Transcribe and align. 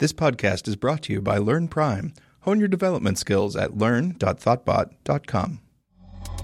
This 0.00 0.14
podcast 0.14 0.66
is 0.66 0.76
brought 0.76 1.02
to 1.02 1.12
you 1.12 1.20
by 1.20 1.36
Learn 1.36 1.68
Prime. 1.68 2.14
Hone 2.44 2.58
your 2.58 2.68
development 2.68 3.18
skills 3.18 3.54
at 3.54 3.76
learn.thoughtbot.com. 3.76 5.60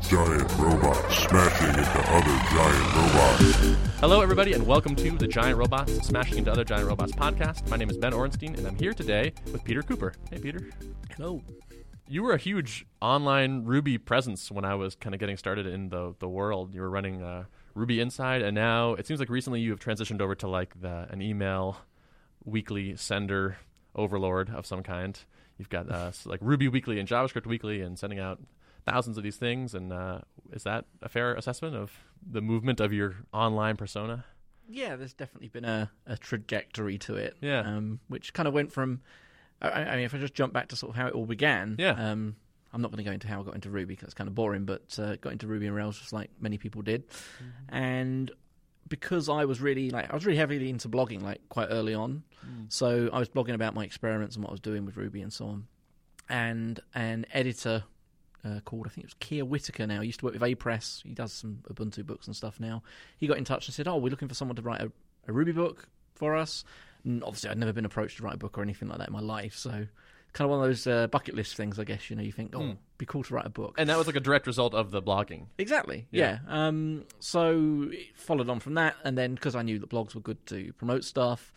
Giant 0.03 0.53
robots 0.59 1.19
smashing 1.21 1.69
into 1.69 2.01
other 2.11 2.39
giant 2.51 2.95
robots. 2.95 3.79
Hello, 3.99 4.21
everybody, 4.21 4.53
and 4.53 4.67
welcome 4.67 4.95
to 4.97 5.11
the 5.13 5.27
Giant 5.27 5.57
Robots 5.57 6.07
Smashing 6.07 6.37
into 6.37 6.53
Other 6.53 6.65
Giant 6.65 6.87
Robots 6.87 7.13
podcast. 7.13 7.67
My 7.71 7.79
name 7.79 7.89
is 7.89 7.97
Ben 7.97 8.13
Orenstein, 8.13 8.59
and 8.59 8.67
I'm 8.67 8.77
here 8.77 8.93
today 8.93 9.33
with 9.51 9.65
Peter 9.65 9.83
Cooper. 9.83 10.13
Hey, 10.31 10.39
Peter. 10.39 10.69
Hello. 11.17 11.41
You 12.07 12.25
were 12.25 12.35
a 12.35 12.39
huge 12.39 12.85
online 13.01 13.65
Ruby 13.65 13.97
presence 13.97 14.51
when 14.51 14.67
I 14.67 14.75
was 14.75 14.97
kind 14.97 15.15
of 15.15 15.19
getting 15.19 15.39
started 15.39 15.65
in 15.65 15.89
the 15.89 16.15
the 16.19 16.29
world. 16.29 16.75
You 16.75 16.83
were 16.83 16.91
running 16.91 17.23
uh, 17.23 17.45
Ruby 17.75 18.01
Inside, 18.01 18.43
and 18.43 18.55
now 18.55 18.93
it 18.93 19.07
seems 19.07 19.19
like 19.19 19.31
recently 19.31 19.63
you 19.63 19.71
have 19.71 19.81
transitioned 19.81 20.21
over 20.21 20.35
to 20.35 20.47
like 20.47 20.79
the, 20.79 21.07
an 21.11 21.23
email 21.23 21.79
weekly 22.47 22.97
sender 22.97 23.59
overlord 23.95 24.49
of 24.49 24.65
some 24.65 24.83
kind. 24.83 25.19
You've 25.59 25.69
got 25.69 25.91
uh, 25.91 26.13
like 26.25 26.41
Ruby 26.43 26.69
Weekly 26.69 26.99
and 26.99 27.07
JavaScript 27.07 27.47
Weekly, 27.47 27.83
and 27.83 27.99
sending 27.99 28.19
out 28.19 28.41
thousands 28.87 29.19
of 29.19 29.23
these 29.23 29.37
things. 29.37 29.75
And 29.75 29.93
uh, 29.93 30.21
is 30.53 30.63
that 30.63 30.87
a 31.03 31.09
fair 31.11 31.35
assessment 31.35 31.77
of 31.77 31.93
the 32.25 32.41
movement 32.41 32.81
of 32.81 32.93
your 32.93 33.17
online 33.33 33.77
persona? 33.77 34.25
Yeah, 34.69 34.97
there's 34.97 35.15
definitely 35.15 35.49
been 35.49 35.65
a, 35.65 35.91
a 36.07 36.17
trajectory 36.17 36.99
to 36.99 37.17
it. 37.17 37.37
Yeah. 37.41 37.61
Um, 37.61 38.01
which 38.09 38.33
kind 38.33 38.49
of 38.49 38.55
went 38.55 38.73
from, 38.73 39.01
I, 39.61 39.69
I 39.71 39.97
mean, 39.97 40.05
if 40.05 40.15
I 40.15 40.19
just 40.19 40.35
jump 40.35 40.53
back 40.53 40.69
to 40.69 40.77
sort 40.77 40.91
of 40.91 40.97
how 40.97 41.07
it 41.07 41.15
all 41.15 41.27
began. 41.27 41.77
Yeah. 41.79 41.91
Um, 41.93 42.37
I'm 42.73 42.83
not 42.83 42.91
going 42.91 43.03
to 43.03 43.09
go 43.09 43.13
into 43.13 43.29
how 43.29 43.41
I 43.41 43.45
got 43.45 43.55
into 43.55 43.71
Ruby 43.71 43.95
because 43.95 44.09
it's 44.09 44.15
kind 44.15 44.29
of 44.29 44.35
boring, 44.35 44.65
but 44.65 44.99
uh, 44.99 45.17
got 45.17 45.33
into 45.33 45.47
Ruby 45.47 45.67
and 45.67 45.75
Rails 45.75 45.99
just 45.99 46.13
like 46.13 46.31
many 46.41 46.59
people 46.59 46.83
did, 46.83 47.05
and 47.71 48.31
because 48.89 49.29
I 49.29 49.45
was 49.45 49.61
really 49.61 49.91
like 49.91 50.11
I 50.11 50.15
was 50.15 50.25
really 50.27 50.39
heavily 50.39 50.71
into 50.71 50.89
blogging 50.89 51.23
like 51.23 51.41
quite 51.49 51.69
early 51.71 51.95
on, 51.95 52.23
so 52.69 53.11
I 53.13 53.19
was 53.19 53.29
blogging 53.29 53.55
about 53.55 53.75
my 53.75 53.85
experiments 53.85 54.37
and 54.37 54.45
what 54.45 54.51
I 54.51 54.53
was 54.53 54.61
doing 54.61 54.85
with 54.85 54.97
Ruby 54.97 55.23
and 55.23 55.33
so 55.33 55.47
on, 55.47 55.67
and 56.29 56.81
an 56.95 57.27
editor 57.33 57.85
uh, 58.45 58.61
called 58.61 58.87
I 58.87 58.91
think 58.91 59.05
it 59.05 59.07
was 59.07 59.15
Keir 59.21 59.45
Whitaker 59.45 59.87
now. 59.87 60.01
He 60.01 60.07
used 60.07 60.21
to 60.21 60.27
work 60.27 60.35
with 60.35 60.43
Apress. 60.43 61.03
He 61.03 61.15
does 61.15 61.33
some 61.33 61.59
Ubuntu 61.71 62.07
books 62.07 62.27
and 62.27 62.37
stuff 62.37 62.61
now. 62.61 62.83
He 63.19 63.27
got 63.27 63.39
in 63.39 63.45
touch 63.45 63.67
and 63.67 63.75
said, 63.75 63.89
"Oh, 63.89 63.97
we're 63.97 64.11
looking 64.11 64.29
for 64.29 64.35
someone 64.35 64.57
to 64.57 64.63
write 64.63 64.81
a, 64.81 64.93
a 65.29 65.33
Ruby 65.33 65.53
book 65.53 65.89
for 66.15 66.37
us." 66.37 66.65
And 67.05 67.23
obviously, 67.25 67.51
I'd 67.51 67.59
never 67.59 67.73
been 67.73 67.85
approached 67.85 68.19
to 68.19 68.23
write 68.23 68.35
a 68.35 68.39
book 68.39 68.59
or 68.59 68.63
anything 68.63 68.89
like 68.89 68.99
that 68.99 69.09
in 69.09 69.13
my 69.13 69.21
life, 69.21 69.55
so 69.55 69.87
kind 70.37 70.51
of 70.51 70.51
one 70.51 70.61
of 70.61 70.69
those 70.69 70.87
uh, 70.87 71.07
bucket 71.07 71.35
list 71.35 71.57
things, 71.57 71.79
I 71.79 71.85
guess. 71.85 72.11
You 72.11 72.17
know, 72.17 72.23
you 72.23 72.31
think, 72.31 72.55
"Oh, 72.55 72.61
it'd 72.63 72.79
be 72.99 73.07
cool 73.07 73.23
to 73.25 73.35
write 73.35 73.47
a 73.47 73.51
book." 73.51 73.77
And 73.79 73.89
that 73.89 73.97
was 73.97 74.07
like 74.07 74.17
a 74.17 74.21
direct 74.21 74.47
result 74.47 74.75
of 74.75 74.91
the 74.91 75.03
blogging. 75.03 75.47
Exactly. 75.57 76.07
Yeah. 76.11 76.41
Yeah. 76.47 76.67
Um, 76.67 77.05
so 77.21 77.89
it 77.91 78.15
followed 78.17 78.51
on 78.51 78.61
from 78.61 78.75
that, 78.75 78.97
and 79.03 79.17
then 79.17 79.35
because 79.35 79.57
I 79.57 79.63
knew 79.63 79.79
that 79.79 79.89
blogs 79.89 80.15
were 80.15 80.21
good 80.21 80.45
to 80.49 80.75
promote 80.75 81.05
stuff, 81.05 81.53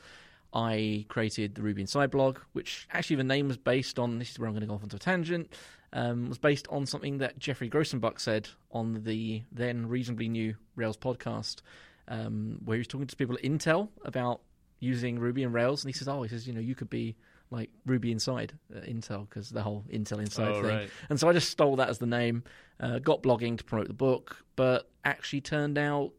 I 0.54 1.06
created 1.10 1.56
the 1.56 1.62
Ruby 1.62 1.82
Inside 1.82 2.10
blog, 2.10 2.40
which 2.54 2.88
actually 2.94 3.18
the 3.18 3.26
name 3.26 3.50
was 3.50 3.58
based 3.58 4.00
on. 4.00 4.18
This 4.18 4.32
is 4.32 4.40
where 4.40 4.48
I'm 4.48 4.54
going 4.54 4.62
to 4.62 4.68
go 4.68 4.76
off 4.76 4.84
onto 4.84 4.96
a 4.96 5.00
tangent. 5.00 5.54
Um, 5.92 6.30
was 6.30 6.38
based 6.38 6.68
on 6.70 6.86
something 6.86 7.18
that 7.18 7.38
Geoffrey 7.38 7.70
Grosenbach 7.70 8.20
said 8.20 8.48
on 8.72 9.04
the 9.04 9.42
then 9.52 9.90
reasonably 9.90 10.30
new 10.30 10.56
Rails 10.76 10.96
podcast, 10.96 11.64
um, 12.08 12.60
where 12.64 12.76
he 12.76 12.80
was 12.80 12.88
talking 12.88 13.08
to 13.08 13.16
people 13.16 13.36
at 13.36 13.44
Intel 13.44 13.90
about 14.06 14.40
using 14.80 15.20
Ruby 15.20 15.44
and 15.44 15.54
Rails, 15.54 15.84
and 15.84 15.90
he 15.94 15.98
says, 15.98 16.08
"Oh, 16.08 16.22
he 16.22 16.30
says, 16.30 16.48
you 16.48 16.54
know, 16.54 16.62
you 16.62 16.76
could 16.76 16.90
be 16.90 17.18
like 17.52 17.70
Ruby 17.86 18.12
Inside 18.12 18.54
at 18.76 18.86
Intel 18.86 19.28
because 19.30 19.50
the 19.50 19.62
whole 19.64 19.84
Intel 19.92 20.20
Inside 20.20 20.48
Oh, 20.50 20.62
thing." 20.62 20.76
right. 20.78 20.90
And 21.10 21.20
so 21.20 21.28
I 21.30 21.34
just 21.34 21.50
stole 21.50 21.76
that 21.78 21.90
as 21.90 21.98
the 21.98 22.06
name, 22.06 22.44
uh, 22.80 23.00
got 23.00 23.24
blogging 23.24 23.58
to 23.58 23.64
promote 23.64 23.88
the 23.88 23.94
book, 23.94 24.44
but 24.56 24.90
actually 25.04 25.42
turned 25.42 25.78
out 25.78 26.12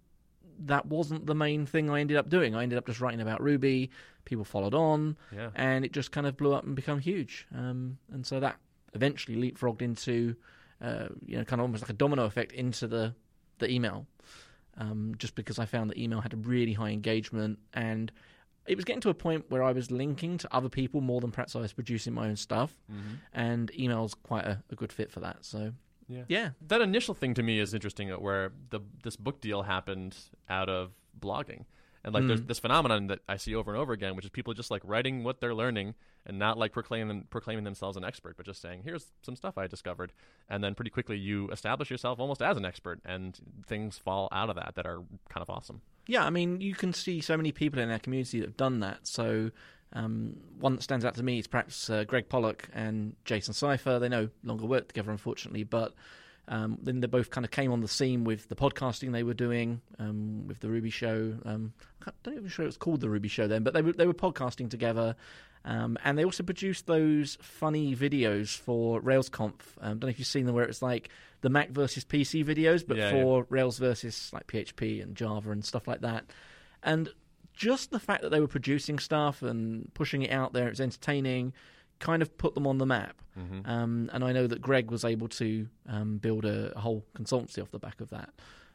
that 0.66 0.86
wasn't 0.86 1.26
the 1.26 1.34
main 1.34 1.64
thing 1.66 1.88
I 1.88 2.00
ended 2.00 2.16
up 2.16 2.28
doing. 2.28 2.54
I 2.54 2.62
ended 2.62 2.76
up 2.78 2.86
just 2.86 3.00
writing 3.00 3.20
about 3.20 3.40
Ruby. 3.42 3.90
People 4.26 4.44
followed 4.44 4.74
on, 4.74 5.16
Yeah. 5.32 5.50
and 5.54 5.84
it 5.84 5.92
just 5.92 6.12
kind 6.12 6.26
of 6.26 6.36
blew 6.36 6.52
up 6.52 6.64
and 6.64 6.76
become 6.76 6.98
huge. 6.98 7.46
Um, 7.54 7.96
and 8.12 8.26
so 8.26 8.38
that 8.40 8.58
eventually 8.92 9.36
leapfrogged 9.36 9.80
into, 9.82 10.36
uh, 10.82 11.08
you 11.24 11.38
know, 11.38 11.44
kind 11.44 11.60
of 11.60 11.64
almost 11.64 11.82
like 11.82 11.90
a 11.90 11.94
domino 11.94 12.24
effect 12.24 12.52
into 12.52 12.86
the 12.86 13.14
the 13.58 13.70
email. 13.70 14.06
Um, 14.76 15.14
just 15.18 15.34
because 15.34 15.58
I 15.58 15.64
found 15.66 15.90
that 15.90 15.98
email 15.98 16.20
had 16.20 16.32
a 16.32 16.36
really 16.36 16.72
high 16.74 16.90
engagement 16.90 17.58
and 17.74 18.10
it 18.70 18.76
was 18.76 18.84
getting 18.84 19.00
to 19.02 19.10
a 19.10 19.14
point 19.14 19.44
where 19.50 19.62
I 19.62 19.72
was 19.72 19.90
linking 19.90 20.38
to 20.38 20.46
other 20.54 20.68
people 20.68 21.00
more 21.00 21.20
than 21.20 21.30
perhaps 21.32 21.56
I 21.56 21.60
was 21.60 21.72
producing 21.72 22.12
my 22.14 22.28
own 22.28 22.36
stuff, 22.36 22.70
and 23.32 23.70
email's 23.78 24.14
quite 24.14 24.44
a, 24.46 24.62
a 24.70 24.74
good 24.74 24.92
fit 24.92 25.10
for 25.10 25.20
that. 25.20 25.38
So, 25.44 25.72
Yeah. 26.08 26.24
yeah, 26.28 26.50
That 26.68 26.80
initial 26.80 27.14
thing 27.14 27.34
to 27.34 27.42
me 27.42 27.58
is 27.58 27.74
interesting, 27.74 28.10
uh, 28.12 28.16
where 28.26 28.52
the 28.70 28.80
this 29.02 29.16
book 29.16 29.40
deal 29.40 29.62
happened 29.62 30.16
out 30.48 30.68
of 30.68 30.92
blogging, 31.18 31.64
and 32.04 32.14
like 32.14 32.26
there's 32.26 32.42
this 32.42 32.58
phenomenon 32.58 33.08
that 33.08 33.20
I 33.28 33.36
see 33.36 33.54
over 33.54 33.70
and 33.70 33.80
over 33.80 33.92
again, 33.92 34.16
which 34.16 34.24
is 34.24 34.30
people 34.30 34.54
just 34.54 34.70
like 34.70 34.82
writing 34.84 35.22
what 35.22 35.40
they're 35.40 35.54
learning 35.54 35.94
and 36.24 36.38
not 36.38 36.56
like 36.58 36.72
proclaiming 36.72 37.26
proclaiming 37.30 37.64
themselves 37.64 37.96
an 37.96 38.04
expert, 38.04 38.36
but 38.36 38.46
just 38.46 38.62
saying, 38.62 38.82
"Here's 38.84 39.06
some 39.22 39.36
stuff 39.36 39.58
I 39.58 39.66
discovered," 39.66 40.12
and 40.48 40.64
then 40.64 40.74
pretty 40.74 40.90
quickly 40.90 41.18
you 41.18 41.48
establish 41.50 41.90
yourself 41.90 42.18
almost 42.18 42.40
as 42.40 42.56
an 42.56 42.64
expert, 42.64 43.00
and 43.04 43.38
things 43.66 43.98
fall 43.98 44.28
out 44.32 44.48
of 44.48 44.56
that 44.56 44.74
that 44.76 44.86
are 44.86 45.02
kind 45.28 45.42
of 45.42 45.50
awesome. 45.50 45.82
yeah. 46.06 46.24
I 46.24 46.30
mean, 46.30 46.60
you 46.60 46.74
can 46.74 46.92
see 46.92 47.20
so 47.20 47.36
many 47.36 47.52
people 47.52 47.80
in 47.80 47.90
our 47.90 47.98
community 47.98 48.40
that 48.40 48.46
have 48.46 48.56
done 48.56 48.80
that. 48.80 49.06
So, 49.06 49.50
um, 49.92 50.36
one 50.58 50.76
that 50.76 50.82
stands 50.82 51.04
out 51.04 51.14
to 51.16 51.22
me 51.22 51.38
is 51.38 51.46
perhaps 51.46 51.90
uh, 51.90 52.04
Gregg 52.04 52.28
Pollack 52.28 52.68
and 52.72 53.14
Jason 53.24 53.52
Seifer. 53.54 54.00
They 54.00 54.08
no 54.08 54.30
longer 54.42 54.66
work 54.66 54.88
together, 54.88 55.10
unfortunately, 55.10 55.64
but 55.64 55.92
um, 56.48 56.78
then 56.82 57.00
they 57.00 57.06
both 57.06 57.30
kind 57.30 57.44
of 57.44 57.50
came 57.50 57.70
on 57.72 57.80
the 57.80 57.88
scene 57.88 58.24
with 58.24 58.48
the 58.48 58.56
podcasting 58.56 59.12
they 59.12 59.22
were 59.22 59.34
doing 59.34 59.80
um, 59.98 60.46
with 60.46 60.60
the 60.60 60.68
Ruby 60.68 60.90
Show. 60.90 61.36
Um, 61.44 61.72
I 62.06 62.10
don't 62.22 62.34
even 62.34 62.48
sure 62.48 62.64
it 62.64 62.68
was 62.68 62.76
called 62.76 63.00
the 63.00 63.08
Ruby 63.10 63.28
Show 63.28 63.46
then, 63.46 63.62
but 63.62 63.74
they 63.74 63.82
were 63.82 63.92
they 63.92 64.06
were 64.06 64.14
podcasting 64.14 64.68
together, 64.70 65.14
um, 65.64 65.96
and 66.04 66.18
they 66.18 66.24
also 66.24 66.42
produced 66.42 66.86
those 66.86 67.36
funny 67.40 67.94
videos 67.94 68.56
for 68.56 69.00
RailsConf. 69.00 69.52
Um, 69.80 69.98
don't 69.98 70.02
know 70.02 70.08
if 70.08 70.18
you've 70.18 70.26
seen 70.26 70.46
them, 70.46 70.54
where 70.54 70.64
it's 70.64 70.82
like 70.82 71.08
the 71.42 71.50
Mac 71.50 71.70
versus 71.70 72.04
PC 72.04 72.44
videos, 72.44 72.84
but 72.86 72.96
Yeah, 72.96 73.10
for 73.10 73.46
Rails 73.48 73.78
versus 73.78 74.30
like 74.32 74.46
PHP 74.46 75.02
and 75.02 75.14
Java 75.14 75.50
and 75.52 75.64
stuff 75.64 75.86
like 75.86 76.00
that. 76.00 76.24
And 76.82 77.10
just 77.54 77.90
the 77.90 78.00
fact 78.00 78.22
that 78.22 78.30
they 78.30 78.40
were 78.40 78.48
producing 78.48 78.98
stuff 78.98 79.42
and 79.42 79.92
pushing 79.94 80.22
it 80.22 80.30
out 80.30 80.52
there, 80.54 80.66
it 80.66 80.70
was 80.70 80.80
entertaining, 80.80 81.52
kind 82.00 82.22
of 82.22 82.36
put 82.36 82.54
them 82.54 82.66
on 82.66 82.78
the 82.78 82.86
map. 82.86 83.22
Um, 83.64 84.10
and 84.12 84.24
I 84.24 84.32
know 84.32 84.46
that 84.46 84.60
Gregg 84.60 84.90
was 84.90 85.04
able 85.04 85.28
to 85.28 85.68
um, 85.88 86.18
build 86.18 86.44
a, 86.44 86.72
a 86.76 86.80
whole 86.80 87.04
consultancy 87.14 87.62
off 87.62 87.70
the 87.70 87.78
back 87.78 88.00
of 88.00 88.10
that, 88.10 88.30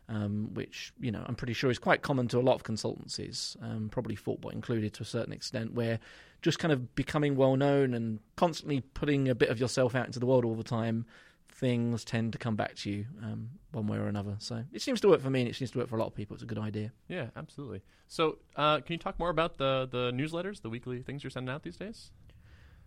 um, 0.08 0.54
which 0.54 0.94
you 1.00 1.12
know 1.12 1.24
I'm 1.28 1.36
pretty 1.36 1.54
sure 1.54 1.70
is 1.70 1.78
quite 1.78 2.02
common 2.02 2.28
to 2.30 2.40
a 2.40 2.42
lot 2.42 2.56
of 2.56 2.64
consultancies, 2.64 3.62
um, 3.62 3.90
probably 3.92 4.16
Thoughtbot 4.16 4.54
included 4.54 4.94
to 4.94 5.04
a 5.04 5.06
certain 5.06 5.34
extent, 5.34 5.74
where 5.74 6.00
just 6.42 6.60
kind 6.60 6.72
of 6.72 6.96
becoming 6.96 7.36
well 7.36 7.56
known 7.56 7.94
and 7.94 8.20
constantly 8.36 8.82
putting 8.82 9.30
a 9.30 9.36
bit 9.36 9.50
of 9.50 9.60
yourself 9.60 9.96
out 9.96 10.06
into 10.06 10.20
the 10.20 10.26
world 10.26 10.46
all 10.46 10.56
the 10.56 10.64
time. 10.64 11.06
Things 11.50 12.04
tend 12.04 12.34
to 12.34 12.38
come 12.38 12.56
back 12.56 12.76
to 12.78 12.90
you 12.90 13.06
um, 13.24 13.50
one 13.72 13.88
way 13.88 13.98
or 13.98 14.08
another. 14.08 14.36
So 14.40 14.64
it 14.74 14.82
seems 14.82 15.00
to 15.02 15.08
work 15.08 15.22
for 15.22 15.30
me, 15.30 15.42
and 15.42 15.50
it 15.50 15.56
seems 15.56 15.72
to 15.72 15.78
work 15.78 15.88
for 15.88 15.96
a 15.96 16.00
lot 16.00 16.08
of 16.08 16.16
people. 16.16 16.34
It's 16.34 16.44
a 16.44 16.46
good 16.48 16.58
idea. 16.58 16.92
Yeah, 17.08 17.28
absolutely. 17.36 17.82
So, 18.08 18.40
uh, 18.56 18.82
can 18.82 18.94
you 18.94 18.98
talk 18.98 19.18
more 19.20 19.30
about 19.30 19.58
the 19.58 19.88
the 19.90 20.12
newsletters, 20.12 20.62
the 20.62 20.70
weekly 20.70 21.02
things 21.02 21.24
you're 21.24 21.32
sending 21.32 21.54
out 21.54 21.64
these 21.64 21.78
days? 21.78 22.12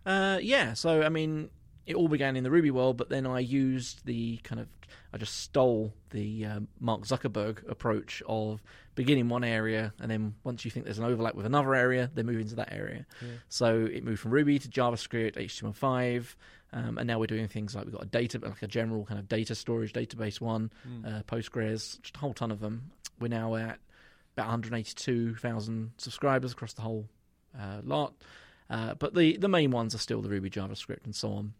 Uh, 0.05 0.39
yeah, 0.41 0.73
so 0.73 1.03
I 1.03 1.09
mean, 1.09 1.49
it 1.85 1.95
all 1.95 2.07
began 2.07 2.35
in 2.35 2.43
the 2.43 2.51
Ruby 2.51 2.71
world, 2.71 2.97
but 2.97 3.09
then 3.09 3.25
I 3.25 3.39
used 3.39 4.05
the 4.05 4.37
kind 4.37 4.61
of, 4.61 4.67
I 5.13 5.17
just 5.17 5.39
stole 5.39 5.93
the 6.11 6.45
um, 6.45 6.67
Mark 6.79 7.01
Zuckerberg 7.01 7.67
approach 7.69 8.21
of 8.27 8.61
beginning 8.95 9.27
one 9.29 9.43
area, 9.43 9.93
and 9.99 10.09
then 10.09 10.35
once 10.43 10.65
you 10.65 10.71
think 10.71 10.85
there's 10.85 10.99
an 10.99 11.05
overlap 11.05 11.35
with 11.35 11.45
another 11.45 11.73
area, 11.75 12.09
then 12.13 12.25
move 12.25 12.39
into 12.39 12.55
that 12.55 12.71
area. 12.71 13.05
So 13.49 13.85
it 13.91 14.03
moved 14.03 14.19
from 14.19 14.31
Ruby 14.31 14.59
to 14.59 14.67
JavaScript, 14.67 15.35
HTML5, 15.35 16.35
um, 16.73 16.97
and 16.99 17.07
now 17.07 17.17
we're 17.17 17.25
doing 17.27 17.47
things 17.47 17.75
like 17.75 17.85
we've 17.85 17.93
got 17.93 18.03
a 18.03 18.07
data, 18.07 18.39
like 18.41 18.61
a 18.61 18.67
general 18.67 19.05
kind 19.05 19.19
of 19.19 19.27
data 19.27 19.55
storage 19.55 19.91
database 19.93 20.39
one, 20.39 20.71
uh, 21.05 21.23
Postgres, 21.23 21.99
just 22.01 22.15
a 22.15 22.19
whole 22.19 22.33
ton 22.33 22.51
of 22.51 22.59
them. 22.59 22.91
We're 23.19 23.29
now 23.29 23.55
at 23.55 23.79
about 24.35 24.45
182,000 24.47 25.91
subscribers 25.97 26.51
across 26.51 26.73
the 26.73 26.81
whole 26.81 27.09
uh, 27.59 27.81
lot. 27.83 28.13
Uh, 28.69 28.93
but 28.93 29.15
the, 29.15 29.37
the 29.37 29.47
main 29.47 29.71
ones 29.71 29.95
are 29.95 29.99
still 29.99 30.21
the 30.21 30.29
Ruby, 30.29 30.49
JavaScript, 30.49 31.05
and 31.05 31.15
so 31.15 31.31
on. 31.33 31.53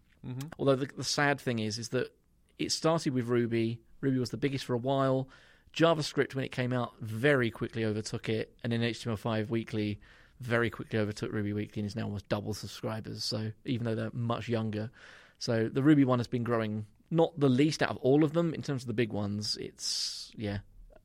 Although 0.59 0.75
the, 0.75 0.89
the 0.97 1.03
sad 1.03 1.39
thing 1.39 1.59
is, 1.59 1.79
is 1.79 1.89
that 1.89 2.13
it 2.59 2.71
started 2.71 3.13
with 3.13 3.27
Ruby. 3.27 3.79
Ruby 4.01 4.19
was 4.19 4.29
the 4.29 4.37
biggest 4.37 4.65
for 4.65 4.73
a 4.73 4.77
while. 4.77 5.27
JavaScript, 5.73 6.35
when 6.35 6.45
it 6.45 6.51
came 6.51 6.73
out, 6.73 6.93
very 7.01 7.49
quickly 7.49 7.85
overtook 7.85 8.29
it, 8.29 8.53
and 8.63 8.73
then 8.73 8.81
HTML5 8.81 9.49
Weekly 9.49 9.99
very 10.39 10.69
quickly 10.69 10.99
overtook 10.99 11.31
Ruby 11.31 11.53
Weekly 11.53 11.81
and 11.81 11.87
is 11.87 11.95
now 11.95 12.03
almost 12.03 12.29
double 12.29 12.53
subscribers. 12.53 13.23
So 13.23 13.51
even 13.65 13.85
though 13.85 13.95
they're 13.95 14.11
much 14.13 14.47
younger, 14.47 14.89
so 15.37 15.69
the 15.71 15.83
Ruby 15.83 16.05
one 16.05 16.19
has 16.19 16.27
been 16.27 16.43
growing 16.43 16.85
not 17.11 17.37
the 17.39 17.49
least 17.49 17.81
out 17.81 17.89
of 17.89 17.97
all 17.97 18.23
of 18.23 18.33
them 18.33 18.53
in 18.53 18.61
terms 18.61 18.83
of 18.83 18.87
the 18.87 18.93
big 18.93 19.11
ones. 19.11 19.57
It's 19.59 20.31
yeah 20.35 20.59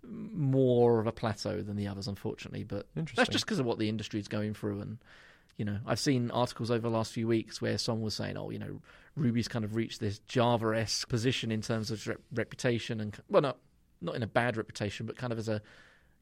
more 0.06 1.00
of 1.00 1.06
a 1.06 1.12
plateau 1.12 1.62
than 1.62 1.76
the 1.76 1.88
others, 1.88 2.06
unfortunately. 2.06 2.62
But 2.62 2.86
that's 2.94 3.30
just 3.30 3.46
because 3.46 3.58
of 3.58 3.66
what 3.66 3.78
the 3.78 3.88
industry 3.88 4.20
is 4.20 4.28
going 4.28 4.54
through 4.54 4.80
and 4.80 4.98
you 5.56 5.64
know, 5.64 5.78
I've 5.86 6.00
seen 6.00 6.30
articles 6.30 6.70
over 6.70 6.80
the 6.80 6.90
last 6.96 7.12
few 7.12 7.26
weeks 7.28 7.60
where 7.62 7.78
someone 7.78 8.02
was 8.04 8.14
saying, 8.14 8.36
"Oh, 8.36 8.50
you 8.50 8.58
know, 8.58 8.80
Ruby's 9.16 9.46
kind 9.48 9.64
of 9.64 9.74
reached 9.76 10.00
this 10.00 10.18
Java-esque 10.20 11.08
position 11.08 11.52
in 11.52 11.60
terms 11.62 11.90
of 11.90 12.06
rep- 12.06 12.20
reputation, 12.32 13.00
and 13.00 13.16
well, 13.28 13.42
not 13.42 13.58
not 14.00 14.16
in 14.16 14.22
a 14.22 14.26
bad 14.26 14.56
reputation, 14.56 15.06
but 15.06 15.16
kind 15.16 15.32
of 15.32 15.38
as 15.38 15.48
a, 15.48 15.62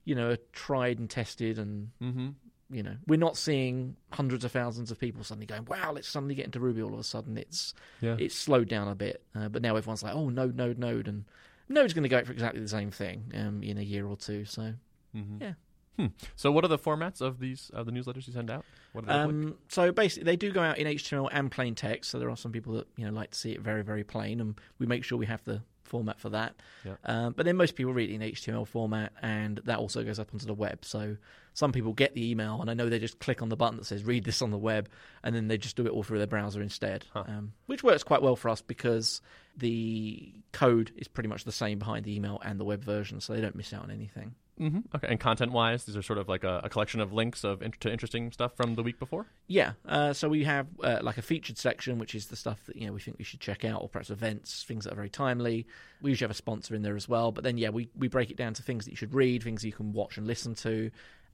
you 0.04 0.14
know, 0.14 0.30
a 0.30 0.36
tried 0.52 0.98
and 0.98 1.08
tested 1.10 1.58
and 1.58 1.90
Mm-hmm. 2.02 2.28
you 2.70 2.82
know, 2.82 2.96
we're 3.06 3.18
not 3.18 3.36
seeing 3.36 3.96
hundreds 4.12 4.44
of 4.44 4.52
thousands 4.52 4.90
of 4.90 4.98
people 4.98 5.24
suddenly 5.24 5.46
going, 5.46 5.64
"Wow, 5.66 5.92
let's 5.92 6.08
suddenly 6.08 6.34
get 6.34 6.44
into 6.46 6.60
Ruby." 6.60 6.82
All 6.82 6.92
of 6.92 7.00
a 7.00 7.04
sudden, 7.04 7.36
it's 7.38 7.74
Yeah. 8.02 8.16
it's 8.18 8.34
slowed 8.34 8.68
down 8.68 8.88
a 8.88 8.94
bit. 8.94 9.24
Uh, 9.34 9.48
but 9.48 9.62
now 9.62 9.76
everyone's 9.76 10.02
like, 10.02 10.14
"Oh, 10.14 10.28
Node, 10.28 10.56
Node, 10.56 10.78
Node," 10.78 11.08
and 11.08 11.24
Node's 11.68 11.94
going 11.94 12.02
to 12.02 12.08
go 12.10 12.22
for 12.24 12.32
exactly 12.32 12.60
the 12.60 12.68
same 12.68 12.90
thing 12.90 13.32
um, 13.34 13.62
in 13.62 13.78
a 13.78 13.82
year 13.82 14.06
or 14.06 14.16
two. 14.16 14.44
So, 14.44 14.74
Mhm. 15.16 15.40
yeah. 15.40 15.54
Hmm. 15.98 16.06
So, 16.36 16.50
what 16.50 16.64
are 16.64 16.68
the 16.68 16.78
formats 16.78 17.20
of 17.20 17.38
these 17.38 17.70
of 17.74 17.86
the 17.86 17.92
newsletters 17.92 18.26
you 18.26 18.32
send 18.32 18.50
out? 18.50 18.64
What 18.92 19.06
they 19.06 19.12
look 19.12 19.26
like? 19.26 19.28
Um, 19.34 19.54
so 19.68 19.92
basically, 19.92 20.24
they 20.24 20.36
do 20.36 20.50
go 20.50 20.62
out 20.62 20.78
in 20.78 20.86
HTML 20.86 21.28
and 21.32 21.50
plain 21.50 21.74
text. 21.74 22.10
So 22.10 22.18
there 22.18 22.30
are 22.30 22.36
some 22.36 22.52
people 22.52 22.74
that 22.74 22.86
you 22.96 23.04
know 23.04 23.12
like 23.12 23.32
to 23.32 23.38
see 23.38 23.52
it 23.52 23.60
very, 23.60 23.82
very 23.82 24.04
plain, 24.04 24.40
and 24.40 24.58
we 24.78 24.86
make 24.86 25.04
sure 25.04 25.18
we 25.18 25.26
have 25.26 25.44
the 25.44 25.62
format 25.84 26.18
for 26.18 26.30
that. 26.30 26.54
Yeah. 26.86 26.94
Um, 27.04 27.34
but 27.36 27.44
then 27.44 27.56
most 27.56 27.74
people 27.74 27.92
read 27.92 28.08
it 28.08 28.14
in 28.14 28.22
HTML 28.22 28.66
format, 28.66 29.12
and 29.20 29.60
that 29.64 29.78
also 29.78 30.02
goes 30.02 30.18
up 30.18 30.28
onto 30.32 30.46
the 30.46 30.54
web. 30.54 30.84
So 30.86 31.18
some 31.52 31.72
people 31.72 31.92
get 31.92 32.14
the 32.14 32.30
email, 32.30 32.62
and 32.62 32.70
I 32.70 32.74
know 32.74 32.88
they 32.88 32.98
just 32.98 33.18
click 33.18 33.42
on 33.42 33.50
the 33.50 33.56
button 33.56 33.76
that 33.76 33.84
says 33.84 34.02
"read 34.02 34.24
this 34.24 34.40
on 34.40 34.50
the 34.50 34.56
web," 34.58 34.88
and 35.22 35.34
then 35.36 35.48
they 35.48 35.58
just 35.58 35.76
do 35.76 35.84
it 35.84 35.90
all 35.90 36.02
through 36.02 36.18
their 36.18 36.26
browser 36.26 36.62
instead, 36.62 37.04
Huh. 37.12 37.24
um, 37.28 37.52
which 37.66 37.82
works 37.84 38.02
quite 38.02 38.22
well 38.22 38.36
for 38.36 38.48
us 38.48 38.62
because 38.62 39.20
the 39.58 40.32
code 40.52 40.92
is 40.96 41.08
pretty 41.08 41.28
much 41.28 41.44
the 41.44 41.52
same 41.52 41.78
behind 41.78 42.06
the 42.06 42.14
email 42.16 42.40
and 42.42 42.58
the 42.58 42.64
web 42.64 42.82
version, 42.82 43.20
so 43.20 43.34
they 43.34 43.42
don't 43.42 43.54
miss 43.54 43.74
out 43.74 43.82
on 43.82 43.90
anything. 43.90 44.34
Hmm 44.68 44.78
Okay. 44.94 45.08
And 45.08 45.18
content-wise, 45.18 45.84
these 45.84 45.96
are 45.96 46.02
sort 46.02 46.18
of 46.18 46.28
like 46.28 46.44
a, 46.44 46.60
a 46.64 46.68
collection 46.68 47.00
of 47.00 47.12
links 47.12 47.44
of 47.44 47.62
int- 47.62 47.80
to 47.80 47.90
interesting 47.90 48.30
stuff 48.30 48.54
from 48.56 48.74
the 48.74 48.82
week 48.82 48.98
before. 48.98 49.26
Yeah, 49.48 49.72
uh, 49.86 50.12
so 50.12 50.28
we 50.28 50.44
have 50.44 50.66
uh, 50.82 51.00
like 51.02 51.18
a 51.18 51.22
featured 51.22 51.58
section, 51.58 51.98
which 51.98 52.14
is 52.14 52.26
the 52.26 52.36
stuff 52.36 52.64
that 52.66 52.76
you 52.76 52.86
know 52.86 52.92
we 52.92 53.00
think 53.00 53.18
we 53.18 53.24
should 53.24 53.40
check 53.40 53.64
out, 53.64 53.82
or 53.82 53.88
perhaps 53.88 54.10
events, 54.10 54.64
things 54.64 54.84
that 54.84 54.92
are 54.92 54.96
very 54.96 55.10
timely. 55.10 55.66
We 56.00 56.10
usually 56.10 56.26
have 56.26 56.30
a 56.30 56.34
sponsor 56.34 56.74
in 56.74 56.82
there 56.82 56.96
as 56.96 57.08
well, 57.08 57.32
but 57.32 57.44
then 57.44 57.58
yeah, 57.58 57.70
we 57.70 57.88
we 57.96 58.08
break 58.08 58.30
it 58.30 58.36
down 58.36 58.54
to 58.54 58.62
things 58.62 58.84
that 58.84 58.90
you 58.90 58.96
should 58.96 59.14
read, 59.14 59.42
things 59.42 59.64
you 59.64 59.72
can 59.72 59.92
watch 59.92 60.16
and 60.18 60.26
listen 60.26 60.54
to, 60.56 60.90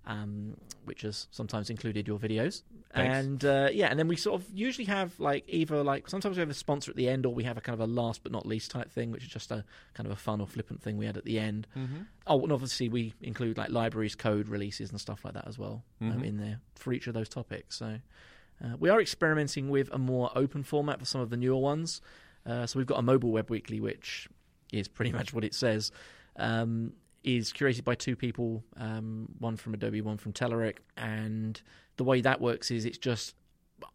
um, 0.09 0.57
which 0.85 1.03
has 1.03 1.29
sometimes 1.31 1.71
included 1.71 2.09
your 2.09 2.19
videos. 2.19 2.63
Thanks. 2.95 3.17
And 3.19 3.45
uh, 3.45 3.69
yeah, 3.71 3.87
and 3.89 3.99
then 3.99 4.09
we 4.09 4.17
sort 4.17 4.41
of 4.41 4.49
usually 4.53 4.87
have 4.87 5.21
like 5.21 5.45
either 5.47 5.85
like 5.85 6.09
sometimes 6.09 6.37
we 6.37 6.41
have 6.41 6.49
a 6.51 6.55
sponsor 6.55 6.91
at 6.91 6.97
the 6.97 7.09
end, 7.09 7.27
or 7.27 7.33
we 7.35 7.45
have 7.45 7.57
a 7.57 7.61
kind 7.61 7.75
of 7.75 7.81
a 7.81 7.93
last 7.93 8.23
but 8.23 8.33
not 8.33 8.47
least 8.47 8.71
type 8.71 8.91
thing, 8.91 9.13
which 9.13 9.23
is 9.23 9.29
just 9.29 9.53
a 9.53 9.63
kind 9.95 10.07
of 10.07 10.13
a 10.13 10.17
fun 10.17 10.41
or 10.41 10.47
flippant 10.47 10.83
thing 10.83 10.97
we 10.97 11.05
had 11.07 11.17
at 11.17 11.25
the 11.25 11.39
end. 11.39 11.67
Mm-hmm. 11.77 11.99
Oh, 12.27 12.43
and 12.43 12.51
obviously 12.51 12.89
we 12.89 13.13
include 13.21 13.59
like 13.59 13.69
libraries, 13.71 14.15
code 14.15 14.49
releases, 14.49 14.91
and 14.91 14.99
stuff 15.01 15.25
like 15.25 15.35
that 15.35 15.47
as 15.47 15.59
well 15.59 15.85
um, 16.01 16.13
Mhm. 16.15 16.25
in 16.25 16.37
there 16.39 16.61
for 16.75 16.93
each 16.93 17.07
of 17.07 17.15
those 17.15 17.29
topics. 17.29 17.77
So 17.77 17.99
uh, 18.65 18.77
we 18.81 18.89
are 18.89 19.01
experimenting 19.01 19.69
with 19.69 19.93
a 19.93 19.99
more 19.99 20.31
open 20.35 20.63
format 20.65 20.99
for 20.99 21.05
some 21.05 21.21
of 21.21 21.29
the 21.31 21.37
newer 21.37 21.59
ones. 21.61 22.01
Uh, 22.47 22.67
so 22.67 22.79
we've 22.79 22.87
got 22.87 22.99
a 22.99 23.03
mobile 23.03 23.31
web 23.31 23.51
weekly, 23.51 23.79
which 23.81 24.27
is 24.73 24.89
pretty 24.89 25.13
much 25.19 25.35
what 25.35 25.45
it 25.45 25.55
says. 25.55 25.93
Um, 26.37 26.95
is 27.37 27.53
curated 27.53 27.85
by 27.85 27.95
two 27.95 28.17
people, 28.17 28.65
um, 28.77 29.29
one 29.39 29.57
from 29.57 29.75
Adobe, 29.75 30.01
one 30.01 30.17
from 30.17 30.33
Telerik, 30.33 30.79
and 30.97 31.61
the 31.97 32.05
way 32.05 32.21
that 32.23 32.41
works 32.41 32.71
is 32.71 32.85
it's 32.85 32.99
just 32.99 33.35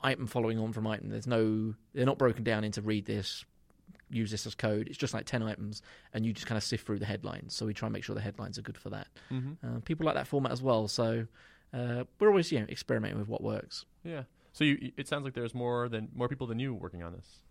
item 0.02 0.28
following 0.28 0.60
on 0.60 0.72
from 0.72 0.86
item. 0.86 1.10
There's 1.10 1.28
no, 1.28 1.74
they're 1.94 2.06
not 2.06 2.18
broken 2.18 2.44
down 2.44 2.64
into 2.64 2.82
read 2.82 3.06
this, 3.06 3.44
use 4.10 4.30
this 4.30 4.46
as 4.46 4.54
code. 4.54 4.88
It's 4.88 4.98
just 4.98 5.14
like 5.14 5.26
ten 5.26 5.42
items, 5.42 5.82
and 6.14 6.26
you 6.26 6.32
just 6.34 6.46
kind 6.46 6.58
of 6.58 6.64
sift 6.64 6.86
through 6.86 7.00
the 7.00 7.06
headlines. 7.06 7.56
So 7.56 7.66
we 7.66 7.74
try 7.74 7.88
and 7.88 7.94
make 7.94 8.04
sure 8.04 8.14
the 8.14 8.22
headlines 8.22 8.60
are 8.60 8.62
good 8.62 8.78
for 8.78 8.92
that. 8.92 9.08
Mm-hmm. 9.32 9.78
Uh, 9.78 9.80
people 9.80 10.06
like 10.06 10.16
that 10.16 10.28
format 10.28 10.52
as 10.52 10.62
well. 10.62 10.88
So 10.88 11.26
uh, 11.74 12.04
we're 12.20 12.30
always 12.30 12.52
you 12.52 12.60
know 12.60 12.68
experimenting 12.70 13.18
with 13.18 13.28
what 13.28 13.42
works. 13.42 13.86
Yeah. 14.04 14.24
So 14.54 14.64
you, 14.64 14.92
it 14.96 15.08
sounds 15.08 15.24
like 15.24 15.34
there's 15.34 15.56
more 15.56 15.90
than 15.90 16.10
more 16.16 16.28
people 16.28 16.46
than 16.46 16.60
you 16.60 16.74
working 16.76 17.02
on 17.02 17.14
this. 17.14 17.42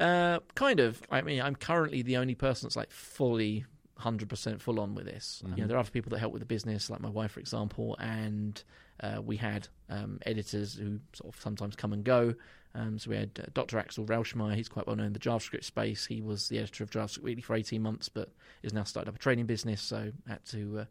Uh, 0.00 0.40
kind 0.54 0.80
of. 0.80 1.00
I 1.10 1.20
mean, 1.20 1.40
I'm 1.40 1.54
currently 1.54 2.02
the 2.02 2.16
only 2.16 2.34
person 2.34 2.66
that's 2.66 2.76
like 2.76 2.90
fully. 2.90 3.64
100% 4.00 4.60
full 4.60 4.80
on 4.80 4.94
with 4.94 5.04
this. 5.06 5.40
You 5.44 5.50
know, 5.50 5.56
Mhm. 5.56 5.68
there 5.68 5.76
are 5.76 5.80
other 5.80 5.90
people 5.90 6.10
that 6.10 6.18
help 6.18 6.32
with 6.32 6.40
the 6.40 6.46
business, 6.46 6.90
like 6.90 7.00
my 7.00 7.08
wife, 7.10 7.32
for 7.32 7.40
example, 7.40 7.96
and 7.98 8.62
uh, 9.00 9.20
we 9.24 9.36
had 9.36 9.68
um, 9.88 10.18
editors 10.26 10.74
who 10.74 11.00
sort 11.14 11.34
of 11.34 11.40
sometimes 11.40 11.74
come 11.76 11.92
and 11.92 12.04
go. 12.04 12.34
Um, 12.74 12.98
so 12.98 13.10
we 13.10 13.16
had 13.16 13.30
uh, 13.42 13.46
Dr. 13.54 13.78
Axel 13.78 14.04
Rauschmayer, 14.06 14.54
he's 14.54 14.68
quite 14.68 14.86
well 14.86 14.94
known 14.96 15.06
in 15.06 15.12
the 15.12 15.18
JavaScript 15.18 15.64
space. 15.64 16.06
He 16.06 16.20
was 16.20 16.48
the 16.48 16.58
editor 16.58 16.84
of 16.84 16.90
JavaScript 16.90 17.22
Weekly 17.22 17.42
for 17.42 17.56
18 17.56 17.82
months, 17.82 18.08
but 18.08 18.30
is 18.62 18.72
now 18.72 18.84
started 18.84 19.08
up 19.08 19.16
a 19.16 19.18
training 19.18 19.46
business, 19.46 19.80
so 19.82 20.12
had 20.28 20.44
to 20.46 20.86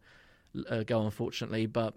uh, 0.58 0.60
uh, 0.70 0.84
go, 0.84 1.06
unfortunately. 1.06 1.66
But 1.68 1.94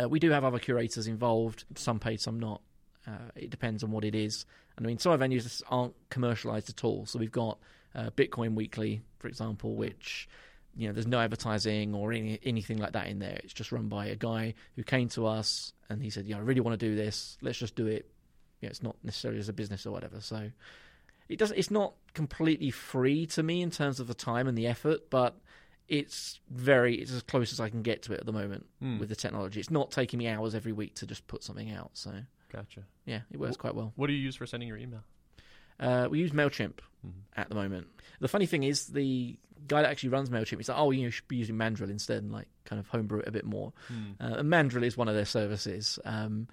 uh, 0.00 0.08
we 0.08 0.18
do 0.20 0.30
have 0.30 0.44
other 0.44 0.58
curators 0.58 1.06
involved, 1.06 1.64
some 1.74 1.98
paid, 1.98 2.20
some 2.20 2.38
not. 2.40 2.62
Uh, 3.06 3.30
it 3.34 3.50
depends 3.50 3.82
on 3.82 3.90
what 3.90 4.04
it 4.04 4.14
is. 4.14 4.46
And 4.76 4.86
I 4.86 4.88
mean, 4.88 4.98
some 4.98 5.12
of 5.12 5.20
our 5.20 5.28
venues 5.28 5.60
aren't 5.68 5.94
commercialized 6.08 6.70
at 6.70 6.82
all. 6.84 7.04
So 7.04 7.18
we've 7.18 7.32
got 7.32 7.58
uh, 7.94 8.10
Bitcoin 8.10 8.54
Weekly, 8.54 9.02
for 9.18 9.28
example, 9.28 9.74
which 9.74 10.28
you 10.74 10.86
know 10.88 10.92
there's 10.94 11.06
no 11.06 11.20
advertising 11.20 11.94
or 11.94 12.12
any, 12.12 12.38
anything 12.42 12.78
like 12.78 12.92
that 12.92 13.08
in 13.08 13.18
there. 13.18 13.40
It's 13.44 13.52
just 13.52 13.72
run 13.72 13.88
by 13.88 14.06
a 14.06 14.16
guy 14.16 14.54
who 14.76 14.82
came 14.82 15.08
to 15.10 15.26
us 15.26 15.72
and 15.88 16.02
he 16.02 16.10
said, 16.10 16.26
"Yeah, 16.26 16.36
I 16.36 16.40
really 16.40 16.60
want 16.60 16.78
to 16.78 16.86
do 16.88 16.94
this. 16.96 17.36
Let's 17.42 17.58
just 17.58 17.74
do 17.76 17.86
it." 17.86 18.10
Yeah, 18.60 18.68
it's 18.70 18.82
not 18.82 18.96
necessarily 19.02 19.40
as 19.40 19.48
a 19.48 19.52
business 19.52 19.84
or 19.86 19.90
whatever. 19.90 20.20
So 20.20 20.50
it 21.28 21.38
doesn't. 21.38 21.56
It's 21.58 21.70
not 21.70 21.94
completely 22.14 22.70
free 22.70 23.26
to 23.26 23.42
me 23.42 23.60
in 23.62 23.70
terms 23.70 24.00
of 24.00 24.06
the 24.06 24.14
time 24.14 24.46
and 24.48 24.56
the 24.56 24.66
effort, 24.66 25.10
but 25.10 25.36
it's 25.88 26.40
very. 26.48 26.94
It's 26.94 27.12
as 27.12 27.22
close 27.22 27.52
as 27.52 27.60
I 27.60 27.68
can 27.68 27.82
get 27.82 28.02
to 28.04 28.12
it 28.14 28.20
at 28.20 28.26
the 28.26 28.32
moment 28.32 28.66
Hmm. 28.78 28.98
with 28.98 29.08
the 29.08 29.16
technology. 29.16 29.60
It's 29.60 29.70
not 29.70 29.90
taking 29.90 30.18
me 30.18 30.28
hours 30.28 30.54
every 30.54 30.72
week 30.72 30.94
to 30.96 31.06
just 31.06 31.26
put 31.26 31.42
something 31.42 31.70
out. 31.72 31.90
So 31.94 32.12
Gotcha. 32.52 32.84
yeah, 33.04 33.20
it 33.30 33.38
works 33.38 33.56
quite 33.56 33.74
well. 33.74 33.92
What 33.96 34.06
do 34.06 34.12
you 34.14 34.20
use 34.22 34.36
for 34.36 34.46
sending 34.46 34.68
your 34.68 34.78
email? 34.78 35.02
Uh, 35.80 36.08
we 36.10 36.18
use 36.20 36.32
Mailchimp 36.32 36.74
Mhm. 37.06 37.12
at 37.36 37.48
the 37.48 37.54
moment. 37.54 37.88
The 38.20 38.28
funny 38.28 38.46
thing 38.46 38.62
is, 38.62 38.86
the 38.88 39.36
guy 39.66 39.82
that 39.82 39.90
actually 39.90 40.10
runs 40.10 40.30
Mailchimp, 40.30 40.58
he's 40.58 40.68
like, 40.68 40.78
"Oh, 40.78 40.90
you, 40.90 41.00
know, 41.00 41.04
you 41.06 41.10
should 41.10 41.28
be 41.28 41.36
using 41.36 41.56
Mandrill 41.56 41.90
instead, 41.90 42.22
and 42.22 42.32
like 42.32 42.48
kind 42.64 42.78
of 42.80 42.86
homebrew 42.88 43.20
it 43.20 43.28
a 43.28 43.32
bit 43.32 43.44
more." 43.44 43.72
Hmm. 43.88 44.12
Uh, 44.20 44.34
and 44.38 44.50
Mandrill 44.50 44.84
is 44.84 44.96
one 44.96 45.08
of 45.08 45.14
their 45.14 45.24
services. 45.24 45.98
Um, 46.04 46.48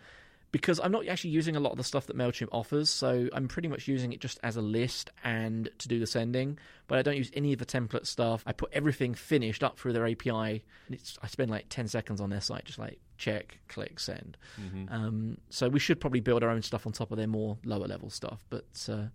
because 0.51 0.79
I'm 0.79 0.91
not 0.91 1.07
actually 1.07 1.29
using 1.31 1.55
a 1.55 1.59
lot 1.59 1.71
of 1.71 1.77
the 1.77 1.83
stuff 1.83 2.07
that 2.07 2.17
MailChimp 2.17 2.49
offers, 2.51 2.89
so 2.89 3.29
I'm 3.33 3.47
pretty 3.47 3.67
much 3.67 3.87
using 3.87 4.13
it 4.13 4.19
just 4.19 4.39
as 4.43 4.55
a 4.57 4.61
list 4.61 5.11
and 5.23 5.69
to 5.77 5.87
do 5.87 5.99
the 5.99 6.07
sending, 6.07 6.57
but 6.87 6.97
I 6.97 7.01
don't 7.01 7.17
use 7.17 7.29
any 7.33 7.53
of 7.53 7.59
the 7.59 7.65
template 7.65 8.05
stuff. 8.07 8.43
I 8.45 8.53
put 8.53 8.71
everything 8.73 9.13
finished 9.13 9.63
up 9.63 9.79
through 9.79 9.93
their 9.93 10.07
API, 10.07 10.31
and 10.31 10.61
it's, 10.89 11.17
I 11.21 11.27
spend 11.27 11.51
like 11.51 11.65
10 11.69 11.87
seconds 11.87 12.19
on 12.19 12.29
their 12.29 12.41
site, 12.41 12.65
just 12.65 12.79
like 12.79 12.99
check, 13.17 13.59
click, 13.67 13.99
send. 13.99 14.37
Mhm. 14.59 14.91
Um, 14.91 15.37
so 15.49 15.69
we 15.69 15.79
should 15.79 15.99
probably 15.99 16.21
build 16.21 16.43
our 16.43 16.49
own 16.49 16.61
stuff 16.61 16.87
on 16.87 16.93
top 16.93 17.11
of 17.11 17.17
their 17.17 17.27
more 17.27 17.57
lower 17.63 17.87
level 17.87 18.09
stuff, 18.09 18.43
but 18.49 18.65
uh, 18.89 19.07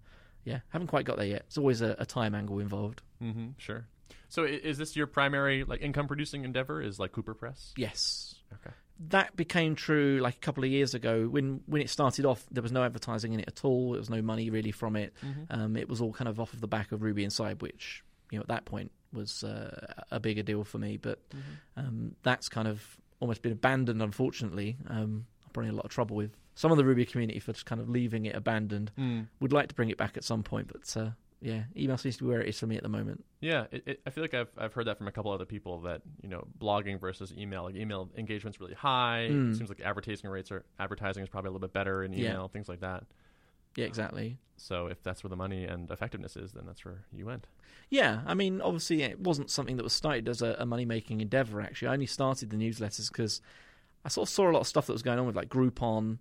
yeah, 0.44 0.60
haven't 0.69 0.88
quite 0.88 1.04
got 1.04 1.16
there 1.16 1.26
yet. 1.26 1.42
It's 1.46 1.58
always 1.58 1.81
a, 1.81 1.96
a 1.98 2.06
time 2.06 2.34
angle 2.34 2.58
involved. 2.60 3.02
Mm-hmm. 3.22 3.48
Sure. 3.56 3.86
So 4.28 4.44
is 4.44 4.78
this 4.78 4.96
your 4.96 5.06
primary 5.06 5.64
like 5.64 5.81
income 5.81 6.06
producing 6.08 6.44
endeavor? 6.44 6.82
Is 6.82 6.98
like 6.98 7.12
Cooper 7.12 7.34
Press? 7.34 7.72
Yes. 7.76 8.34
Okay. 8.52 8.75
That 9.11 9.35
became 9.37 9.75
true 9.75 10.20
like 10.23 10.37
a 10.37 10.38
couple 10.38 10.62
of 10.64 10.70
years 10.70 10.94
ago 10.94 11.26
when 11.29 11.61
when 11.67 11.82
it 11.82 11.91
started 11.91 12.25
off 12.25 12.44
there 12.50 12.62
was 12.62 12.73
no 12.73 12.82
advertising 12.85 13.32
in 13.32 13.41
it 13.41 13.49
at 13.49 13.64
all 13.64 13.91
there 13.93 13.99
was 14.00 14.08
no 14.11 14.23
money 14.23 14.51
really 14.51 14.70
from 14.70 14.94
it 14.96 15.13
Mhm. 15.22 15.46
um, 15.51 15.77
it 15.77 15.89
was 15.89 16.01
all 16.01 16.13
kind 16.13 16.29
of 16.29 16.39
off 16.39 16.53
of 16.53 16.60
the 16.60 16.69
back 16.69 16.93
of 16.93 17.03
ruby 17.03 17.24
inside 17.24 17.60
which 17.60 18.05
you 18.31 18.39
know 18.39 18.43
at 18.43 18.48
that 18.48 18.65
point 18.65 18.93
was 19.13 19.43
uh, 19.44 19.94
a 20.10 20.20
bigger 20.20 20.43
deal 20.43 20.63
for 20.65 20.79
me 20.79 20.96
but 20.96 21.19
Mm-hmm. 21.31 21.81
um, 21.81 22.17
that's 22.22 22.48
kind 22.48 22.69
of 22.69 22.96
almost 23.20 23.43
been 23.43 23.53
abandoned 23.53 24.01
unfortunately 24.01 24.77
um, 24.89 25.27
i'm 25.44 25.51
probably 25.53 25.69
in 25.69 25.74
a 25.74 25.77
lot 25.77 25.84
of 25.86 25.91
trouble 25.91 26.15
with 26.17 26.36
some 26.55 26.70
of 26.70 26.77
the 26.79 26.84
ruby 26.84 27.05
community 27.05 27.41
for 27.41 27.53
just 27.53 27.67
kind 27.67 27.81
of 27.81 27.89
leaving 27.89 28.27
it 28.27 28.34
abandoned 28.36 28.93
Mm. 28.96 29.27
would 29.41 29.53
like 29.53 29.69
to 29.69 29.74
bring 29.74 29.91
it 29.91 29.96
back 29.98 30.17
at 30.17 30.22
some 30.24 30.43
point 30.44 30.69
but 30.72 30.96
uh, 30.96 31.10
yeah 31.44 31.63
email 31.77 31.96
seems 31.98 32.17
to 32.17 32.24
be 32.24 32.29
where 32.31 32.41
it 32.41 32.48
is 32.48 32.58
for 32.58 32.67
me 32.67 32.77
at 32.77 32.82
the 32.82 32.89
moment 32.89 33.22
Yeah, 33.41 33.67
it, 33.70 33.82
it, 33.86 34.01
I 34.06 34.10
feel 34.10 34.24
like 34.24 34.32
I've 34.34 34.48
I've 34.56 34.72
heard 34.72 34.86
that 34.86 34.96
from 34.98 35.06
a 35.08 35.13
couple 35.13 35.31
other 35.31 35.44
people 35.44 35.81
that 35.82 36.01
you 36.22 36.29
know 36.31 36.46
blogging 36.58 36.98
versus 36.98 37.32
email. 37.36 37.65
Like 37.65 37.77
email 37.77 38.08
engagement's 38.17 38.58
really 38.60 38.74
high. 38.74 39.29
Mm. 39.31 39.53
It 39.53 39.56
seems 39.56 39.69
like 39.69 39.81
advertising 39.82 40.31
rates 40.31 40.51
are 40.51 40.65
advertising 40.81 41.22
is 41.22 41.29
probably 41.29 41.48
a 41.48 41.53
little 41.53 41.67
bit 41.69 41.74
better 41.74 42.03
in 42.03 42.13
Yeah. 42.15 42.31
email, 42.31 42.48
things 42.48 42.69
like 42.69 42.81
that. 42.81 43.05
yeah 43.77 43.84
exactly 43.84 44.39
So 44.56 44.86
if 44.86 45.03
that's 45.03 45.22
where 45.22 45.29
the 45.29 45.36
money 45.36 45.65
and 45.72 45.91
effectiveness 45.91 46.36
is, 46.36 46.53
then 46.53 46.65
that's 46.67 46.84
where 46.84 47.05
you 47.13 47.27
went. 47.27 47.46
Yeah, 47.91 48.22
I 48.27 48.32
mean, 48.34 48.60
obviously, 48.63 49.03
it 49.03 49.20
wasn't 49.20 49.51
something 49.51 49.77
that 49.77 49.82
was 49.84 49.93
started 49.93 50.29
as 50.29 50.41
a, 50.43 50.56
a 50.58 50.65
money 50.65 50.86
making 50.86 51.20
endeavor. 51.20 51.60
Actually, 51.60 51.89
I 51.89 51.93
only 51.93 52.06
started 52.06 52.48
the 52.51 52.56
newsletters 52.56 53.08
because 53.13 53.43
I 54.05 54.08
sort 54.08 54.29
of 54.29 54.32
saw 54.32 54.51
a 54.51 54.53
lot 54.53 54.60
of 54.60 54.67
stuff 54.67 54.86
that 54.86 54.93
was 54.94 55.03
going 55.03 55.19
on 55.19 55.27
with 55.27 55.36
like 55.36 55.48
Groupon. 55.51 56.19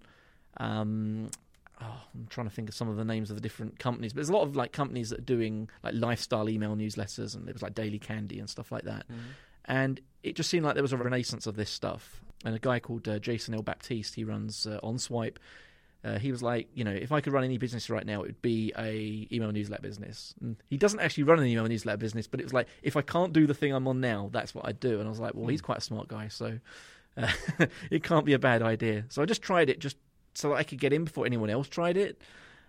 Um, 0.57 1.29
oh, 1.83 2.01
I'm 2.13 2.27
trying 2.29 2.47
to 2.47 2.53
think 2.53 2.69
of 2.69 2.75
some 2.75 2.89
of 2.89 2.97
the 2.97 3.05
names 3.05 3.29
of 3.29 3.35
the 3.35 3.41
different 3.41 3.79
companies, 3.79 4.13
but 4.13 4.17
there's 4.17 4.29
a 4.29 4.33
lot 4.33 4.43
of 4.43 4.55
like 4.55 4.71
companies 4.71 5.09
that 5.09 5.19
are 5.19 5.23
doing 5.23 5.69
like 5.83 5.93
lifestyle 5.95 6.49
email 6.49 6.75
newsletters, 6.75 7.35
and 7.35 7.47
it 7.47 7.53
was 7.53 7.61
like 7.61 7.75
Daily 7.75 7.99
Candy 7.99 8.39
and 8.39 8.49
stuff 8.49 8.71
like 8.71 8.83
that. 8.83 9.05
And 9.65 10.01
it 10.23 10.35
just 10.35 10.49
seemed 10.49 10.65
like 10.65 10.73
there 10.73 10.83
was 10.83 10.93
a 10.93 10.97
renaissance 10.97 11.47
of 11.47 11.55
this 11.55 11.69
stuff. 11.69 12.21
And 12.45 12.55
a 12.55 12.59
guy 12.59 12.79
called 12.79 13.07
uh, 13.07 13.19
Jason 13.19 13.53
L. 13.53 13.61
Baptiste, 13.61 14.15
he 14.15 14.23
runs 14.23 14.67
uh, 14.67 14.79
OnSwipe. 14.83 15.37
Uh, 16.03 16.19
he 16.19 16.31
was 16.31 16.43
like, 16.43 16.67
you 16.73 16.83
know, 16.83 16.91
if 16.91 17.13
I 17.13 17.21
could 17.21 17.31
run 17.31 17.45
any 17.45 17.57
business 17.57 17.89
right 17.89 18.05
now, 18.05 18.23
it 18.23 18.27
would 18.27 18.41
be 18.41 18.73
a 18.77 19.27
email 19.31 19.51
newsletter 19.53 19.81
business. 19.81 20.35
And 20.41 20.57
he 20.69 20.75
doesn't 20.77 20.99
actually 20.99 21.23
run 21.23 21.39
an 21.39 21.45
email 21.45 21.65
newsletter 21.65 21.97
business, 21.97 22.27
but 22.27 22.41
it 22.41 22.43
was 22.43 22.53
like, 22.53 22.67
if 22.81 22.97
I 22.97 23.01
can't 23.01 23.31
do 23.31 23.47
the 23.47 23.53
thing 23.53 23.71
I'm 23.73 23.87
on 23.87 24.01
now, 24.01 24.29
that's 24.33 24.53
what 24.53 24.67
I'd 24.67 24.81
do. 24.81 24.99
And 24.99 25.07
I 25.07 25.09
was 25.09 25.21
like, 25.21 25.33
well, 25.33 25.47
he's 25.47 25.61
quite 25.61 25.77
a 25.77 25.81
smart 25.81 26.09
guy, 26.09 26.27
so 26.27 26.59
uh, 27.15 27.31
it 27.89 28.03
can't 28.03 28.25
be 28.25 28.33
a 28.33 28.39
bad 28.39 28.61
idea. 28.61 29.05
So 29.07 29.21
I 29.21 29.25
just 29.25 29.41
tried 29.41 29.69
it 29.69 29.79
just 29.79 29.95
so 30.33 30.49
that 30.49 30.55
I 30.55 30.63
could 30.63 30.79
get 30.79 30.93
in 30.93 31.03
before 31.05 31.25
anyone 31.25 31.49
else 31.49 31.67
tried 31.67 31.97
it. 31.97 32.21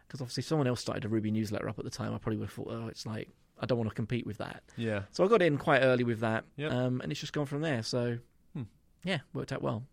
Because 0.06 0.20
obviously, 0.20 0.42
if 0.42 0.46
someone 0.46 0.66
else 0.66 0.80
started 0.80 1.04
a 1.04 1.08
Ruby 1.08 1.30
newsletter 1.30 1.68
up 1.68 1.78
at 1.78 1.84
the 1.84 1.90
time, 1.90 2.14
I 2.14 2.18
probably 2.18 2.36
would 2.38 2.46
have 2.48 2.52
thought, 2.54 2.68
oh, 2.70 2.88
it's 2.88 3.06
like 3.06 3.28
I 3.60 3.66
don't 3.66 3.78
want 3.78 3.88
to 3.90 3.94
compete 3.94 4.26
with 4.26 4.38
that. 4.38 4.62
Yeah. 4.76 5.02
So 5.12 5.24
I 5.24 5.28
got 5.28 5.40
in 5.42 5.56
quite 5.58 5.80
early 5.80 6.04
with 6.04 6.20
that, 6.20 6.44
Yep. 6.56 6.72
um, 6.72 7.00
and 7.00 7.10
it's 7.12 7.20
just 7.20 7.32
gone 7.32 7.46
from 7.46 7.60
there. 7.62 7.82
So 7.82 8.18
Hmm. 8.54 8.62
yeah, 9.04 9.20
worked 9.32 9.52
out 9.52 9.62
well. 9.62 9.84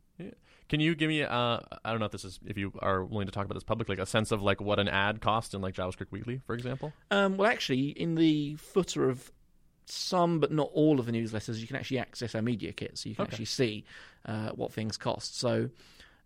Can 0.69 0.79
you 0.79 0.95
give 0.95 1.09
me? 1.09 1.21
Uh, 1.23 1.59
I 1.83 1.89
don't 1.91 1.99
know 1.99 2.05
if 2.05 2.11
this 2.13 2.23
is 2.23 2.39
if 2.45 2.57
you 2.57 2.71
are 2.79 3.03
willing 3.03 3.25
to 3.27 3.31
talk 3.31 3.43
about 3.45 3.55
this 3.55 3.63
publicly, 3.63 3.95
like 3.97 4.03
a 4.03 4.05
sense 4.05 4.31
of 4.31 4.41
like 4.41 4.61
what 4.61 4.79
an 4.79 4.87
ad 4.87 5.19
costs 5.19 5.53
in 5.53 5.59
like 5.61 5.73
JavaScript 5.75 6.11
Weekly, 6.11 6.39
for 6.45 6.53
example. 6.53 6.93
Um, 7.09 7.35
well, 7.35 7.49
actually, 7.51 7.87
in 7.89 8.15
the 8.15 8.55
footer 8.55 9.09
of 9.09 9.31
some 9.85 10.39
but 10.39 10.51
not 10.51 10.69
all 10.73 10.99
of 10.99 11.05
the 11.07 11.11
newsletters, 11.11 11.57
you 11.59 11.67
can 11.67 11.75
actually 11.75 11.99
access 11.99 12.35
our 12.35 12.41
media 12.41 12.71
kit, 12.71 12.97
so 12.97 13.09
you 13.09 13.15
can 13.15 13.23
Okay. 13.23 13.31
actually 13.33 13.45
see 13.45 13.83
uh, 14.25 14.51
what 14.51 14.71
things 14.71 14.95
cost. 14.95 15.37
So, 15.37 15.69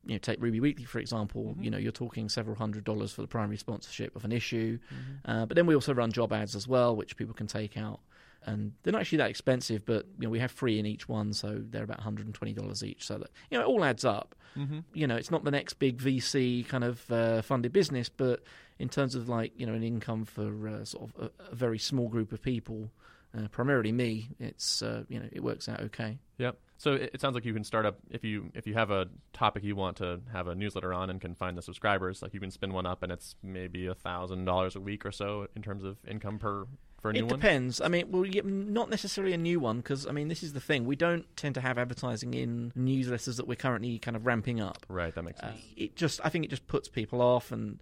you 0.06 0.14
know, 0.14 0.20
take 0.20 0.42
Ruby 0.42 0.60
Weekly 0.60 0.86
for 0.86 1.00
example. 1.00 1.56
You 1.60 1.72
know, 1.72 1.78
you're 1.78 1.92
talking 1.92 2.30
several 2.30 2.56
hundred 2.56 2.84
dollars 2.84 3.12
for 3.12 3.22
the 3.22 3.28
primary 3.28 3.58
sponsorship 3.58 4.16
of 4.16 4.26
an 4.26 4.32
issue, 4.32 4.80
uh, 5.26 5.46
but 5.46 5.56
then 5.56 5.66
we 5.66 5.76
also 5.76 5.94
run 5.94 6.12
job 6.12 6.32
ads 6.32 6.56
as 6.56 6.68
well, 6.68 6.96
which 6.96 7.18
people 7.18 7.34
can 7.34 7.48
take 7.48 7.78
out. 7.78 8.00
And 8.48 8.74
they're 8.84 8.94
not 8.94 9.02
actually 9.02 9.18
that 9.20 9.30
expensive, 9.32 9.86
but 9.86 10.06
you 10.20 10.28
know 10.28 10.30
we 10.30 10.40
have 10.40 10.52
free 10.52 10.78
in 10.78 10.86
each 10.86 11.10
one, 11.10 11.34
so 11.34 11.62
they're 11.70 11.84
about 11.84 12.00
$120 12.00 12.84
each. 12.84 13.06
So 13.06 13.18
that 13.18 13.32
you 13.50 13.58
know 13.58 13.64
it 13.64 13.68
all 13.68 13.84
adds 13.84 14.06
up. 14.06 14.36
Mm-hmm. 14.58 14.80
You 14.94 15.08
know, 15.08 15.16
it's 15.16 15.32
not 15.32 15.44
the 15.44 15.52
next 15.52 15.74
big 15.74 15.98
VC 15.98 16.66
kind 16.68 16.84
of 16.84 17.12
uh, 17.12 17.42
funded 17.42 17.74
business, 17.74 18.08
but 18.08 18.44
in 18.80 18.88
terms 18.90 19.16
of 19.16 19.28
like 19.28 19.52
you 19.58 19.66
know 19.66 19.74
an 19.74 19.84
income 19.84 20.26
for 20.26 20.68
uh, 20.68 20.86
sort 20.86 21.10
of 21.10 21.24
a, 21.24 21.52
a 21.52 21.56
very 21.56 21.80
small 21.80 22.08
group 22.08 22.32
of 22.32 22.42
people, 22.42 22.92
uh, 23.38 23.48
primarily 23.50 23.92
me, 23.92 24.30
it's 24.40 24.82
uh, 24.82 25.04
you 25.10 25.20
know 25.20 25.28
it 25.32 25.44
works 25.44 25.68
out 25.70 25.82
okay. 25.82 26.18
Yep. 26.38 26.58
So 26.78 26.94
it, 26.94 27.12
it 27.14 27.22
sounds 27.22 27.36
like 27.36 27.46
you 27.46 27.54
can 27.54 27.64
start 27.64 27.86
up 27.86 28.00
if 28.10 28.24
you 28.24 28.52
if 28.54 28.68
you 28.68 28.74
have 28.74 28.92
a 28.92 29.08
topic 29.34 29.64
you 29.64 29.76
want 29.76 29.98
to 29.98 30.20
have 30.34 30.48
a 30.48 30.56
newsletter 30.56 30.94
on 30.94 31.10
and 31.10 31.22
can 31.22 31.34
find 31.36 31.58
the 31.58 31.62
subscribers. 31.62 32.22
Like 32.22 32.34
you 32.34 32.40
can 32.40 32.52
spin 32.52 32.74
one 32.74 32.86
up 32.86 33.02
and 33.04 33.12
it's 33.12 33.36
maybe 33.42 33.88
a 33.88 33.96
thousand 33.96 34.46
dollars 34.46 34.76
a 34.76 34.80
week 34.82 35.06
or 35.06 35.12
so 35.12 35.48
in 35.56 35.62
terms 35.62 35.84
of 35.84 35.98
income 36.08 36.38
per 36.40 36.66
for 37.00 37.12
a 37.12 37.14
new 37.14 37.22
one. 37.22 37.30
It 37.30 37.32
one. 37.34 37.40
depends. 37.40 37.82
I 37.82 37.88
mean, 37.88 38.12
well, 38.12 38.26
not 38.44 38.90
necessarily 38.90 39.34
a 39.34 39.38
new 39.38 39.60
one 39.60 39.78
because 39.78 40.06
I 40.06 40.12
mean 40.12 40.28
this 40.28 40.44
is 40.44 40.52
the 40.54 40.60
thing. 40.60 40.86
We 40.86 40.96
don't 40.98 41.26
tend 41.38 41.56
to 41.56 41.62
have 41.62 41.78
advertising 41.78 42.34
in 42.34 42.74
newsletters 42.78 43.38
that 43.38 43.48
we're 43.48 43.56
currently 43.56 43.98
kind 44.00 44.18
of 44.18 44.26
ramping 44.26 44.60
up. 44.60 44.86
Right. 44.90 45.16
That 45.16 45.24
makes 45.24 45.40
Uh, 45.40 45.52
sense. 45.52 45.62
it 45.78 45.96
just 45.96 46.20
I 46.26 46.30
think 46.30 46.44
it 46.46 46.50
just 46.50 46.68
puts 46.68 46.90
people 46.90 47.22
off 47.22 47.52
and 47.54 47.80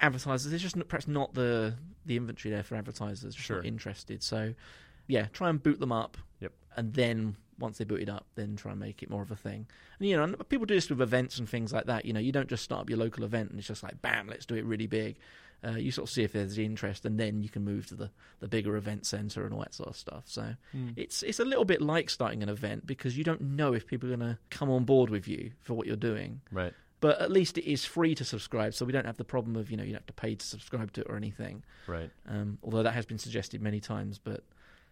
advertisers. 0.00 0.50
There's 0.50 0.62
just 0.62 0.76
perhaps 0.88 1.08
not 1.08 1.34
the 1.34 1.74
the 2.06 2.16
inventory 2.16 2.52
there 2.54 2.62
for 2.62 2.74
advertisers. 2.76 3.34
Sure. 3.34 3.62
interested. 3.62 4.22
So 4.22 4.54
yeah, 5.06 5.26
try 5.32 5.48
and 5.50 5.62
boot 5.62 5.80
them 5.80 5.92
up. 5.92 6.16
Yep. 6.40 6.52
And 6.76 6.94
then 6.94 7.36
once 7.58 7.78
they 7.78 7.84
boot 7.84 8.00
it 8.02 8.08
up, 8.08 8.26
then 8.36 8.54
try 8.56 8.70
and 8.70 8.80
make 8.80 9.02
it 9.02 9.10
more 9.10 9.22
of 9.22 9.30
a 9.30 9.36
thing. 9.36 9.66
And 9.98 10.08
you 10.08 10.16
know, 10.16 10.22
and 10.22 10.48
people 10.48 10.66
do 10.66 10.74
this 10.74 10.88
with 10.88 11.00
events 11.00 11.38
and 11.38 11.48
things 11.48 11.72
like 11.72 11.86
that. 11.86 12.04
You 12.04 12.12
know, 12.12 12.20
you 12.20 12.32
don't 12.32 12.48
just 12.48 12.62
start 12.64 12.82
up 12.82 12.90
your 12.90 12.98
local 12.98 13.24
event 13.24 13.50
and 13.50 13.58
it's 13.58 13.68
just 13.68 13.82
like 13.82 14.00
bam, 14.00 14.28
let's 14.28 14.46
do 14.46 14.54
it 14.54 14.64
really 14.64 14.86
big. 14.86 15.16
Uh, 15.66 15.72
you 15.72 15.90
sort 15.90 16.08
of 16.08 16.12
see 16.12 16.22
if 16.22 16.32
there's 16.32 16.56
interest, 16.56 17.04
and 17.04 17.18
then 17.18 17.42
you 17.42 17.48
can 17.48 17.64
move 17.64 17.84
to 17.88 17.96
the, 17.96 18.08
the 18.38 18.46
bigger 18.46 18.76
event 18.76 19.04
center 19.04 19.44
and 19.44 19.52
all 19.52 19.58
that 19.58 19.74
sort 19.74 19.88
of 19.88 19.96
stuff. 19.96 20.22
So 20.26 20.54
Hmm. 20.70 20.90
it's 20.94 21.24
it's 21.24 21.40
a 21.40 21.44
little 21.44 21.64
bit 21.64 21.82
like 21.82 22.10
starting 22.10 22.44
an 22.44 22.48
event 22.48 22.86
because 22.86 23.18
you 23.18 23.24
don't 23.24 23.40
know 23.40 23.72
if 23.72 23.84
people 23.84 24.08
are 24.12 24.16
going 24.16 24.34
to 24.34 24.38
come 24.50 24.70
on 24.70 24.84
board 24.84 25.10
with 25.10 25.26
you 25.26 25.50
for 25.60 25.74
what 25.74 25.88
you're 25.88 25.96
doing 25.96 26.42
Right. 26.52 26.72
But 27.00 27.20
at 27.20 27.30
least 27.30 27.58
it 27.58 27.70
is 27.70 27.84
free 27.84 28.14
to 28.14 28.24
subscribe, 28.24 28.74
so 28.74 28.84
we 28.84 28.92
don't 28.92 29.06
have 29.06 29.16
the 29.16 29.24
problem 29.24 29.56
of 29.56 29.70
you 29.70 29.76
know 29.76 29.82
you 29.82 29.90
don't 29.92 30.00
have 30.00 30.06
to 30.06 30.12
pay 30.12 30.34
to 30.34 30.46
subscribe 30.46 30.92
to 30.92 31.02
it 31.02 31.06
or 31.08 31.16
anything. 31.16 31.62
Right. 31.86 32.10
Um, 32.28 32.58
although 32.62 32.82
that 32.82 32.94
has 32.94 33.06
been 33.06 33.18
suggested 33.18 33.62
many 33.62 33.80
times, 33.80 34.18
but 34.18 34.42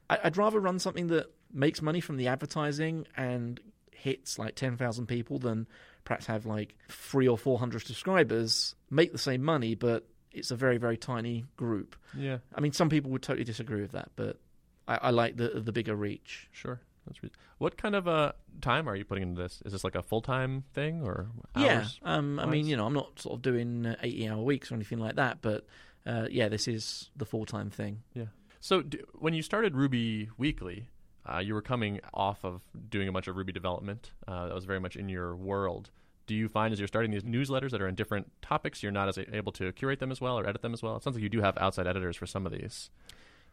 I, 0.08 0.18
I'd 0.24 0.36
rather 0.36 0.60
run 0.60 0.78
something 0.78 1.08
that 1.08 1.32
makes 1.52 1.82
money 1.82 2.00
from 2.00 2.16
the 2.16 2.28
advertising 2.28 3.06
and 3.16 3.60
hits 3.90 4.38
like 4.38 4.54
ten 4.54 4.76
thousand 4.76 5.06
people 5.06 5.38
than 5.38 5.66
perhaps 6.04 6.26
have 6.26 6.46
like 6.46 6.76
three 6.88 7.26
or 7.26 7.36
four 7.36 7.58
hundred 7.58 7.86
subscribers, 7.86 8.74
make 8.90 9.12
the 9.12 9.18
same 9.18 9.42
money, 9.42 9.74
but 9.74 10.06
it's 10.32 10.50
a 10.50 10.56
very 10.56 10.78
very 10.78 10.96
tiny 10.96 11.44
group. 11.56 11.96
Yeah. 12.16 12.38
I 12.54 12.60
mean, 12.60 12.72
some 12.72 12.88
people 12.88 13.10
would 13.12 13.22
totally 13.22 13.44
disagree 13.44 13.80
with 13.80 13.92
that, 13.92 14.10
but 14.16 14.38
I, 14.86 14.98
I 15.02 15.10
like 15.10 15.36
the 15.36 15.60
the 15.60 15.72
bigger 15.72 15.96
reach. 15.96 16.48
Sure. 16.52 16.80
That's 17.06 17.22
re- 17.22 17.30
what 17.58 17.76
kind 17.76 17.94
of 17.94 18.08
uh, 18.08 18.32
time 18.60 18.88
are 18.88 18.96
you 18.96 19.04
putting 19.04 19.22
into 19.22 19.42
this? 19.42 19.62
Is 19.64 19.72
this 19.72 19.84
like 19.84 19.94
a 19.94 20.02
full 20.02 20.20
time 20.20 20.64
thing 20.74 21.02
or 21.02 21.28
Yeah, 21.56 21.86
um, 22.02 22.38
I 22.38 22.46
mean, 22.46 22.66
you 22.66 22.76
know, 22.76 22.86
I'm 22.86 22.94
not 22.94 23.18
sort 23.18 23.36
of 23.36 23.42
doing 23.42 23.86
uh, 23.86 23.96
80 24.02 24.28
hour 24.28 24.42
weeks 24.42 24.70
or 24.70 24.74
anything 24.74 24.98
like 24.98 25.16
that, 25.16 25.38
but 25.42 25.66
uh, 26.06 26.26
yeah, 26.30 26.48
this 26.48 26.68
is 26.68 27.10
the 27.16 27.24
full 27.24 27.46
time 27.46 27.70
thing. 27.70 28.02
Yeah. 28.14 28.26
So 28.60 28.82
d 28.82 29.00
when 29.14 29.34
you 29.34 29.42
started 29.42 29.76
Ruby 29.76 30.30
Weekly, 30.36 30.88
uh, 31.30 31.38
you 31.38 31.54
were 31.54 31.62
coming 31.62 32.00
off 32.14 32.44
of 32.44 32.62
doing 32.88 33.08
a 33.08 33.12
bunch 33.12 33.26
of 33.28 33.36
Ruby 33.36 33.52
development. 33.52 34.12
Uh, 34.26 34.46
that 34.46 34.54
was 34.54 34.64
very 34.64 34.80
much 34.80 34.96
in 34.96 35.08
your 35.08 35.34
world. 35.34 35.90
Do 36.26 36.34
you 36.34 36.48
find 36.48 36.72
as 36.72 36.80
you're 36.80 36.88
starting 36.88 37.12
these 37.12 37.22
newsletters 37.22 37.70
that 37.70 37.80
are 37.80 37.86
in 37.86 37.94
different 37.94 38.32
topics, 38.42 38.82
you're 38.82 38.92
not 38.92 39.08
as 39.08 39.18
able 39.32 39.52
to 39.52 39.72
curate 39.72 40.00
them 40.00 40.10
as 40.10 40.20
well 40.20 40.38
or 40.38 40.46
edit 40.46 40.62
them 40.62 40.72
as 40.72 40.82
well? 40.82 40.96
It 40.96 41.04
sounds 41.04 41.14
like 41.14 41.22
you 41.22 41.28
do 41.28 41.40
have 41.40 41.56
outside 41.58 41.86
editors 41.86 42.16
for 42.16 42.26
some 42.26 42.46
of 42.46 42.52
these. 42.52 42.90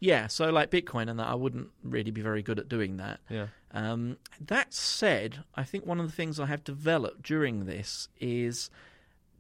Yeah, 0.04 0.28
so 0.28 0.50
like 0.50 0.70
Bitcoin 0.70 1.10
and 1.10 1.18
that, 1.18 1.28
I 1.28 1.34
wouldn't 1.36 1.70
really 1.82 2.12
be 2.12 2.20
very 2.20 2.42
good 2.42 2.60
at 2.60 2.68
doing 2.68 2.98
that. 2.98 3.22
Yeah. 3.30 3.48
Um, 3.72 4.18
that 4.42 4.74
said, 4.74 5.46
I 5.56 5.64
think 5.64 5.86
one 5.86 6.02
of 6.02 6.06
the 6.06 6.12
things 6.12 6.42
I 6.42 6.48
have 6.48 6.62
developed 6.66 7.22
during 7.22 7.68
this 7.68 8.10
is 8.20 8.70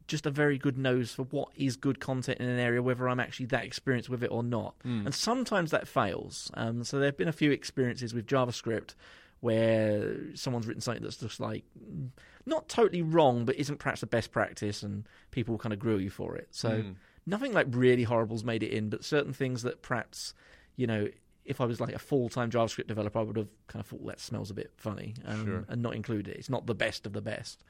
just 0.08 0.25
a 0.25 0.32
very 0.32 0.58
good 0.58 0.77
nose 0.77 1.12
for 1.12 1.24
what 1.24 1.50
is 1.58 1.75
good 1.75 2.00
content 2.00 2.39
in 2.39 2.48
an 2.48 2.60
area, 2.60 2.82
whether 2.82 3.10
I'm 3.10 3.20
actually 3.20 3.48
that 3.48 3.65
experienced 3.65 4.10
with 4.10 4.24
it 4.24 4.32
or 4.32 4.41
not. 4.41 4.75
Hmm. 4.84 5.05
And 5.05 5.13
sometimes 5.13 5.72
that 5.72 5.86
fails. 5.86 6.50
Um, 6.53 6.86
so 6.86 6.98
there 6.98 7.08
have 7.08 7.17
been 7.17 7.27
a 7.27 7.34
few 7.34 7.51
experiences 7.51 8.13
with 8.13 8.25
JavaScript 8.25 8.96
where 9.41 10.15
someone's 10.34 10.65
written 10.65 10.79
something 10.79 11.03
that's 11.03 11.17
just 11.17 11.41
like 11.41 11.65
mm, 11.77 12.08
not 12.46 12.70
totally 12.70 13.01
wrong, 13.01 13.43
but 13.43 13.58
isn't 13.58 13.79
perhaps 13.79 14.00
the 14.00 14.08
best 14.08 14.32
practice, 14.32 14.82
and 14.82 15.03
people 15.32 15.58
kind 15.58 15.74
of 15.74 15.79
grill 15.79 16.00
you 16.00 16.10
for 16.10 16.38
it. 16.38 16.48
So 16.51 16.84
Hmm. 16.84 16.91
Nothing 17.25 17.53
like 17.53 17.68
really 17.70 18.03
horrible's 18.03 18.44
made 18.44 18.63
it 18.63 18.72
in, 18.72 18.89
but 18.89 19.03
certain 19.03 19.34
things 19.34 19.63
that 19.63 19.82
perhaps, 19.82 20.34
you 20.75 20.88
know, 20.88 21.08
if 21.46 21.60
I 21.60 21.65
was 21.65 21.80
like 21.82 21.94
a 21.94 22.00
full 22.00 22.30
time 22.30 22.50
JavaScript 22.51 22.88
developer, 22.88 23.20
I 23.20 23.24
would 23.24 23.38
have 23.38 23.50
kind 23.68 23.82
of 23.82 23.88
thought 23.88 24.06
that 24.08 24.20
smells 24.20 24.50
a 24.50 24.53
bit 24.53 24.72
funny 24.77 25.13
um, 25.25 25.46
Sure. 25.46 25.65
and 25.68 25.82
not 25.82 25.96
include 25.96 26.27
it. 26.27 26.38
It's 26.38 26.50
not 26.50 26.65
the 26.68 26.75
best 26.75 27.06
of 27.06 27.13
the 27.13 27.22
best. 27.22 27.63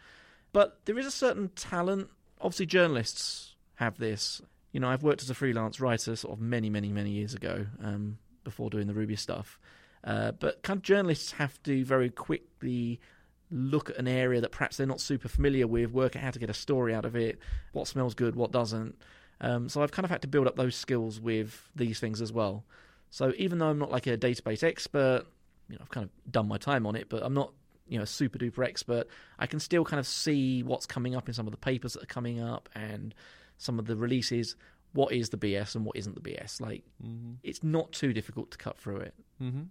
But 0.51 0.79
there 0.85 0.97
is 0.99 1.05
a 1.05 1.11
certain 1.11 1.49
talent. 1.55 2.09
Obviously, 2.39 2.67
journalists 2.67 3.55
have 3.75 3.97
this. 3.97 4.41
You 4.71 4.79
know, 4.79 4.89
I've 4.89 5.03
worked 5.03 5.21
as 5.23 5.29
a 5.29 5.33
freelance 5.35 5.79
writer 5.79 6.15
sort 6.15 6.33
of 6.33 6.39
many, 6.41 6.69
many, 6.69 6.91
many 6.91 7.11
years 7.11 7.33
ago 7.33 7.65
um, 7.81 8.17
before 8.43 8.69
doing 8.69 8.87
the 8.87 8.93
Ruby 8.93 9.15
stuff. 9.15 9.59
Uh, 10.03 10.31
but 10.33 10.61
kind 10.63 10.77
of 10.77 10.83
journalists 10.83 11.31
have 11.33 11.61
to 11.63 11.83
very 11.85 12.09
quickly 12.09 12.99
look 13.49 13.89
at 13.89 13.97
an 13.97 14.07
area 14.07 14.41
that 14.41 14.51
perhaps 14.51 14.77
they're 14.77 14.87
not 14.87 14.99
super 14.99 15.27
familiar 15.27 15.65
with, 15.67 15.91
work 15.91 16.15
out 16.15 16.23
how 16.23 16.31
to 16.31 16.39
get 16.39 16.49
a 16.49 16.53
story 16.55 16.93
out 16.93 17.05
of 17.05 17.15
it, 17.15 17.39
what 17.71 17.87
smells 17.87 18.13
good, 18.13 18.35
what 18.35 18.51
doesn't. 18.51 18.95
Um, 19.43 19.69
so 19.69 19.83
I've 19.83 19.91
kind 19.91 20.05
of 20.05 20.09
had 20.09 20.21
to 20.23 20.27
build 20.27 20.47
up 20.47 20.55
those 20.55 20.75
skills 20.75 21.19
with 21.19 21.69
these 21.75 21.99
things 21.99 22.21
as 22.21 22.31
well. 22.31 22.63
So 23.09 23.33
even 23.37 23.59
though 23.59 23.67
I'm 23.67 23.77
not 23.77 23.91
like 23.91 24.07
a 24.07 24.17
database 24.17 24.63
expert, 24.63 25.25
you 25.69 25.75
know, 25.75 25.81
I've 25.83 25.89
kind 25.91 26.05
of 26.09 26.31
done 26.31 26.47
my 26.47 26.57
time 26.57 26.87
on 26.87 26.95
it, 26.95 27.09
but 27.09 27.21
I'm 27.23 27.33
not, 27.33 27.51
you 27.87 27.97
know, 27.97 28.03
a 28.03 28.07
super 28.07 28.39
duper 28.39 28.65
expert. 28.65 29.07
I 29.37 29.45
can 29.45 29.59
still 29.59 29.83
kind 29.85 29.99
of 29.99 30.07
see 30.07 30.63
what's 30.63 30.85
coming 30.85 31.15
up 31.15 31.27
in 31.27 31.33
some 31.33 31.45
of 31.45 31.51
the 31.51 31.57
papers 31.57 31.93
that 31.93 32.03
are 32.03 32.07
coming 32.07 32.39
up 32.41 32.69
and 32.73 33.13
some 33.57 33.77
of 33.79 33.85
the 33.85 33.95
releases. 33.95 34.55
What 34.93 35.11
is 35.11 35.29
the 35.29 35.37
BS 35.37 35.75
and 35.75 35.85
what 35.85 35.95
isn't 35.97 36.15
the 36.15 36.21
BS? 36.21 36.61
Like, 36.61 36.83
Mm-hmm. 37.05 37.33
it's 37.43 37.63
not 37.63 37.91
too 37.91 38.13
difficult 38.13 38.51
to 38.51 38.57
cut 38.57 38.77
through 38.77 38.97
it. 38.97 39.13
Mm-hmm. 39.41 39.63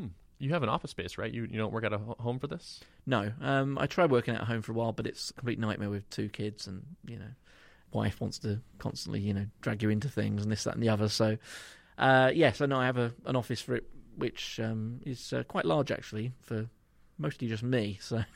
Hmm. 0.00 0.06
You 0.38 0.50
have 0.54 0.62
an 0.62 0.68
office 0.68 0.90
space, 0.92 1.18
right? 1.18 1.32
You 1.32 1.42
you 1.50 1.58
don't 1.58 1.72
work 1.72 1.84
at 1.84 1.92
a 1.92 1.98
home 1.98 2.38
for 2.38 2.46
this? 2.46 2.80
No, 3.06 3.30
um, 3.42 3.76
I 3.78 3.86
tried 3.86 4.10
working 4.10 4.34
at 4.34 4.42
home 4.44 4.62
for 4.62 4.72
a 4.72 4.74
while, 4.74 4.92
but 4.92 5.06
it's 5.06 5.30
a 5.30 5.34
complete 5.34 5.58
nightmare 5.58 5.90
with 5.90 6.08
two 6.10 6.28
kids, 6.28 6.66
and 6.66 6.82
you 7.06 7.18
know, 7.18 7.30
wife 7.92 8.20
wants 8.20 8.38
to 8.40 8.60
constantly, 8.78 9.20
you 9.20 9.34
know, 9.34 9.46
drag 9.60 9.82
you 9.82 9.90
into 9.90 10.08
things 10.08 10.42
and 10.42 10.50
this, 10.52 10.64
that, 10.64 10.74
and 10.74 10.82
the 10.82 10.88
other. 10.88 11.08
So, 11.08 11.38
uh, 11.98 12.30
yeah, 12.34 12.52
so 12.52 12.66
no, 12.66 12.78
I 12.80 12.86
have 12.86 12.98
a, 12.98 13.12
an 13.26 13.36
office 13.36 13.60
for 13.60 13.74
it, 13.74 13.84
which 14.16 14.58
um, 14.60 15.00
is 15.04 15.32
uh, 15.32 15.42
quite 15.44 15.64
large 15.64 15.90
actually 15.90 16.32
for 16.40 16.66
mostly 17.18 17.48
just 17.48 17.62
me. 17.62 17.98
So, 18.00 18.22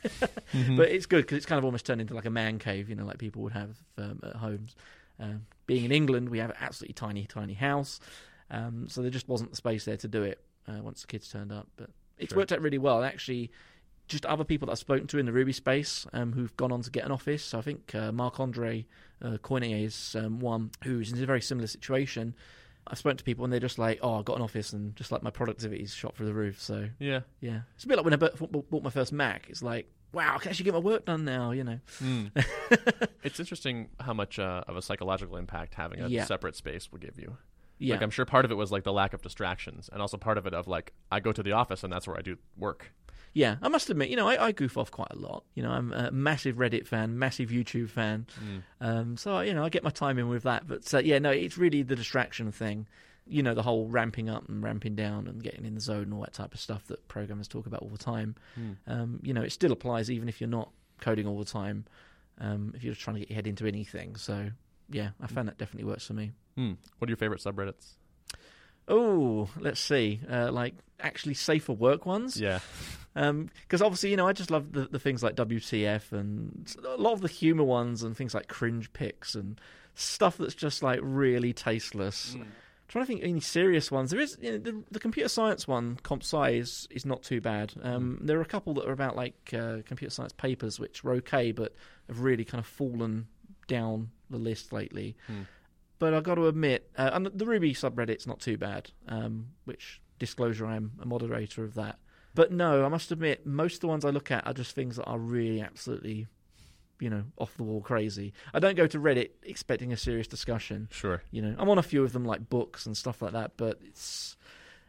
Mm-hmm. 0.54 0.76
but 0.76 0.88
it's 0.90 1.06
good 1.06 1.22
because 1.22 1.38
it's 1.38 1.46
kind 1.46 1.58
of 1.58 1.64
almost 1.64 1.84
turned 1.86 2.00
into 2.00 2.14
like 2.14 2.24
a 2.24 2.30
man 2.30 2.58
cave, 2.58 2.88
you 2.88 2.94
know, 2.94 3.04
like 3.04 3.18
people 3.18 3.42
would 3.42 3.52
have 3.52 3.76
um, 3.98 4.20
at 4.22 4.36
homes. 4.36 4.76
Um, 5.18 5.46
being 5.66 5.84
in 5.84 5.90
England, 5.92 6.28
we 6.28 6.38
have 6.38 6.50
an 6.50 6.56
absolutely 6.60 6.94
tiny, 6.94 7.24
tiny 7.24 7.54
house, 7.54 7.98
um, 8.50 8.86
so 8.88 9.02
there 9.02 9.10
just 9.10 9.28
wasn't 9.28 9.50
the 9.50 9.56
space 9.56 9.84
there 9.86 9.96
to 9.96 10.08
do 10.08 10.22
it 10.22 10.40
uh, 10.68 10.80
once 10.82 11.00
the 11.00 11.06
kids 11.08 11.28
turned 11.28 11.50
up. 11.50 11.66
But 11.76 11.90
it's 12.18 12.30
Sure. 12.32 12.38
worked 12.38 12.52
out 12.52 12.60
really 12.60 12.78
well. 12.78 13.02
Actually, 13.02 13.50
just 14.08 14.24
other 14.26 14.44
people 14.44 14.66
that 14.66 14.72
I've 14.72 14.78
spoken 14.78 15.06
to 15.08 15.18
in 15.18 15.26
the 15.26 15.32
Ruby 15.32 15.52
space 15.52 16.06
um, 16.12 16.32
who've 16.32 16.56
gone 16.56 16.70
on 16.72 16.82
to 16.82 16.90
get 16.90 17.04
an 17.04 17.10
office. 17.12 17.42
So 17.44 17.58
I 17.58 17.62
think 17.62 17.94
uh, 17.94 18.12
Marc 18.12 18.38
Andre 18.40 18.86
uh, 19.22 19.38
Cournoyer 19.42 19.84
is 19.84 20.14
um, 20.18 20.38
one 20.40 20.70
who's 20.84 21.12
in 21.12 21.22
a 21.22 21.26
very 21.26 21.40
similar 21.40 21.66
situation. 21.66 22.34
I've 22.88 22.98
spoken 22.98 23.16
to 23.16 23.24
people 23.24 23.42
and 23.44 23.52
they're 23.52 23.58
just 23.58 23.78
like, 23.80 23.98
"Oh, 24.02 24.20
I 24.20 24.22
got 24.22 24.36
an 24.36 24.42
office 24.42 24.72
and 24.72 24.94
just 24.94 25.10
like 25.10 25.22
my 25.22 25.30
productivity's 25.30 25.92
shot 25.92 26.14
through 26.16 26.26
the 26.26 26.34
roof." 26.34 26.60
So 26.62 26.88
yeah. 27.00 27.20
yeah, 27.40 27.60
it's 27.74 27.82
a 27.84 27.88
bit 27.88 27.96
like 27.96 28.04
when 28.04 28.14
I 28.14 28.16
bought, 28.16 28.70
bought 28.70 28.82
my 28.84 28.90
first 28.90 29.12
Mac. 29.12 29.46
It's 29.48 29.60
like, 29.62 29.90
wow, 30.12 30.34
I 30.36 30.38
can 30.38 30.50
actually 30.50 30.66
get 30.66 30.74
my 30.74 30.78
work 30.80 31.04
done 31.04 31.24
now. 31.24 31.50
You 31.50 31.64
know, 31.64 31.80
Mm. 32.00 32.30
it's 33.24 33.40
interesting 33.40 33.88
how 33.98 34.12
much 34.14 34.38
uh, 34.38 34.62
of 34.68 34.76
a 34.76 34.82
psychological 34.82 35.36
impact 35.36 35.74
having 35.74 36.00
a 36.00 36.06
Yeah. 36.08 36.24
separate 36.26 36.54
space 36.54 36.92
will 36.92 37.00
give 37.00 37.18
you. 37.18 37.36
yeah, 37.78 37.94
Like 37.94 38.02
I'm 38.02 38.10
sure 38.10 38.24
part 38.24 38.44
of 38.44 38.52
it 38.52 38.54
was 38.54 38.70
like 38.70 38.84
the 38.84 38.92
lack 38.92 39.12
of 39.14 39.20
distractions, 39.22 39.90
and 39.92 40.00
also 40.00 40.16
part 40.16 40.38
of 40.38 40.46
it 40.46 40.54
of 40.54 40.68
like 40.68 40.92
I 41.10 41.18
go 41.18 41.32
to 41.32 41.42
the 41.42 41.52
office 41.52 41.82
and 41.82 41.92
that's 41.92 42.06
where 42.06 42.16
I 42.16 42.22
do 42.22 42.36
work. 42.56 42.92
Yeah. 43.36 43.56
I 43.60 43.68
must 43.68 43.90
admit, 43.90 44.08
you 44.08 44.16
know, 44.16 44.26
I, 44.26 44.46
I 44.46 44.52
goof 44.52 44.78
off 44.78 44.90
quite 44.90 45.10
a 45.10 45.16
lot. 45.16 45.44
You 45.54 45.62
know, 45.62 45.70
I'm 45.70 45.92
a 45.92 46.10
massive 46.10 46.56
Reddit 46.56 46.86
fan, 46.86 47.18
massive 47.18 47.50
YouTube 47.50 47.90
fan. 47.90 48.26
Um, 48.80 49.18
so 49.18 49.40
you 49.40 49.52
know, 49.52 49.62
I 49.62 49.68
get 49.68 49.84
my 49.84 49.90
time 49.90 50.18
in 50.18 50.30
with 50.30 50.44
that. 50.44 50.66
But 50.66 50.92
uh, 50.94 51.00
yeah, 51.00 51.18
no, 51.18 51.30
it's 51.30 51.58
really 51.58 51.82
the 51.82 51.94
distraction 51.94 52.50
thing. 52.50 52.86
You 53.26 53.42
know, 53.42 53.52
the 53.52 53.62
whole 53.62 53.88
ramping 53.88 54.30
up 54.30 54.48
and 54.48 54.62
ramping 54.62 54.94
down 54.94 55.26
and 55.26 55.42
getting 55.42 55.66
in 55.66 55.74
the 55.74 55.80
zone 55.80 56.04
and 56.04 56.14
all 56.14 56.22
that 56.22 56.32
type 56.32 56.54
of 56.54 56.60
stuff 56.60 56.86
that 56.86 57.06
programmers 57.08 57.46
talk 57.46 57.66
about 57.66 57.82
all 57.82 57.90
the 57.90 57.98
time. 57.98 58.36
Hmm. 58.54 58.70
Um, 58.86 59.20
you 59.22 59.34
know, 59.34 59.42
it 59.42 59.52
still 59.52 59.72
applies 59.72 60.10
even 60.10 60.30
if 60.30 60.40
you're 60.40 60.48
not 60.48 60.70
coding 61.02 61.26
all 61.26 61.38
the 61.38 61.44
time. 61.44 61.84
Um, 62.40 62.72
if 62.74 62.84
you're 62.84 62.94
just 62.94 63.04
trying 63.04 63.16
to 63.16 63.20
get 63.20 63.28
your 63.28 63.34
head 63.34 63.46
into 63.46 63.66
anything, 63.66 64.16
so 64.16 64.48
yeah, 64.88 65.10
I 65.20 65.26
found 65.26 65.48
that 65.48 65.58
definitely 65.58 65.90
works 65.90 66.06
for 66.06 66.14
me. 66.14 66.32
Hmm. 66.56 66.74
What 66.98 67.08
are 67.08 67.10
your 67.10 67.18
favorite 67.18 67.42
subreddits? 67.42 67.96
Oh, 68.88 69.50
let's 69.58 69.80
see. 69.80 70.20
Uh, 70.30 70.50
like 70.52 70.74
actually 71.00 71.34
safer 71.34 71.74
work 71.74 72.06
ones. 72.06 72.40
Yeah. 72.40 72.60
Because 73.16 73.80
obviously, 73.80 74.10
you 74.10 74.16
know, 74.16 74.28
I 74.28 74.32
just 74.34 74.50
love 74.50 74.72
the, 74.72 74.82
the 74.86 74.98
things 74.98 75.22
like 75.22 75.34
WTF 75.36 76.12
and 76.12 76.70
a 76.86 76.96
lot 77.00 77.12
of 77.14 77.22
the 77.22 77.28
humor 77.28 77.64
ones 77.64 78.02
and 78.02 78.16
things 78.16 78.34
like 78.34 78.48
cringe 78.48 78.92
pics 78.92 79.34
and 79.34 79.58
stuff 79.94 80.36
that's 80.36 80.54
just 80.54 80.82
like 80.82 81.00
really 81.02 81.52
tasteless. 81.54 82.36
trying 82.88 83.04
to 83.04 83.06
think 83.06 83.22
any 83.24 83.40
serious 83.40 83.90
ones. 83.90 84.10
There 84.10 84.20
is 84.20 84.36
you 84.40 84.52
know, 84.52 84.58
the, 84.58 84.84
the 84.90 85.00
computer 85.00 85.28
science 85.28 85.66
one, 85.66 85.98
Comp 86.02 86.22
Sci, 86.22 86.50
is, 86.50 86.86
is 86.90 87.04
not 87.06 87.22
too 87.22 87.40
bad. 87.40 87.72
Um, 87.82 88.18
There 88.22 88.38
are 88.38 88.42
a 88.42 88.46
couple 88.46 88.74
that 88.74 88.86
are 88.86 88.92
about 88.92 89.16
like 89.16 89.52
uh, 89.52 89.78
computer 89.86 90.10
science 90.10 90.32
papers, 90.32 90.78
which 90.78 91.04
are 91.04 91.12
okay, 91.14 91.52
but 91.52 91.74
have 92.08 92.20
really 92.20 92.44
kind 92.44 92.60
of 92.60 92.66
fallen 92.66 93.26
down 93.66 94.10
the 94.30 94.38
list 94.38 94.72
lately. 94.72 95.16
Hmm. 95.26 95.42
But 95.98 96.12
I've 96.12 96.22
got 96.22 96.34
to 96.34 96.46
admit, 96.46 96.90
uh, 96.98 97.10
and 97.14 97.26
the 97.26 97.46
Ruby 97.46 97.72
subreddit's 97.72 98.26
not 98.26 98.40
too 98.40 98.58
bad. 98.58 98.90
Um, 99.08 99.46
which 99.64 100.00
disclosure, 100.18 100.66
I'm 100.66 100.92
a 101.00 101.06
moderator 101.06 101.64
of 101.64 101.74
that. 101.74 101.98
But 102.36 102.52
no, 102.52 102.84
I 102.84 102.88
must 102.88 103.10
admit, 103.10 103.44
most 103.46 103.74
of 103.76 103.80
the 103.80 103.88
ones 103.88 104.04
I 104.04 104.10
look 104.10 104.30
at 104.30 104.46
are 104.46 104.52
just 104.52 104.74
things 104.74 104.96
that 104.96 105.04
are 105.06 105.18
really 105.18 105.60
absolutely, 105.60 106.26
you 107.00 107.10
know, 107.10 107.24
off 107.38 107.56
the 107.56 107.62
wall 107.64 107.80
crazy. 107.80 108.32
I 108.54 108.58
don't 108.60 108.76
go 108.76 108.86
to 108.86 108.98
Reddit 109.00 109.30
expecting 109.42 109.92
a 109.92 109.96
serious 109.96 110.28
discussion. 110.28 110.88
Sure. 110.92 111.22
You 111.30 111.42
know, 111.42 111.54
I'm 111.58 111.68
on 111.70 111.78
a 111.78 111.82
few 111.82 112.04
of 112.04 112.12
them 112.12 112.24
like 112.24 112.48
books 112.48 112.86
and 112.86 112.96
stuff 112.96 113.20
like 113.22 113.32
that, 113.32 113.52
but 113.56 113.80
it's 113.82 114.36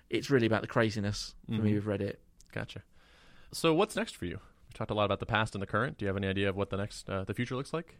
it's 0.10 0.30
really 0.30 0.46
about 0.48 0.62
the 0.62 0.68
craziness 0.68 1.36
for 1.48 1.54
me 1.62 1.72
Mhm. 1.72 1.76
with 1.76 1.86
Reddit. 1.86 2.16
Gotcha. 2.52 2.84
So 3.52 3.74
what's 3.74 3.96
next 3.96 4.16
for 4.16 4.26
you? 4.26 4.40
We 4.70 4.74
talked 4.74 4.92
a 4.92 4.94
lot 4.94 5.06
about 5.06 5.20
the 5.20 5.26
past 5.26 5.56
and 5.56 5.62
the 5.62 5.68
current. 5.68 5.98
Do 5.98 6.06
you 6.06 6.08
have 6.08 6.18
any 6.18 6.28
idea 6.28 6.48
of 6.50 6.56
what 6.56 6.70
the 6.70 6.78
next 6.78 7.10
uh, 7.10 7.24
the 7.24 7.34
future 7.34 7.56
looks 7.56 7.74
like? 7.74 7.98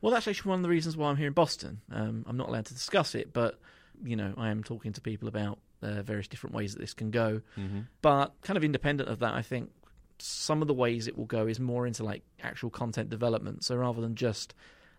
Well, 0.00 0.12
that's 0.12 0.26
actually 0.28 0.50
one 0.50 0.60
of 0.60 0.62
the 0.62 0.68
reasons 0.68 0.96
why 0.96 1.10
I'm 1.10 1.16
here 1.16 1.26
in 1.28 1.32
Boston. 1.32 1.80
Um, 1.90 2.24
I'm 2.28 2.36
not 2.36 2.48
allowed 2.48 2.66
to 2.66 2.74
discuss 2.74 3.14
it, 3.14 3.32
but 3.32 3.58
you 4.04 4.16
know, 4.16 4.34
I 4.36 4.50
am 4.50 4.62
talking 4.62 4.92
to 4.92 5.00
people 5.00 5.28
about 5.28 5.58
uh, 5.82 6.02
various 6.02 6.28
different 6.28 6.54
ways 6.54 6.74
that 6.74 6.80
this 6.80 6.94
can 6.94 7.10
go. 7.10 7.40
Mm-hmm. 7.58 7.80
But 8.02 8.32
kind 8.42 8.56
of 8.56 8.64
independent 8.64 9.08
of 9.08 9.18
that, 9.20 9.34
I 9.34 9.42
think 9.42 9.70
some 10.18 10.62
of 10.62 10.68
the 10.68 10.74
ways 10.74 11.06
it 11.08 11.18
will 11.18 11.24
go 11.26 11.46
is 11.46 11.58
more 11.58 11.86
into 11.86 12.04
like 12.04 12.22
actual 12.42 12.70
content 12.70 13.10
development. 13.10 13.64
So 13.64 13.76
rather 13.76 14.00
than 14.00 14.14
just 14.14 14.54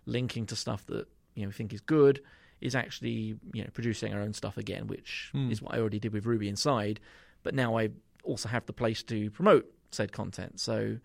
linking 0.06 0.46
to 0.48 0.56
stuff 0.56 0.86
that 0.88 1.08
you 1.36 1.44
know 1.44 1.48
we 1.50 1.54
think 1.54 1.74
is 1.74 1.82
good, 1.82 2.22
is 2.62 2.76
actually 2.76 3.38
you 3.54 3.64
know 3.64 3.70
producing 3.74 4.14
our 4.14 4.22
own 4.22 4.34
stuff 4.34 4.58
again, 4.58 4.88
which 4.88 5.30
Hmm. 5.32 5.52
is 5.52 5.62
what 5.62 5.74
I 5.74 5.80
already 5.80 6.00
did 6.00 6.14
with 6.14 6.26
Ruby 6.26 6.48
Inside. 6.50 7.00
But 7.44 7.54
now 7.54 7.78
I 7.78 7.90
also 8.24 8.50
have 8.50 8.66
the 8.66 8.74
place 8.74 9.04
to 9.04 9.30
promote 9.32 9.72
said 9.92 10.12
content. 10.12 10.60
So 10.60 10.98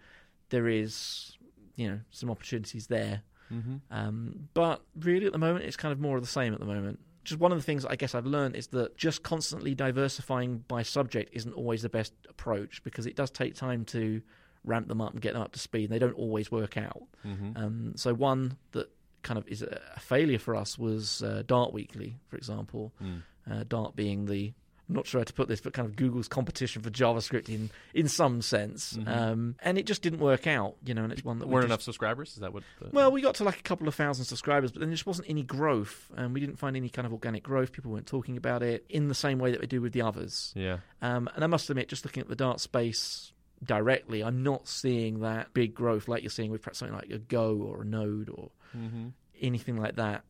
there 0.48 0.66
is 0.68 1.36
you 1.76 1.88
know 1.88 2.00
some 2.10 2.30
opportunities 2.30 2.88
there. 2.88 3.22
Mm-hmm. 3.52 3.76
Um, 3.90 4.48
but 4.54 4.82
really, 4.98 5.26
at 5.26 5.32
the 5.32 5.38
moment, 5.38 5.64
it's 5.64 5.76
kind 5.76 5.92
of 5.92 5.98
more 6.00 6.16
of 6.16 6.22
the 6.22 6.28
same 6.28 6.52
at 6.52 6.60
the 6.60 6.66
moment. 6.66 7.00
Just 7.24 7.40
one 7.40 7.52
of 7.52 7.58
the 7.58 7.64
things 7.64 7.84
I 7.84 7.96
guess 7.96 8.14
I've 8.14 8.26
learned 8.26 8.56
is 8.56 8.68
that 8.68 8.96
just 8.96 9.22
constantly 9.22 9.74
diversifying 9.74 10.64
by 10.68 10.82
subject 10.82 11.30
isn't 11.34 11.52
always 11.52 11.82
the 11.82 11.88
best 11.88 12.12
approach 12.28 12.82
because 12.82 13.06
it 13.06 13.16
does 13.16 13.30
take 13.30 13.54
time 13.54 13.84
to 13.86 14.22
ramp 14.64 14.88
them 14.88 15.00
up 15.00 15.12
and 15.12 15.20
get 15.20 15.34
them 15.34 15.42
up 15.42 15.52
to 15.52 15.58
speed. 15.58 15.84
And 15.84 15.92
they 15.92 15.98
don't 15.98 16.16
always 16.16 16.50
work 16.50 16.76
out. 16.76 17.02
Mm-hmm. 17.26 17.56
Um, 17.56 17.92
so 17.96 18.14
one 18.14 18.56
that 18.72 18.90
kind 19.22 19.38
of 19.38 19.46
is 19.48 19.62
a 19.62 20.00
failure 20.00 20.38
for 20.38 20.56
us 20.56 20.78
was 20.78 21.22
uh, 21.22 21.42
Dart 21.46 21.72
Weekly, 21.72 22.18
for 22.28 22.36
example. 22.36 22.92
Mm. 23.02 23.22
Uh, 23.50 23.64
Dart 23.68 23.96
being 23.96 24.26
the 24.26 24.52
I'm 24.90 24.96
not 24.96 25.06
sure 25.06 25.20
how 25.20 25.24
to 25.24 25.32
put 25.32 25.46
this, 25.46 25.60
but 25.60 25.72
kind 25.72 25.86
of 25.88 25.94
Google's 25.94 26.26
competition 26.26 26.82
for 26.82 26.90
JavaScript 26.90 27.48
in 27.48 27.70
in 27.94 28.08
some 28.08 28.42
sense. 28.42 28.94
Mhm. 28.94 29.06
Um, 29.08 29.56
and 29.62 29.78
it 29.78 29.86
just 29.86 30.02
didn't 30.02 30.18
work 30.18 30.46
out, 30.48 30.74
you 30.84 30.94
know. 30.94 31.04
And 31.04 31.12
it's 31.12 31.24
one 31.24 31.38
that 31.38 31.48
Weren't 31.48 31.62
just- 31.62 31.70
enough 31.70 31.82
subscribers? 31.82 32.30
Is 32.32 32.38
that 32.40 32.52
what? 32.52 32.64
The... 32.80 32.88
well, 32.92 33.12
we 33.12 33.22
got 33.22 33.36
to 33.36 33.44
like 33.44 33.60
a 33.60 33.62
couple 33.62 33.86
of 33.86 33.94
thousand 33.94 34.24
subscribers, 34.24 34.72
but 34.72 34.80
then 34.80 34.88
there 34.88 34.94
just 34.96 35.06
wasn't 35.06 35.30
any 35.30 35.44
growth, 35.44 36.10
and 36.16 36.34
we 36.34 36.40
didn't 36.40 36.56
find 36.56 36.76
any 36.76 36.88
kind 36.88 37.06
of 37.06 37.12
organic 37.12 37.42
growth. 37.44 37.70
People 37.72 37.92
weren't 37.92 38.06
talking 38.08 38.36
about 38.36 38.62
it 38.64 38.84
in 38.88 39.06
the 39.08 39.14
same 39.14 39.38
way 39.38 39.52
that 39.52 39.60
we 39.60 39.66
do 39.68 39.80
with 39.80 39.92
the 39.92 40.02
others. 40.02 40.52
yeah. 40.56 40.78
Um, 41.00 41.30
and 41.34 41.44
I 41.44 41.46
must 41.46 41.70
admit, 41.70 41.88
just 41.88 42.04
looking 42.04 42.20
at 42.20 42.28
the 42.28 42.36
Dart 42.36 42.58
space 42.60 43.32
directly, 43.64 44.24
I'm 44.24 44.42
not 44.42 44.66
seeing 44.68 45.20
that 45.20 45.52
big 45.54 45.74
growth 45.74 46.08
like 46.08 46.22
you're 46.22 46.30
seeing 46.30 46.50
with 46.50 46.62
perhaps 46.62 46.78
something 46.78 46.96
like 46.96 47.10
a 47.10 47.18
Go 47.18 47.56
or 47.58 47.82
a 47.82 47.84
Node 47.84 48.28
or 48.28 48.50
Mm-hmm. 48.76 49.08
anything 49.40 49.76
like 49.76 49.96
that. 49.96 50.24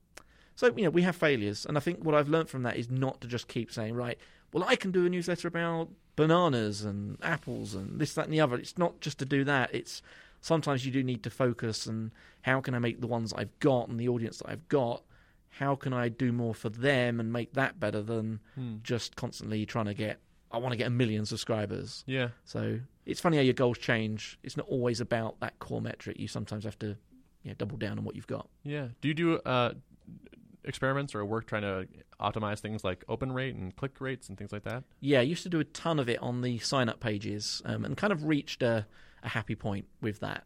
So 0.57 0.66
you 0.77 0.85
know, 0.85 0.90
we 0.90 1.03
have 1.03 1.16
failures, 1.16 1.64
and 1.66 1.77
I 1.79 1.81
think 1.81 2.05
what 2.05 2.14
I've 2.14 2.29
learned 2.29 2.49
from 2.51 2.64
that 2.64 2.77
is 2.77 2.90
not 2.90 3.20
to 3.23 3.29
just 3.29 3.49
keep 3.49 3.73
saying, 3.73 3.94
right, 3.94 4.18
well, 4.52 4.64
I 4.66 4.76
can 4.76 4.90
do 4.90 5.06
a 5.06 5.08
newsletter 5.08 5.48
about 5.48 5.88
bananas 6.16 6.84
and 6.84 7.16
apples 7.22 7.74
and 7.74 8.00
this, 8.00 8.14
that, 8.14 8.24
and 8.26 8.32
the 8.34 8.40
other. 8.40 8.56
It's 8.56 8.76
not 8.78 9.00
just 9.00 9.18
to 9.20 9.24
do 9.24 9.44
that. 9.44 9.74
It's 9.74 10.02
sometimes 10.40 10.84
you 10.84 10.92
do 10.92 11.02
need 11.02 11.22
to 11.22 11.30
focus 11.30 11.86
and 11.86 12.10
how 12.42 12.60
can 12.60 12.74
I 12.74 12.78
make 12.78 13.00
the 13.00 13.06
ones 13.06 13.32
I've 13.32 13.56
got 13.60 13.88
and 13.88 13.98
the 13.98 14.08
audience 14.08 14.38
that 14.38 14.48
I've 14.50 14.68
got, 14.68 15.02
how 15.50 15.74
can 15.76 15.92
I 15.92 16.08
do 16.08 16.32
more 16.32 16.54
for 16.54 16.68
them 16.68 17.20
and 17.20 17.32
make 17.32 17.52
that 17.54 17.78
better 17.80 18.02
than 18.02 18.40
Hmm. 18.54 18.76
just 18.82 19.16
constantly 19.16 19.66
trying 19.66 19.86
to 19.86 19.94
get. 19.94 20.18
I 20.52 20.58
want 20.58 20.72
to 20.72 20.76
get 20.76 20.88
a 20.88 20.90
million 20.90 21.26
subscribers. 21.26 22.02
Yeah. 22.06 22.30
So 22.44 22.80
it's 23.06 23.20
funny 23.20 23.36
how 23.36 23.42
your 23.42 23.54
goals 23.54 23.78
change. 23.78 24.38
It's 24.42 24.56
not 24.56 24.66
always 24.68 25.00
about 25.00 25.38
that 25.40 25.58
core 25.60 25.80
metric. 25.80 26.18
You 26.18 26.26
sometimes 26.28 26.64
have 26.64 26.78
to 26.80 26.96
you 27.44 27.50
know, 27.50 27.54
double 27.56 27.76
down 27.76 27.98
on 27.98 28.04
what 28.04 28.16
you've 28.16 28.26
got. 28.26 28.48
Yeah. 28.64 28.88
Do 29.00 29.08
you 29.08 29.14
do 29.14 29.34
uh, 29.38 29.74
experiments 30.70 31.14
or 31.14 31.22
work 31.24 31.46
trying 31.46 31.62
to 31.62 31.87
optimize 32.18 32.61
things 32.61 32.83
like 32.83 33.04
open 33.09 33.33
rate 33.33 33.54
and 33.54 33.76
click 33.76 34.00
rates 34.00 34.28
and 34.28 34.38
things 34.38 34.52
like 34.52 34.64
that? 34.64 34.85
Yeah, 35.00 35.18
I 35.18 35.22
used 35.22 35.42
to 35.42 35.50
do 35.50 35.61
a 35.61 35.64
ton 35.64 35.98
of 35.98 36.09
it 36.09 36.18
on 36.22 36.40
the 36.40 36.59
sign 36.59 36.88
up 36.88 37.00
pages 37.00 37.61
um, 37.66 37.85
and 37.85 37.96
kind 37.96 38.12
of 38.12 38.24
reached 38.24 38.62
a, 38.62 38.87
a 39.22 39.28
happy 39.28 39.54
point 39.54 39.87
with 40.00 40.20
that. 40.20 40.44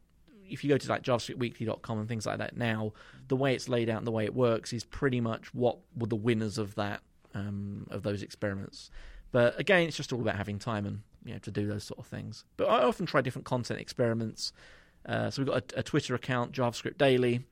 If 0.48 0.64
you 0.64 0.70
go 0.70 0.76
to 0.76 0.88
like 0.88 1.02
JavaScriptWeekly.com 1.02 1.98
and 2.00 2.08
things 2.08 2.26
like 2.26 2.38
that 2.38 2.56
now, 2.56 2.92
the 3.28 3.36
way 3.36 3.54
it's 3.54 3.68
laid 3.68 3.88
out 3.88 3.98
and 3.98 4.06
the 4.06 4.12
way 4.12 4.24
it 4.24 4.34
works 4.34 4.72
is 4.72 4.84
pretty 4.84 5.20
much 5.20 5.54
what 5.54 5.78
were 5.96 6.06
the 6.06 6.16
winners 6.16 6.58
of 6.58 6.74
that 6.74 7.00
um, 7.34 7.86
of 7.90 8.02
those 8.02 8.22
experiments. 8.22 8.90
But 9.32 9.58
again, 9.58 9.88
it's 9.88 9.96
just 9.96 10.12
all 10.12 10.20
about 10.20 10.36
having 10.36 10.58
time 10.58 10.86
and 10.86 11.00
you 11.24 11.32
know 11.32 11.38
to 11.40 11.50
do 11.50 11.66
those 11.66 11.84
sort 11.84 11.98
of 11.98 12.06
things. 12.06 12.44
But 12.56 12.66
I 12.66 12.82
often 12.82 13.06
try 13.06 13.20
different 13.20 13.46
content 13.46 13.80
experiments. 13.80 14.52
Uh, 15.06 15.30
so 15.30 15.42
we've 15.42 15.48
got 15.52 15.72
a, 15.72 15.80
a 15.80 15.82
Twitter 15.82 16.14
account, 16.14 16.52
JavaScript 16.52 16.98
Daily, 16.98 17.44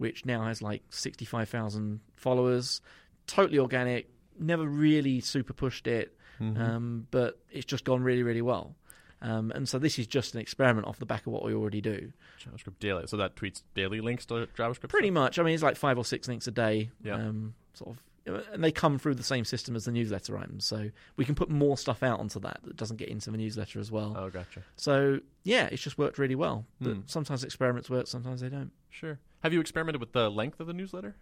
which 0.00 0.24
now 0.24 0.44
has 0.44 0.62
like 0.62 0.82
sixty-five 0.90 1.48
thousand 1.48 2.00
followers. 2.16 2.80
Totally 3.26 3.58
organic. 3.58 4.08
Never 4.38 4.64
really 4.66 5.20
super 5.20 5.52
pushed 5.52 5.86
it 5.86 6.16
Mm-hmm. 6.40 6.62
um, 6.62 7.06
but 7.10 7.38
it's 7.50 7.66
just 7.66 7.84
gone 7.84 8.02
really, 8.02 8.22
really 8.22 8.40
well. 8.40 8.74
Um, 9.20 9.52
and 9.54 9.68
so 9.68 9.78
this 9.78 9.98
is 9.98 10.06
just 10.06 10.34
an 10.34 10.40
experiment 10.40 10.86
off 10.86 10.98
the 10.98 11.04
back 11.04 11.26
of 11.26 11.32
what 11.34 11.44
we 11.44 11.52
already 11.52 11.82
do. 11.82 12.12
JavaScript 12.42 12.78
daily. 12.80 13.06
So 13.06 13.18
that 13.18 13.36
tweets 13.36 13.60
daily 13.74 14.00
links 14.00 14.24
to 14.26 14.48
JavaScript. 14.56 14.88
Pretty 14.88 15.08
stuff? 15.08 15.14
much. 15.14 15.38
I 15.38 15.42
mean, 15.42 15.52
it's 15.52 15.62
like 15.62 15.76
five 15.76 15.98
or 15.98 16.04
six 16.06 16.28
links 16.28 16.46
a 16.46 16.50
day. 16.50 16.88
Yeah. 17.04 17.16
Um, 17.16 17.52
sort 17.74 17.90
of, 17.90 18.02
and 18.26 18.62
they 18.62 18.70
come 18.72 18.98
through 18.98 19.14
the 19.14 19.22
same 19.22 19.44
system 19.44 19.74
as 19.76 19.84
the 19.86 19.92
newsletter 19.92 20.36
items, 20.38 20.64
so 20.64 20.90
we 21.16 21.24
can 21.24 21.34
put 21.34 21.48
more 21.50 21.76
stuff 21.78 22.02
out 22.02 22.20
onto 22.20 22.38
that 22.40 22.60
that 22.64 22.76
doesn't 22.76 22.96
get 22.98 23.08
into 23.08 23.30
the 23.30 23.36
newsletter 23.38 23.80
as 23.80 23.90
well. 23.90 24.14
Oh, 24.16 24.28
gotcha. 24.30 24.62
So 24.76 25.20
yeah, 25.42 25.66
it's 25.72 25.82
just 25.82 25.98
worked 25.98 26.18
really 26.18 26.34
well. 26.34 26.66
But 26.80 26.92
Hmm. 26.94 27.00
sometimes 27.06 27.42
experiments 27.44 27.88
work, 27.90 28.06
sometimes 28.06 28.40
they 28.40 28.48
don't. 28.48 28.72
Sure. 28.90 29.18
Have 29.42 29.52
you 29.52 29.60
experimented 29.60 30.00
with 30.00 30.12
the 30.12 30.30
length 30.30 30.60
of 30.60 30.66
the 30.66 30.74
newsletter? 30.74 31.14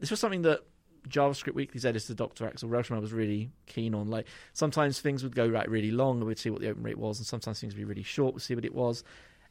this 0.00 0.10
was 0.10 0.18
something 0.18 0.42
that 0.42 0.60
JavaScript 1.08 1.54
Weekly's 1.54 1.84
editor, 1.86 2.14
Dr. 2.14 2.46
Axel 2.46 2.68
Rauschmayer, 2.68 3.00
was 3.00 3.12
really 3.12 3.50
keen 3.66 3.94
on. 3.94 4.08
Like 4.08 4.26
sometimes 4.52 5.00
things 5.00 5.22
would 5.22 5.34
go 5.36 5.46
right 5.46 5.68
really 5.70 5.92
long, 5.92 6.18
and 6.18 6.26
we'd 6.26 6.38
see 6.38 6.50
what 6.50 6.60
the 6.60 6.68
open 6.68 6.82
rate 6.82 6.98
was, 6.98 7.18
and 7.18 7.26
sometimes 7.26 7.60
things 7.60 7.74
would 7.74 7.78
be 7.78 7.84
really 7.84 8.02
short, 8.02 8.34
we'd 8.34 8.40
see 8.40 8.54
what 8.56 8.64
it 8.64 8.74
was. 8.74 9.04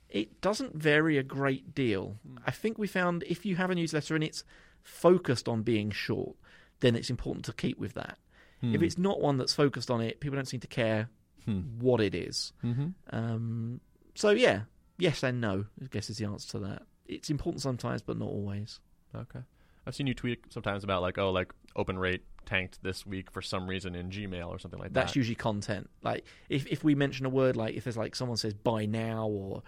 It 0.10 0.41
doesn't 0.41 0.76
vary 0.76 1.17
a 1.17 1.24
great 1.24 1.74
deal. 1.74 2.17
I 2.46 2.52
think 2.52 2.78
we 2.78 2.88
found 2.88 3.24
if 3.28 3.46
you 3.46 3.56
have 3.56 3.69
a 3.72 3.76
newsletter 3.76 4.15
and 4.15 4.24
it's 4.24 4.43
focused 4.82 5.48
on 5.48 5.62
being 5.63 5.89
short, 5.91 6.36
then 6.84 6.96
it's 6.96 7.10
important 7.10 7.46
to 7.46 7.54
keep 7.54 7.80
with 7.80 7.93
that. 7.96 8.19
If 8.62 8.82
it's 8.82 8.98
not 8.98 9.19
one 9.19 9.38
that's 9.38 9.54
focused 9.54 9.91
on 9.91 10.00
it, 10.00 10.22
people 10.22 10.38
don't 10.38 10.48
seem 10.48 10.62
to 10.62 10.67
care 10.67 11.10
Hmm. 11.43 11.60
what 11.80 12.00
it 12.00 12.15
is. 12.15 12.54
Mm-hmm. 12.63 12.88
Um, 13.13 13.82
so 14.15 14.30
yeah, 14.30 14.62
yes 14.98 15.22
and 15.24 15.41
no. 15.41 15.65
I 15.82 15.88
guess 15.91 16.10
is 16.10 16.17
the 16.17 16.24
answer 16.26 16.52
to 16.52 16.60
that. 16.60 16.84
It's 17.06 17.30
important 17.30 17.62
sometimes, 17.62 18.02
but 18.02 18.17
not 18.17 18.30
always. 18.30 18.80
Okay. 19.13 19.41
I've 19.86 19.93
seen 19.96 20.08
you 20.08 20.13
tweet 20.13 20.54
sometimes 20.54 20.86
about 20.86 21.02
like, 21.02 21.17
oh, 21.17 21.32
like 21.32 21.52
open 21.76 22.00
rate 22.00 22.24
tanked 22.46 22.82
this 22.84 23.06
week 23.06 23.32
for 23.32 23.41
some 23.41 23.67
reason 23.67 23.96
in 23.96 24.10
Gmail 24.10 24.48
or 24.48 24.60
something 24.60 24.80
like 24.80 24.93
That's 24.93 24.93
that. 24.93 25.00
That's 25.08 25.15
usually 25.17 25.36
content. 25.36 25.89
Like 26.02 26.24
if 26.48 26.65
if 26.67 26.86
we 26.86 26.96
mention 26.96 27.26
a 27.26 27.30
word 27.30 27.58
like 27.58 27.76
if 27.76 27.84
there's 27.84 27.98
like 27.98 28.15
someone 28.15 28.38
says 28.38 28.54
buy 28.54 28.86
now 28.86 29.28
or 29.28 29.63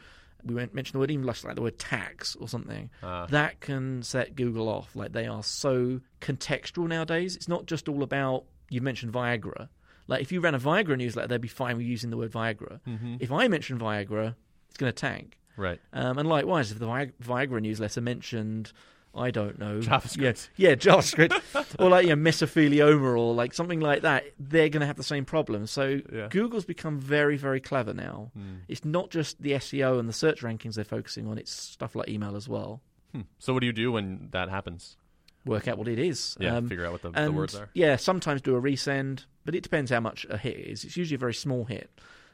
we 0.46 0.54
won't 0.56 0.74
mention 0.74 0.94
the 0.94 1.00
word 1.00 1.12
even 1.12 1.26
less 1.26 1.44
like 1.44 1.56
the 1.56 1.62
word 1.62 1.78
tax 1.80 2.36
or 2.36 2.48
something, 2.48 2.90
Ah. 3.04 3.26
that 3.28 3.60
can 3.62 4.04
set 4.04 4.36
Google 4.36 4.70
off. 4.70 4.96
Like 4.96 5.12
they 5.12 5.26
are 5.28 5.44
so 5.44 6.02
contextual 6.22 6.88
nowadays. 6.88 7.36
It's 7.36 7.48
not 7.48 7.66
just 7.66 7.88
all 7.90 8.04
about 8.04 8.44
you 8.70 8.82
mentioned 8.82 9.14
Viagra. 9.14 9.70
Like 10.08 10.22
if 10.22 10.32
you 10.32 10.40
ran 10.40 10.54
a 10.56 10.60
Viagra 10.60 10.98
newsletter, 10.98 11.28
they'd 11.28 11.42
be 11.42 11.48
fine 11.48 11.78
with 11.78 11.86
using 11.86 12.10
the 12.12 12.18
word 12.18 12.32
Viagra. 12.32 12.80
Mhm. 12.88 13.18
If 13.20 13.32
I 13.32 13.48
mention 13.48 13.80
Viagra, 13.80 14.36
it's 14.70 14.78
going 14.78 14.92
to 14.92 14.96
tank. 14.96 15.40
Right. 15.58 15.80
Um, 15.94 16.18
and 16.20 16.28
likewise, 16.28 16.72
if 16.72 16.80
the 16.80 16.86
Vi- 16.86 17.14
Viagra 17.24 17.62
newsletter 17.62 18.02
mentioned, 18.02 18.72
I 19.16 19.32
don't 19.32 19.58
know. 19.58 19.80
JavaScript. 19.80 20.50
Yeah, 20.58 20.70
yeah 20.70 20.76
JavaScript. 20.76 21.76
or 21.80 21.90
like, 21.90 22.06
you 22.08 22.16
know, 22.16 22.22
mesothelioma 22.30 23.18
or 23.18 23.34
like 23.34 23.54
something 23.54 23.80
like 23.80 24.02
that. 24.02 24.26
They're 24.40 24.70
going 24.70 24.82
to 24.82 24.86
have 24.88 24.98
the 24.98 25.04
same 25.04 25.26
problem. 25.26 25.68
So 25.68 26.02
Yeah. 26.12 26.28
Google's 26.30 26.66
become 26.66 27.00
very, 27.00 27.38
very 27.38 27.60
clever 27.62 27.94
now. 27.94 28.32
Hmm. 28.36 28.56
It's 28.68 28.84
not 28.84 29.10
just 29.12 29.42
the 29.42 29.52
SEO 29.54 30.00
and 30.00 30.10
the 30.10 30.14
search 30.14 30.42
rankings 30.42 30.76
they're 30.76 30.84
focusing 30.84 31.28
on, 31.28 31.38
it's 31.38 31.52
stuff 31.52 31.96
like 31.96 32.10
email 32.10 32.36
as 32.36 32.50
well. 32.50 32.82
Hmm. 33.14 33.22
So 33.40 33.54
what 33.54 33.62
do 33.62 33.68
you 33.68 33.74
do 33.74 33.92
when 33.92 34.30
that 34.32 34.50
happens? 34.50 34.98
Work 35.46 35.68
out 35.68 35.78
what 35.78 35.88
it 35.88 36.00
is. 36.00 36.36
Yeah, 36.40 36.58
Um, 36.58 36.68
figure 36.68 36.86
out 36.86 36.92
what 36.94 37.02
the, 37.04 37.12
the 37.12 37.32
words 37.32 37.56
are. 37.56 37.70
yeah, 37.74 37.96
sometimes 37.98 38.42
do 38.42 38.56
a 38.56 38.62
resend, 38.62 39.26
but 39.46 39.54
it 39.54 39.62
depends 39.62 39.92
how 39.92 40.00
much 40.00 40.26
a 40.30 40.38
hit 40.38 40.58
is. 40.58 40.84
It's 40.84 40.98
usually 40.98 41.16
a 41.16 41.20
very 41.20 41.36
small 41.36 41.66
hit. 41.66 41.90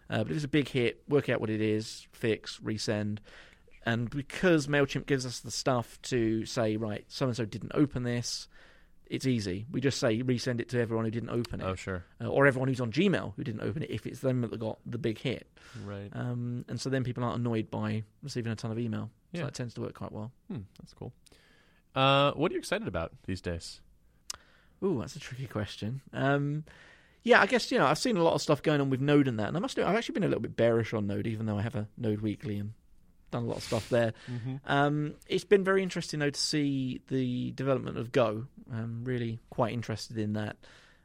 Uh, 0.09 0.23
but 0.23 0.31
if 0.31 0.37
it's 0.37 0.45
a 0.45 0.49
big 0.49 0.67
hit, 0.69 1.03
work 1.07 1.29
out 1.29 1.39
what 1.39 1.49
it 1.49 1.61
is, 1.61 2.07
fix, 2.11 2.59
resend. 2.63 3.19
And 3.85 4.09
because 4.09 4.67
MailChimp 4.67 5.05
gives 5.07 5.25
us 5.25 5.39
the 5.39 5.49
stuff 5.51 5.99
to 6.03 6.45
say, 6.45 6.77
right, 6.77 7.03
so 7.07 7.25
and 7.27 7.35
so 7.35 7.45
didn't 7.45 7.71
open 7.73 8.03
this, 8.03 8.47
it's 9.07 9.25
easy. 9.25 9.65
We 9.71 9.81
just 9.81 9.99
say 9.99 10.21
resend 10.21 10.59
it 10.61 10.69
to 10.69 10.79
everyone 10.79 11.03
who 11.05 11.11
didn't 11.11 11.31
open 11.31 11.61
it, 11.61 11.65
Oh, 11.65 11.75
sure. 11.75 12.03
uh, 12.23 12.27
or 12.27 12.45
everyone 12.45 12.69
who's 12.69 12.79
on 12.79 12.91
Gmail 12.91 13.33
who 13.35 13.43
didn't 13.43 13.61
open 13.61 13.81
it 13.83 13.89
if 13.89 14.05
it's 14.05 14.19
them 14.19 14.41
that 14.41 14.57
got 14.59 14.77
the 14.85 14.97
big 14.99 15.17
hit. 15.17 15.47
Right. 15.83 16.09
Um, 16.13 16.63
and 16.69 16.79
so 16.79 16.89
then 16.89 17.03
people 17.03 17.23
aren't 17.23 17.39
annoyed 17.39 17.69
by 17.71 18.03
receiving 18.23 18.51
a 18.51 18.55
ton 18.55 18.71
of 18.71 18.77
email. 18.79 19.09
So 19.33 19.39
Yeah. 19.39 19.45
that 19.45 19.53
tends 19.55 19.73
to 19.73 19.81
work 19.81 19.95
quite 19.95 20.11
well. 20.11 20.31
Hmm, 20.47 20.59
that's 20.79 20.93
cool. 20.93 21.11
Uh, 21.95 22.31
what 22.33 22.51
are 22.51 22.53
you 22.53 22.59
excited 22.59 22.87
about 22.87 23.11
these 23.25 23.41
days? 23.41 23.81
Ooh, 24.83 24.99
that's 24.99 25.15
a 25.15 25.19
tricky 25.19 25.45
question. 25.47 26.01
Um, 26.13 26.63
yeah, 27.23 27.41
I 27.41 27.45
guess 27.47 27.71
you 27.71 27.77
know 27.77 27.85
I've 27.85 27.97
seen 27.99 28.15
a 28.17 28.23
lot 28.23 28.33
of 28.33 28.41
stuff 28.41 28.63
going 28.63 28.79
on 28.81 28.89
with 28.89 29.01
Node 29.01 29.27
and 29.27 29.39
that, 29.39 29.47
and 29.49 29.57
I 29.57 29.59
must 29.59 29.77
admit 29.77 29.89
I've 29.89 29.95
actually 29.97 30.13
been 30.13 30.23
a 30.23 30.27
little 30.27 30.41
bit 30.41 30.55
bearish 30.55 30.93
on 30.93 31.05
Node, 31.07 31.27
even 31.27 31.45
though 31.47 31.57
I 31.57 31.61
have 31.63 31.75
a 31.75 31.87
Node 31.97 32.21
Weekly 32.21 32.57
and 32.57 32.73
done 33.31 33.43
a 33.43 33.47
lot 33.47 33.57
of 33.57 33.63
stuff 33.63 33.89
there. 33.89 34.13
Mm-hmm. 34.31 34.55
Um, 34.65 35.13
it's 35.27 35.43
been 35.43 35.63
very 35.63 35.81
interesting 35.81 36.19
though 36.19 36.29
to 36.29 36.39
see 36.39 37.01
the 37.07 37.51
development 37.51 37.97
of 37.97 38.11
Go. 38.11 38.45
I'm 38.71 39.03
really 39.03 39.39
quite 39.49 39.73
interested 39.73 40.17
in 40.17 40.33
that. 40.33 40.57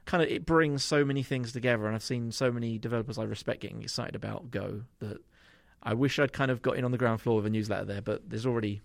Kind 0.05 0.23
of, 0.23 0.29
it 0.29 0.47
brings 0.47 0.85
so 0.85 1.05
many 1.05 1.25
things 1.25 1.53
together, 1.53 1.87
and 1.87 1.95
I've 1.95 2.03
seen 2.03 2.31
so 2.31 2.53
many 2.53 2.79
developers 2.79 3.19
I 3.19 3.25
respect 3.25 3.61
getting 3.61 3.83
excited 3.83 4.15
about 4.15 4.51
Go 4.51 4.83
that 5.01 5.19
I 5.83 5.95
wish 5.95 6.19
I'd 6.19 6.33
kind 6.33 6.51
of 6.51 6.63
got 6.63 6.77
in 6.77 6.85
on 6.85 6.93
the 6.93 6.99
ground 6.99 7.21
floor 7.21 7.39
of 7.39 7.47
a 7.47 7.51
newsletter 7.51 7.85
there, 7.85 8.03
but 8.03 8.29
there's 8.29 8.47
already 8.47 8.83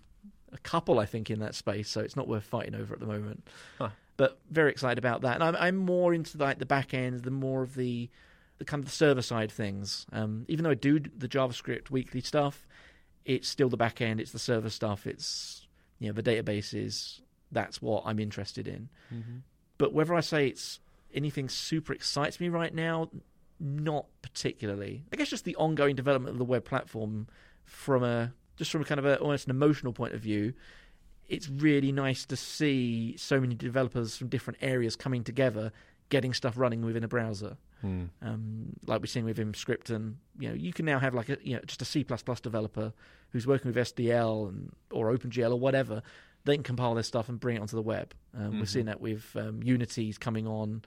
a 0.52 0.58
couple 0.58 0.98
I 0.98 1.06
think 1.06 1.30
in 1.30 1.38
that 1.40 1.54
space, 1.54 1.88
so 1.88 2.00
it's 2.00 2.16
not 2.16 2.28
worth 2.28 2.44
fighting 2.44 2.74
over 2.74 2.92
at 2.94 3.00
the 3.00 3.06
moment. 3.06 3.46
Huh. 3.78 3.90
But 4.16 4.38
very 4.50 4.70
excited 4.70 4.98
about 4.98 5.22
that, 5.22 5.34
and 5.34 5.44
I'm, 5.44 5.56
I'm 5.56 5.76
more 5.76 6.12
into 6.12 6.38
like 6.38 6.58
the 6.58 6.66
back 6.66 6.92
end, 6.92 7.20
the 7.20 7.30
more 7.30 7.62
of 7.62 7.74
the 7.74 8.10
the 8.58 8.64
kind 8.64 8.80
of 8.80 8.84
the 8.84 8.94
server 8.94 9.22
side 9.22 9.50
things. 9.50 10.06
Um, 10.12 10.44
even 10.48 10.62
though 10.64 10.70
I 10.70 10.74
do 10.74 11.00
the 11.00 11.28
JavaScript 11.28 11.90
weekly 11.90 12.20
stuff, 12.20 12.66
it's 13.24 13.48
still 13.48 13.68
the 13.68 13.76
back 13.76 14.00
end, 14.00 14.20
it's 14.20 14.32
the 14.32 14.38
server 14.38 14.70
stuff, 14.70 15.06
it's 15.06 15.66
you 15.98 16.08
know 16.08 16.12
the 16.12 16.22
databases. 16.22 17.20
That's 17.50 17.82
what 17.82 18.02
I'm 18.06 18.18
interested 18.18 18.66
in. 18.66 18.88
Mm-hmm. 19.12 19.38
But 19.78 19.92
whether 19.92 20.14
I 20.14 20.20
say 20.20 20.48
it's 20.48 20.80
anything 21.14 21.48
super 21.48 21.92
excites 21.92 22.40
me 22.40 22.48
right 22.48 22.74
now, 22.74 23.10
not 23.60 24.06
particularly. 24.22 25.04
I 25.12 25.16
guess 25.16 25.28
just 25.28 25.44
the 25.44 25.56
ongoing 25.56 25.94
development 25.94 26.34
of 26.34 26.38
the 26.38 26.44
web 26.44 26.64
platform 26.64 27.28
from 27.64 28.02
a 28.02 28.32
just 28.56 28.70
from 28.70 28.82
a 28.82 28.84
kind 28.84 28.98
of 28.98 29.04
a, 29.04 29.18
almost 29.18 29.46
an 29.46 29.50
emotional 29.50 29.92
point 29.92 30.14
of 30.14 30.20
view. 30.20 30.54
It's 31.28 31.48
really 31.48 31.92
nice 31.92 32.26
to 32.26 32.36
see 32.36 33.16
so 33.16 33.40
many 33.40 33.54
developers 33.54 34.16
from 34.16 34.28
different 34.28 34.58
areas 34.60 34.96
coming 34.96 35.24
together, 35.24 35.72
getting 36.10 36.34
stuff 36.34 36.58
running 36.58 36.84
within 36.84 37.04
a 37.04 37.08
browser. 37.08 37.56
Hmm. 37.82 38.04
Um, 38.22 38.72
like 38.86 39.00
we're 39.00 39.06
seeing 39.06 39.24
with 39.26 39.56
Script, 39.56 39.90
and 39.90 40.16
you 40.38 40.48
know, 40.48 40.54
you 40.54 40.72
can 40.72 40.86
now 40.86 40.98
have 40.98 41.14
like 41.14 41.28
a 41.28 41.36
you 41.42 41.56
know 41.56 41.62
just 41.66 41.82
a 41.82 41.84
C 41.84 42.02
developer 42.04 42.92
who's 43.30 43.46
working 43.46 43.72
with 43.72 43.76
SDL 43.76 44.48
and 44.48 44.72
or 44.90 45.12
OpenGL 45.14 45.50
or 45.52 45.58
whatever. 45.58 46.02
They 46.44 46.54
can 46.56 46.62
compile 46.64 46.94
their 46.94 47.02
stuff 47.04 47.28
and 47.28 47.38
bring 47.38 47.56
it 47.56 47.60
onto 47.60 47.76
the 47.76 47.82
web. 47.82 48.14
Um, 48.36 48.52
We're 48.58 48.64
Mhm. 48.64 48.68
seeing 48.68 48.86
that 48.86 49.00
with 49.00 49.36
um, 49.36 49.62
Unity's 49.62 50.18
coming 50.18 50.46
on, 50.46 50.82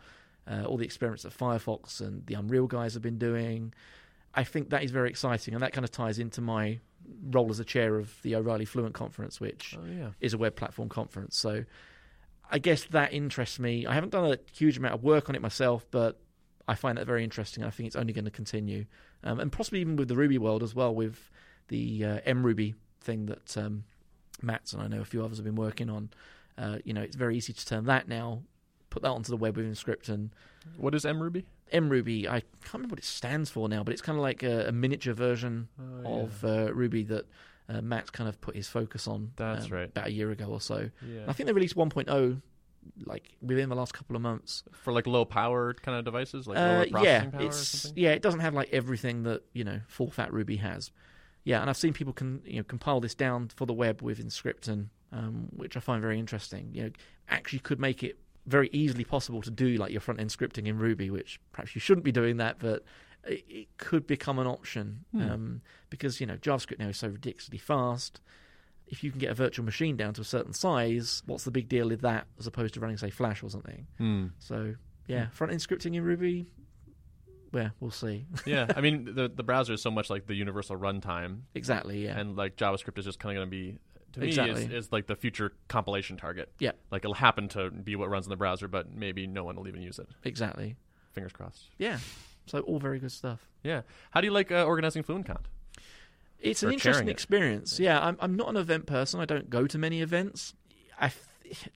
uh, 0.48 0.64
all 0.66 0.76
the 0.78 0.84
experiments 0.86 1.24
that 1.24 1.38
Firefox 1.38 2.02
and 2.02 2.26
the 2.26 2.34
Unreal 2.34 2.68
guys 2.68 2.94
have 2.94 3.04
been 3.04 3.18
doing. 3.18 3.74
I 4.34 4.44
think 4.44 4.70
that 4.72 4.84
is 4.84 4.92
very 4.92 5.10
exciting, 5.10 5.54
and 5.54 5.64
that 5.64 5.72
kind 5.72 5.86
of 5.86 5.92
ties 5.92 6.20
into 6.20 6.42
my 6.42 6.80
role 7.30 7.50
as 7.52 7.60
a 7.60 7.64
chair 7.66 7.96
of 7.98 8.22
the 8.22 8.36
O'Reilly 8.36 8.66
Fluent 8.66 8.94
Conference, 8.94 9.40
which 9.40 9.78
Oh 9.80 9.86
yeah. 9.86 10.10
is 10.20 10.34
a 10.34 10.38
web 10.38 10.56
platform 10.56 10.90
conference. 10.90 11.38
So 11.38 11.64
I 12.52 12.60
guess 12.60 12.84
that 12.86 13.14
interests 13.14 13.58
me. 13.60 13.86
I 13.86 13.94
haven't 13.94 14.10
done 14.10 14.30
a 14.32 14.38
huge 14.54 14.78
amount 14.78 14.94
of 14.96 15.04
work 15.04 15.30
on 15.30 15.36
it 15.36 15.42
myself, 15.42 15.86
but 15.90 16.20
I 16.68 16.76
find 16.76 16.98
that 16.98 17.06
very 17.06 17.24
interesting. 17.24 17.64
I 17.64 17.70
think 17.70 17.88
it's 17.88 17.96
only 17.96 18.14
going 18.14 18.26
to 18.26 18.32
continue, 18.32 18.86
um, 19.24 19.40
and 19.40 19.52
possibly 19.52 19.82
even 19.82 19.96
with 19.96 20.08
the 20.08 20.16
Ruby 20.16 20.38
world 20.38 20.64
as 20.64 20.74
well, 20.74 20.94
with 20.94 21.30
the 21.68 22.04
uh, 22.04 22.20
MRuby 22.28 22.74
thing 23.02 23.28
that 23.28 23.56
um, 23.58 23.84
Matz 24.42 24.74
and 24.74 24.82
I 24.82 24.88
know 24.88 25.02
a 25.02 25.06
few 25.06 25.24
others 25.24 25.38
have 25.38 25.46
been 25.46 25.56
working 25.56 25.90
on. 25.90 26.10
Uh, 26.58 26.78
you 26.84 26.94
know, 26.94 27.02
it's 27.02 27.16
very 27.16 27.38
easy 27.38 27.54
to 27.54 27.66
turn 27.66 27.86
that 27.86 28.08
now, 28.08 28.42
put 28.90 29.04
that 29.04 29.10
onto 29.10 29.30
the 29.30 29.38
web 29.38 29.58
with 29.58 29.66
Emscripten, 29.66 30.10
and 30.10 30.30
What 30.78 30.96
is 30.96 31.04
MRuby? 31.06 31.44
MRuby. 31.74 32.28
I 32.28 32.40
can't 32.42 32.74
remember 32.74 32.94
what 32.94 33.00
it 33.00 33.06
stands 33.06 33.50
for 33.50 33.68
now, 33.70 33.84
but 33.84 33.92
it's 33.94 34.02
kind 34.02 34.18
of 34.18 34.22
like 34.24 34.42
a, 34.44 34.68
a 34.68 34.72
miniature 34.72 35.14
version 35.14 35.68
Oh, 36.06 36.22
of 36.24 36.44
uh, 36.46 36.74
Ruby 36.74 37.04
that 37.04 37.26
uh, 37.70 37.82
Matz 37.82 38.10
kind 38.10 38.30
of 38.30 38.40
put 38.42 38.56
his 38.56 38.68
focus 38.68 39.08
on. 39.08 39.32
That's 39.36 39.66
um, 39.66 39.72
right. 39.72 39.90
About 39.90 40.08
a 40.08 40.12
year 40.12 40.32
ago 40.32 40.46
or 40.46 40.62
so. 40.62 40.90
yeah. 41.08 41.26
I 41.28 41.34
think 41.34 41.48
they 41.48 41.54
released 41.54 41.76
1.0 41.76 42.42
like 43.06 43.36
within 43.42 43.70
the 43.70 43.76
last 43.76 43.94
couple 43.94 44.16
of 44.16 44.22
months. 44.22 44.64
for 44.72 44.94
like 44.94 45.08
low 45.08 45.26
powered 45.26 45.82
kind 45.82 45.98
of 45.98 46.06
devices, 46.06 46.48
like 46.48 46.58
Uh, 46.58 46.86
yeah, 47.04 47.30
power 47.30 47.42
it's 47.42 47.92
yeah, 47.96 48.12
it 48.12 48.22
doesn't 48.22 48.40
have 48.42 48.54
like 48.54 48.70
everything 48.72 49.24
that 49.24 49.44
you 49.54 49.64
know 49.64 49.82
full 49.88 50.10
fat 50.12 50.32
Ruby 50.34 50.58
has. 50.58 50.92
Yeah, 51.44 51.62
and 51.62 51.70
I've 51.70 51.78
seen 51.78 51.94
people 51.94 52.14
can 52.14 52.42
you 52.46 52.58
know 52.58 52.64
compile 52.64 53.00
this 53.00 53.16
down 53.16 53.50
for 53.50 53.66
the 53.66 53.74
web 53.74 54.02
with 54.02 54.24
Emscripten, 54.24 54.88
um, 55.12 55.50
which 55.56 55.78
I 55.78 55.80
find 55.80 56.02
very 56.02 56.20
interesting. 56.20 56.70
You 56.74 56.84
know, 56.84 56.90
actually 57.30 57.60
could 57.60 57.80
make 57.80 58.04
it 58.04 58.18
very 58.48 58.70
easily 58.72 59.04
possible 59.04 59.42
to 59.42 59.52
do 59.52 59.76
like 59.78 59.92
your 59.92 60.02
front 60.02 60.20
end 60.20 60.30
scripting 60.30 60.68
in 60.68 60.78
Ruby, 60.78 61.10
which 61.10 61.40
perhaps 61.52 61.76
you 61.76 61.82
shouldn't 61.82 62.04
be 62.06 62.12
doing 62.12 62.38
that, 62.38 62.58
but 62.60 62.84
it, 63.24 63.44
it 63.50 63.78
could 63.78 64.06
become 64.06 64.38
an 64.40 64.48
option 64.48 65.06
Hmm. 65.12 65.22
um, 65.22 65.62
because 65.90 66.20
you 66.20 66.28
know 66.28 66.38
JavaScript 66.38 66.80
now 66.80 66.90
is 66.90 66.98
so 66.98 67.08
ridiculously 67.08 67.58
fast. 67.58 68.22
If 68.88 69.04
you 69.04 69.10
can 69.12 69.20
get 69.20 69.32
a 69.32 69.34
virtual 69.34 69.66
machine 69.66 69.98
down 69.98 70.14
to 70.16 70.22
a 70.22 70.26
certain 70.26 70.54
size, 70.54 71.24
what's 71.26 71.44
the 71.44 71.52
big 71.52 71.68
deal 71.68 71.90
with 71.90 72.02
that 72.02 72.28
as 72.40 72.46
opposed 72.48 72.74
to 72.76 72.80
running 72.80 72.98
say 72.98 73.10
Flash 73.10 73.42
or 73.44 73.50
something? 73.50 73.88
Hmm. 73.98 74.28
So 74.40 74.76
yeah, 75.08 75.28
front 75.30 75.52
end 75.54 75.62
scripting 75.62 75.96
in 75.96 76.04
Ruby. 76.04 76.46
Well, 77.52 77.72
we'll 77.80 77.92
see. 77.92 78.26
yeah, 78.46 78.68
I 78.76 78.82
mean 78.82 79.06
the 79.16 79.30
the 79.34 79.44
browser 79.44 79.74
is 79.74 79.82
so 79.82 79.92
much 79.92 80.10
like 80.10 80.28
the 80.28 80.36
universal 80.36 80.76
runtime, 80.78 81.42
exactly. 81.56 82.04
Yeah. 82.06 82.20
and 82.20 82.36
like 82.36 82.58
JavaScript 82.58 82.98
is 82.98 83.06
just 83.06 83.20
kind 83.20 83.38
of 83.38 83.42
going 83.42 83.48
to 83.48 83.52
be 83.74 83.80
to 84.14 84.20
me 84.20 84.28
Exactly. 84.28 84.64
is, 84.66 84.86
is 84.86 84.92
like 84.92 85.08
the 85.08 85.16
future 85.16 85.54
compilation 85.68 86.18
target. 86.18 86.52
Yeah. 86.60 86.72
like 86.92 87.04
it'll 87.04 87.14
happen 87.16 87.48
to 87.50 87.70
be 87.72 87.96
what 87.96 88.10
runs 88.10 88.26
in 88.26 88.30
the 88.30 88.36
browser, 88.38 88.68
but 88.68 88.94
maybe 88.94 89.26
no 89.28 89.44
one 89.44 89.56
will 89.56 89.68
even 89.68 89.82
use 89.82 90.00
it. 90.00 90.08
exactly. 90.24 90.76
Fingers 91.14 91.32
crossed. 91.34 91.70
Yeah. 91.78 92.00
So 92.48 92.60
all 92.60 92.78
very 92.80 93.00
good 93.00 93.12
stuff. 93.12 93.48
Yeah. 93.64 93.82
How 94.12 94.22
do 94.22 94.28
you 94.28 94.34
like 94.34 94.52
uh, 94.52 94.64
organizing 94.66 95.04
FluentCon? 95.04 95.40
It's 96.46 96.64
an 96.64 96.72
interesting 96.72 96.94
chairing 96.94 97.08
it. 97.08 97.12
experience. 97.12 97.80
Yeah, 97.80 98.00
I'm 98.04 98.18
I'm 98.20 98.36
not 98.36 98.50
an 98.50 98.58
event 98.58 98.86
person. 98.86 99.20
I 99.20 99.26
don't 99.26 99.50
go 99.50 99.68
to 99.68 99.78
many 99.78 100.02
events. 100.02 100.54
I 101.00 101.08
f- 101.08 101.28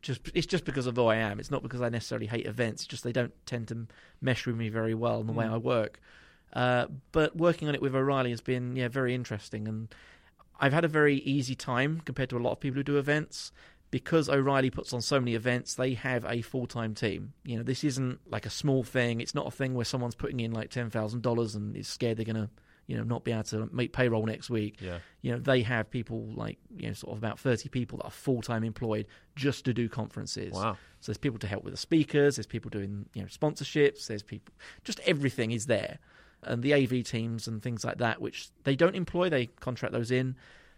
just 0.02 0.22
it's 0.34 0.48
just 0.48 0.66
because 0.66 0.88
of 0.88 0.96
who 0.96 1.06
I 1.06 1.16
am. 1.18 1.40
It's 1.40 1.52
not 1.52 1.62
because 1.64 1.82
I 1.82 1.90
necessarily 1.90 2.28
hate 2.28 2.46
events. 2.46 2.84
It's 2.84 2.88
just 2.88 3.04
they 3.04 3.12
don't 3.12 3.34
tend 3.46 3.68
to 3.70 3.88
mesh 4.22 4.46
with 4.48 4.56
me 4.56 4.70
very 4.70 4.94
well 4.94 5.20
in 5.22 5.28
the 5.28 5.34
way 5.34 5.46
Mm. 5.46 5.54
I 5.54 5.58
work. 5.58 6.00
Uh, 6.54 6.88
but 7.12 7.36
working 7.36 7.68
on 7.68 7.76
it 7.76 7.82
with 7.82 7.94
O'Reilly 7.96 8.32
has 8.32 8.42
been 8.42 8.76
yeah 8.76 8.88
very 8.88 9.14
interesting, 9.14 9.68
and 9.68 9.94
I've 10.60 10.74
had 10.74 10.84
a 10.86 10.88
very 10.90 11.18
easy 11.18 11.56
time 11.56 12.02
compared 12.06 12.30
to 12.32 12.38
a 12.38 12.40
lot 12.40 12.52
of 12.54 12.60
people 12.60 12.78
who 12.78 12.84
do 12.84 12.98
events. 12.98 13.52
Because 13.92 14.30
O'Reilly 14.30 14.70
puts 14.70 14.94
on 14.94 15.02
so 15.02 15.20
many 15.20 15.34
events, 15.34 15.74
they 15.74 15.96
have 15.96 16.24
a 16.26 16.44
full 16.44 16.68
time 16.68 16.94
team. 16.94 17.34
You 17.44 17.58
know, 17.58 17.64
this 17.64 17.84
isn't 17.84 18.20
like 18.30 18.46
a 18.46 18.50
small 18.52 18.84
thing. 18.84 19.20
It's 19.20 19.34
not 19.34 19.48
a 19.48 19.52
thing 19.52 19.74
where 19.74 19.84
someone's 19.86 20.14
putting 20.14 20.40
in 20.40 20.52
like 20.52 20.70
ten 20.70 20.92
thousand 20.92 21.24
dollars 21.24 21.56
and 21.56 21.76
is 21.76 21.88
scared 21.88 22.18
they're 22.18 22.26
gonna, 22.26 22.52
you 22.90 22.98
know, 22.98 23.04
not 23.04 23.24
be 23.24 23.32
able 23.32 23.44
to 23.44 23.70
make 23.72 23.94
payroll 23.94 24.26
next 24.26 24.50
week 24.50 24.74
Yeah. 24.82 24.98
you 25.22 25.32
know 25.32 25.38
they 25.38 25.62
have 25.62 25.92
people 25.92 26.20
like 26.44 26.58
you 26.76 26.88
know 26.88 26.94
sort 26.94 27.12
of 27.14 27.18
about 27.20 27.38
30 27.40 27.70
people 27.70 28.00
that 28.00 28.06
are 28.06 28.12
full-time 28.28 28.64
employed 28.64 29.06
just 29.36 29.64
to 29.66 29.74
do 29.74 29.88
conferences 29.88 30.54
Wow. 30.54 30.74
so 31.00 31.12
there's 31.12 31.18
people 31.20 31.38
to 31.40 31.48
help 31.48 31.64
with 31.64 31.74
the 31.74 31.78
speakers 31.90 32.38
there's 32.38 32.48
people 32.48 32.70
doing 32.72 33.06
you 33.14 33.22
know 33.22 33.28
sponsorships 33.28 34.08
there's 34.08 34.24
people 34.24 34.54
just 34.84 35.00
everything 35.02 35.52
is 35.52 35.68
there 35.68 36.00
and 36.42 36.64
the 36.64 36.74
av 36.74 36.94
teams 37.04 37.48
and 37.48 37.62
things 37.62 37.84
like 37.84 38.00
that 38.00 38.20
which 38.26 38.50
they 38.64 38.76
don't 38.76 38.96
employ 38.96 39.30
they 39.30 39.46
contract 39.68 39.94
those 39.94 40.10
in 40.10 40.36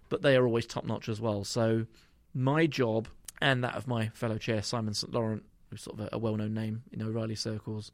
but 0.10 0.22
they 0.22 0.36
are 0.36 0.46
always 0.46 0.66
top 0.66 0.84
notch 0.86 1.08
as 1.08 1.22
well 1.22 1.44
so 1.46 1.86
my 2.34 2.66
job 2.68 3.08
and 3.42 3.64
that 3.64 3.76
of 3.76 3.88
my 3.88 4.10
fellow 4.10 4.38
chair 4.38 4.62
simon 4.62 4.94
st 4.94 5.14
laurent 5.14 5.44
who's 5.70 5.82
sort 5.84 5.98
of 5.98 6.06
a, 6.08 6.10
a 6.18 6.18
well-known 6.18 6.54
name 6.54 6.84
in 6.92 7.02
o'reilly 7.02 7.36
circles 7.36 7.92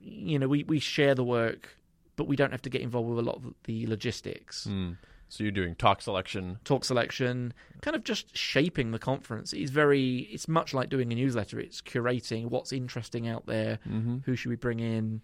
you 0.00 0.38
know 0.38 0.48
we, 0.48 0.64
we 0.64 0.78
share 0.80 1.14
the 1.14 1.24
work 1.24 1.76
but 2.16 2.26
we 2.26 2.36
don't 2.36 2.50
have 2.52 2.62
to 2.62 2.70
get 2.70 2.80
involved 2.80 3.08
with 3.08 3.18
a 3.18 3.22
lot 3.22 3.36
of 3.36 3.54
the 3.64 3.86
logistics 3.86 4.64
Hmm. 4.64 4.92
So 5.28 5.42
you're 5.42 5.50
doing 5.50 5.74
talk 5.74 6.02
selection. 6.02 6.58
talk 6.64 6.84
selection, 6.84 7.52
kind 7.80 7.96
of 7.96 8.04
just 8.04 8.36
shaping 8.36 8.92
the 8.92 8.98
conference. 9.00 9.52
It's 9.52 9.72
very, 9.72 10.18
it's 10.30 10.46
much 10.46 10.72
like 10.72 10.88
doing 10.88 11.10
a 11.12 11.16
newsletter. 11.16 11.58
It's 11.58 11.80
curating 11.82 12.46
what's 12.48 12.72
interesting 12.72 13.26
out 13.26 13.44
there, 13.46 13.80
Mm-hmm. 13.88 14.18
who 14.24 14.36
should 14.36 14.50
we 14.50 14.54
bring 14.56 14.78
in, 14.78 15.22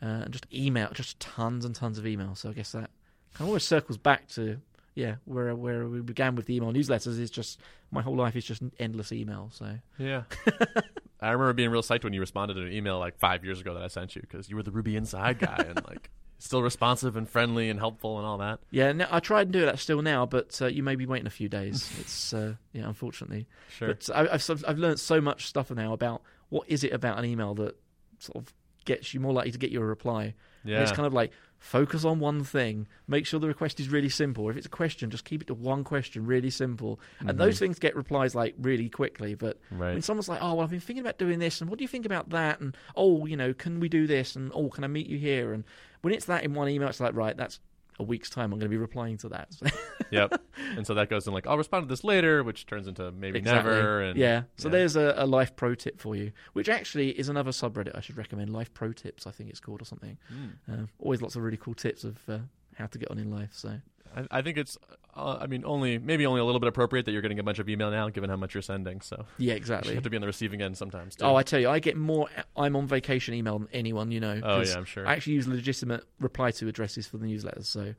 uh, 0.00 0.06
and 0.24 0.32
just 0.32 0.46
email, 0.54 0.88
just 0.94 1.20
tons 1.20 1.66
and 1.66 1.74
tons 1.74 1.98
of 1.98 2.06
email. 2.06 2.34
So 2.34 2.48
I 2.48 2.54
guess 2.54 2.72
that 2.72 2.88
kind 3.34 3.40
of 3.42 3.48
always 3.48 3.62
circles 3.62 3.98
back 3.98 4.26
to 4.30 4.58
yeah, 4.94 5.16
where 5.26 5.54
where 5.54 5.86
we 5.86 6.00
began 6.00 6.34
with 6.34 6.46
the 6.46 6.56
email 6.56 6.72
newsletters 6.72 7.18
is 7.20 7.30
just 7.30 7.60
my 7.90 8.00
whole 8.00 8.16
life 8.16 8.34
is 8.36 8.46
just 8.46 8.62
endless 8.78 9.12
email. 9.12 9.50
So 9.52 9.78
Yeah. 9.98 10.22
I 11.20 11.30
remember 11.30 11.52
being 11.52 11.70
real 11.70 11.82
psyched 11.82 12.04
when 12.04 12.14
you 12.14 12.20
responded 12.20 12.54
to 12.54 12.62
an 12.62 12.72
email 12.72 12.98
like 12.98 13.18
five 13.18 13.44
years 13.44 13.60
ago 13.60 13.74
that 13.74 13.82
I 13.82 13.88
sent 13.88 14.16
you 14.16 14.22
because 14.22 14.48
you 14.48 14.56
were 14.56 14.62
the 14.62 14.72
Ruby 14.72 14.96
Inside 14.96 15.38
guy 15.38 15.64
and 15.68 15.84
like 15.86 16.10
still 16.42 16.62
responsive 16.62 17.16
and 17.16 17.28
friendly 17.28 17.70
and 17.70 17.78
helpful 17.78 18.18
and 18.18 18.26
all 18.26 18.38
that. 18.38 18.58
yeah, 18.70 18.90
no, 18.92 19.06
I 19.10 19.20
try 19.20 19.42
and 19.42 19.52
do 19.52 19.64
that 19.64 19.78
still 19.78 20.02
now, 20.02 20.26
but 20.26 20.60
uh, 20.60 20.66
you 20.66 20.82
may 20.82 20.96
be 20.96 21.06
waiting 21.06 21.26
a 21.26 21.30
few 21.30 21.48
days. 21.48 21.88
it's 22.00 22.34
uh, 22.34 22.54
yeah, 22.72 22.88
unfortunately. 22.88 23.46
Sure. 23.70 23.88
But 23.88 24.10
I, 24.14 24.34
I've 24.34 24.64
I've 24.66 24.78
learned 24.78 24.98
so 24.98 25.20
much 25.20 25.46
stuff 25.46 25.70
now 25.70 25.92
about 25.92 26.22
what 26.48 26.68
is 26.68 26.82
it 26.82 26.92
about 26.92 27.18
an 27.18 27.24
email 27.24 27.54
that 27.54 27.76
sort 28.18 28.36
of 28.36 28.52
gets 28.84 29.14
you 29.14 29.20
more 29.20 29.32
likely 29.32 29.52
to 29.52 29.58
get 29.58 29.70
you 29.70 29.80
a 29.80 29.84
reply. 29.84 30.34
And. 30.64 30.82
It's 30.82 30.92
kind 30.92 31.06
of 31.06 31.12
like 31.12 31.32
focus 31.58 32.04
on 32.04 32.18
one 32.18 32.44
thing. 32.44 32.88
Make 33.06 33.26
sure 33.26 33.38
the 33.38 33.48
request 33.48 33.80
is 33.80 33.88
really 33.88 34.08
simple. 34.08 34.48
If 34.50 34.56
it's 34.56 34.66
a 34.66 34.70
question, 34.70 35.10
just 35.10 35.24
keep 35.24 35.42
it 35.42 35.46
to 35.46 35.54
one 35.54 35.84
question, 35.84 36.26
really 36.26 36.50
simple. 36.50 37.00
And 37.20 37.28
mm-hmm. 37.28 37.38
those 37.38 37.58
things 37.58 37.78
get 37.78 37.94
replies 37.96 38.34
like 38.34 38.54
really 38.58 38.88
quickly. 38.88 39.34
But 39.34 39.58
Right. 39.70 39.92
when 39.92 40.02
someone's 40.02 40.28
like, 40.28 40.40
"Oh, 40.42 40.54
well, 40.54 40.64
I've 40.64 40.70
been 40.70 40.80
thinking 40.80 41.04
about 41.04 41.18
doing 41.18 41.38
this, 41.38 41.60
and 41.60 41.70
what 41.70 41.78
do 41.78 41.84
you 41.84 41.88
think 41.88 42.06
about 42.06 42.30
that?" 42.30 42.60
and 42.60 42.76
"Oh, 42.96 43.26
you 43.26 43.36
know, 43.36 43.54
can 43.54 43.80
we 43.80 43.88
do 43.88 44.06
this?" 44.06 44.36
and 44.36 44.50
"Oh, 44.54 44.68
can 44.68 44.84
I 44.84 44.88
meet 44.88 45.06
you 45.06 45.18
here?" 45.18 45.52
and 45.52 45.64
when 46.02 46.12
it's 46.12 46.26
that 46.26 46.44
in 46.44 46.52
one 46.52 46.68
email, 46.68 46.88
it's 46.88 47.00
like, 47.00 47.14
right, 47.14 47.36
that's 47.36 47.60
a 48.02 48.04
week's 48.04 48.28
time. 48.28 48.52
I'm 48.52 48.58
going 48.58 48.70
to 48.70 48.76
be 48.76 48.76
replying 48.76 49.16
to 49.18 49.28
that. 49.30 49.54
yep. 50.10 50.42
And 50.76 50.86
so 50.86 50.94
that 50.94 51.08
goes 51.08 51.26
in 51.26 51.32
like, 51.32 51.46
I'll 51.46 51.56
respond 51.56 51.84
to 51.84 51.88
this 51.88 52.04
later, 52.04 52.42
which 52.44 52.66
turns 52.66 52.86
into 52.86 53.10
maybe 53.12 53.38
Exactly. 53.38 53.72
never. 53.72 54.02
And 54.02 54.18
yeah. 54.18 54.42
So 54.56 54.68
yeah. 54.68 54.72
there's 54.72 54.96
a, 54.96 55.14
a 55.16 55.26
life 55.26 55.56
pro 55.56 55.74
tip 55.74 56.00
for 56.00 56.14
you, 56.14 56.32
which 56.52 56.68
actually 56.68 57.10
is 57.10 57.28
another 57.28 57.50
subreddit 57.50 57.96
I 57.96 58.00
should 58.00 58.18
recommend. 58.18 58.52
Life 58.52 58.74
pro 58.74 58.92
tips, 58.92 59.26
I 59.26 59.30
think 59.30 59.50
it's 59.50 59.60
called 59.60 59.80
or 59.80 59.84
something. 59.84 60.18
Hmm. 60.28 60.72
Uh, 60.72 60.86
always 60.98 61.22
lots 61.22 61.36
of 61.36 61.42
really 61.42 61.56
cool 61.56 61.74
tips 61.74 62.04
of 62.04 62.18
uh, 62.28 62.38
how 62.74 62.86
to 62.86 62.98
get 62.98 63.10
on 63.10 63.18
in 63.18 63.30
life. 63.30 63.50
So 63.52 63.78
I, 64.16 64.38
I 64.38 64.42
think 64.42 64.58
it's, 64.58 64.78
uh, 65.14 65.38
I 65.40 65.46
mean, 65.46 65.64
only 65.64 65.98
maybe 65.98 66.26
only 66.26 66.40
a 66.40 66.44
little 66.44 66.60
bit 66.60 66.68
appropriate 66.68 67.04
that 67.06 67.12
you're 67.12 67.22
getting 67.22 67.38
a 67.38 67.42
bunch 67.42 67.58
of 67.58 67.68
email 67.68 67.90
now, 67.90 68.08
given 68.08 68.30
how 68.30 68.36
much 68.36 68.54
you're 68.54 68.62
sending. 68.62 69.00
So 69.00 69.26
yeah, 69.38 69.54
exactly. 69.54 69.90
you 69.90 69.96
have 69.96 70.04
to 70.04 70.10
be 70.10 70.16
on 70.16 70.22
the 70.22 70.26
receiving 70.26 70.62
end 70.62 70.76
sometimes. 70.76 71.16
Too. 71.16 71.24
Oh, 71.24 71.36
I 71.36 71.42
tell 71.42 71.60
you, 71.60 71.68
I 71.68 71.78
get 71.78 71.96
more. 71.96 72.28
I'm 72.56 72.76
on 72.76 72.86
vacation 72.86 73.34
email 73.34 73.58
than 73.58 73.68
anyone 73.72 74.10
you 74.10 74.20
know. 74.20 74.40
Oh, 74.42 74.62
yeah, 74.62 74.76
I'm 74.76 74.84
sure. 74.84 75.06
I 75.06 75.12
actually 75.12 75.34
use 75.34 75.46
legitimate 75.46 76.04
reply 76.20 76.50
to 76.52 76.68
addresses 76.68 77.06
for 77.06 77.18
the 77.18 77.26
newsletters. 77.26 77.66
So 77.66 77.94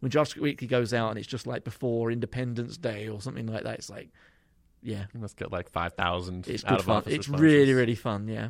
when 0.00 0.10
JavaScript 0.10 0.40
Weekly 0.40 0.68
goes 0.68 0.92
out 0.92 1.10
and 1.10 1.18
it's 1.18 1.28
just 1.28 1.46
like 1.46 1.64
before 1.64 2.10
Independence 2.10 2.76
Day 2.76 3.08
or 3.08 3.20
something 3.20 3.46
like 3.46 3.64
that, 3.64 3.78
it's 3.78 3.90
like, 3.90 4.10
yeah, 4.82 5.06
you 5.12 5.20
must 5.20 5.36
get 5.36 5.50
like 5.50 5.70
five 5.70 5.94
thousand. 5.94 6.46
it's 6.48 6.64
out 6.64 6.70
good 6.70 6.78
of 6.80 6.84
fun. 6.84 7.02
It's 7.06 7.28
responses. 7.28 7.42
really, 7.42 7.72
really 7.72 7.94
fun. 7.94 8.28
Yeah, 8.28 8.48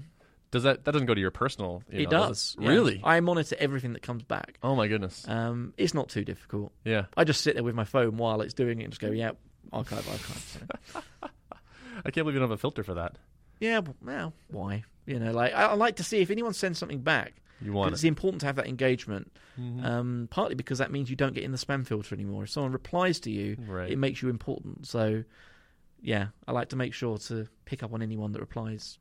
Does 0.53 0.63
that 0.63 0.85
that 0.85 0.93
doesn't 0.93 1.07
go 1.07 1.15
to 1.15 1.21
your 1.21 1.31
personal? 1.31 1.83
it 1.91 2.03
email, 2.03 2.11
does. 2.11 2.57
yeah. 2.59 2.69
Really? 2.69 3.01
I 3.05 3.21
monitor 3.21 3.57
everything 3.59 3.93
that 3.95 4.03
comes 4.03 4.23
back. 4.23 4.59
oh 4.63 4.75
my 4.77 4.87
goodness. 4.89 5.27
Um, 5.29 5.75
it's 5.77 5.93
not 5.95 6.09
too 6.09 6.25
difficult. 6.25 6.73
yeah. 6.85 7.07
I 7.17 7.25
just 7.25 7.41
sit 7.43 7.55
there 7.55 7.65
with 7.65 7.75
my 7.75 7.85
phone 7.85 8.17
while 8.17 8.41
it's 8.41 8.55
doing 8.55 8.81
it 8.81 8.85
and 8.85 8.93
just 8.93 9.01
go, 9.01 9.11
yeah, 9.11 9.33
archive, 9.73 10.09
archive. 10.09 10.69
I 12.05 12.11
can't 12.11 12.25
believe 12.25 12.35
you 12.35 12.41
don't 12.41 12.49
have 12.51 12.53
a 12.53 12.57
filter 12.59 12.85
for 12.85 12.95
that. 12.95 13.17
yeah, 13.61 13.81
well, 13.81 13.97
well, 14.03 14.33
why? 14.49 14.85
You 15.07 15.19
know, 15.19 15.33
like 15.33 15.53
I, 15.55 15.67
I 15.67 15.75
like 15.75 15.97
to 15.97 16.05
see 16.05 16.19
if 16.19 16.31
anyone 16.31 16.53
sends 16.53 16.79
something 16.79 17.01
back. 17.01 17.35
You 17.61 17.73
want 17.73 17.93
It's 17.95 18.05
important 18.05 18.41
to 18.41 18.47
have 18.47 18.57
that 18.57 18.67
engagement. 18.67 19.33
Mhm. 19.59 19.83
Um, 19.85 20.29
partly 20.31 20.55
because 20.55 20.79
that 20.79 20.93
means 20.93 21.09
you 21.09 21.17
don't 21.17 21.35
get 21.35 21.43
in 21.43 21.53
the 21.53 21.59
spam 21.59 21.87
filter 21.87 22.15
anymore. 22.15 22.43
If 22.45 22.51
someone 22.51 22.73
replies 22.73 23.19
to 23.21 23.31
you, 23.31 23.57
Right. 23.67 23.91
it 23.91 23.97
makes 23.99 24.21
you 24.21 24.29
important. 24.29 24.87
So, 24.87 25.25
yeah, 26.03 26.29
I 26.47 26.53
like 26.53 26.69
to 26.71 26.77
make 26.77 26.93
sure 26.93 27.17
to 27.19 27.49
pick 27.65 27.83
up 27.83 27.95
on 27.95 28.03
anyone 28.03 28.33
that 28.33 28.41
replies. 28.41 28.99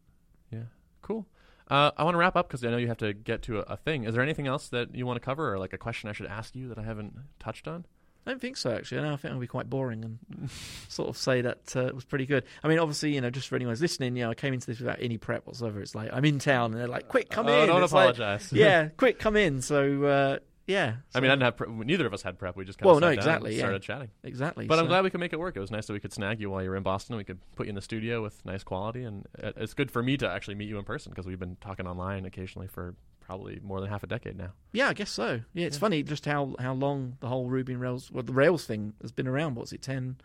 Yeah. 0.51 0.63
Cool. 1.01 1.25
Uh, 1.69 1.91
I 1.97 2.03
want 2.03 2.13
to 2.15 2.19
wrap 2.19 2.35
up 2.35 2.47
because 2.47 2.63
I 2.63 2.69
know 2.69 2.77
you 2.77 2.87
have 2.87 2.97
to 2.99 3.13
get 3.13 3.41
to 3.43 3.59
a, 3.59 3.61
a 3.73 3.77
thing. 3.77 4.03
Is 4.03 4.13
there 4.13 4.21
anything 4.23 4.45
else 4.47 4.69
that 4.69 4.93
you 4.93 5.05
want 5.05 5.17
to 5.17 5.25
cover, 5.25 5.53
or 5.53 5.57
like 5.59 5.73
a 5.73 5.77
question 5.77 6.09
I 6.09 6.13
should 6.13 6.27
ask 6.27 6.55
you 6.55 6.67
that 6.69 6.77
I 6.77 6.83
haven't 6.83 7.15
touched 7.39 7.67
on? 7.67 7.85
I 8.27 8.31
don't 8.31 8.41
think 8.41 8.57
so, 8.57 8.71
actually. 8.71 9.01
No, 9.01 9.13
I 9.13 9.17
think 9.17 9.33
I'll 9.35 9.39
be 9.39 9.45
quite 9.47 9.69
boring 9.69 10.03
and 10.03 10.49
sort 10.89 11.09
of 11.09 11.17
say 11.17 11.41
that 11.41 11.75
uh, 11.75 11.85
it 11.85 11.93
was 11.95 12.05
pretty 12.05 12.25
good. 12.25 12.43
I 12.63 12.67
mean, 12.67 12.79
obviously, 12.79 13.13
you 13.13 13.21
know, 13.21 13.29
just 13.29 13.47
for 13.47 13.55
anyone 13.55 13.71
who's 13.73 13.81
listening, 13.81 14.15
you 14.15 14.23
know, 14.23 14.31
I 14.31 14.33
came 14.35 14.53
into 14.53 14.65
this 14.67 14.79
without 14.79 14.97
any 14.99 15.17
prep 15.19 15.45
whatsoever. 15.45 15.79
It's 15.79 15.93
like 15.95 16.09
I'm 16.11 16.25
in 16.25 16.39
town, 16.39 16.71
and 16.71 16.81
they're 16.81 16.87
like, 16.87 17.07
"Quick, 17.07 17.29
come 17.29 17.47
Oh, 17.47 17.61
in!" 17.63 17.67
don't 17.67 17.83
It's 17.83 17.93
like, 17.93 18.15
apologize. 18.15 18.51
yeah, 18.51 18.87
quick, 18.97 19.19
come 19.19 19.35
in. 19.35 19.61
So, 19.61 20.39
yeah. 20.67 20.95
I 21.13 21.19
mean, 21.19 21.29
I 21.31 21.33
didn't 21.35 21.43
have. 21.43 21.57
Pre- 21.57 21.67
neither 21.85 22.05
of 22.07 22.13
us 22.13 22.21
had 22.23 22.37
prep. 22.39 22.55
We 22.55 22.65
just 22.65 22.77
kind 22.79 22.87
Well, 22.87 22.95
of 22.95 23.01
no, 23.01 23.09
exactly, 23.09 23.51
and 23.51 23.57
yeah. 23.57 23.61
started 23.63 23.81
chatting. 23.81 24.09
exactly. 24.23 24.65
But 24.67 24.79
I'm 24.79 24.87
glad 24.87 25.03
we 25.03 25.09
could 25.09 25.19
make 25.19 25.33
it 25.33 25.39
work. 25.39 25.55
It 25.55 25.59
was 25.59 25.71
nice 25.71 25.85
that 25.87 25.93
we 25.93 25.99
could 25.99 26.13
snag 26.13 26.39
you 26.39 26.49
while 26.49 26.63
you 26.63 26.69
were 26.69 26.75
in 26.75 26.83
Boston. 26.83 27.15
We 27.17 27.23
could 27.23 27.39
put 27.55 27.67
you 27.67 27.69
in 27.69 27.75
the 27.75 27.81
studio 27.81 28.21
with 28.23 28.43
nice 28.45 28.63
quality, 28.63 29.03
and 29.03 29.27
it's 29.37 29.73
good 29.73 29.91
for 29.91 30.01
me 30.03 30.17
to 30.17 30.29
actually 30.29 30.55
meet 30.55 30.69
you 30.69 30.77
in 30.79 30.85
person 30.85 31.11
because 31.11 31.25
we've 31.25 31.39
been 31.39 31.57
talking 31.61 31.87
online 31.87 32.25
occasionally 32.25 32.67
for 32.67 32.95
probably 33.21 33.59
more 33.63 33.81
than 33.81 33.89
half 33.89 34.03
a 34.03 34.07
decade 34.07 34.37
now. 34.37 34.51
Yeah, 34.71 34.89
I 34.89 34.93
guess 34.93 35.09
so. 35.09 35.41
Yeah, 35.53 35.65
it's 35.65 35.77
funny 35.77 36.03
just 36.03 36.25
how, 36.25 36.55
how 36.59 36.73
long 36.73 37.17
the 37.21 37.27
whole 37.27 37.47
Ruby 37.47 37.73
and 37.73 37.81
Rails, 37.81 38.11
well, 38.11 38.21
the 38.21 38.33
Rails 38.33 38.65
thing 38.65 38.93
has 39.01 39.11
been 39.11 39.27
around. 39.27 39.55
What's 39.55 39.73
it, 39.73 39.81
10, 39.81 40.17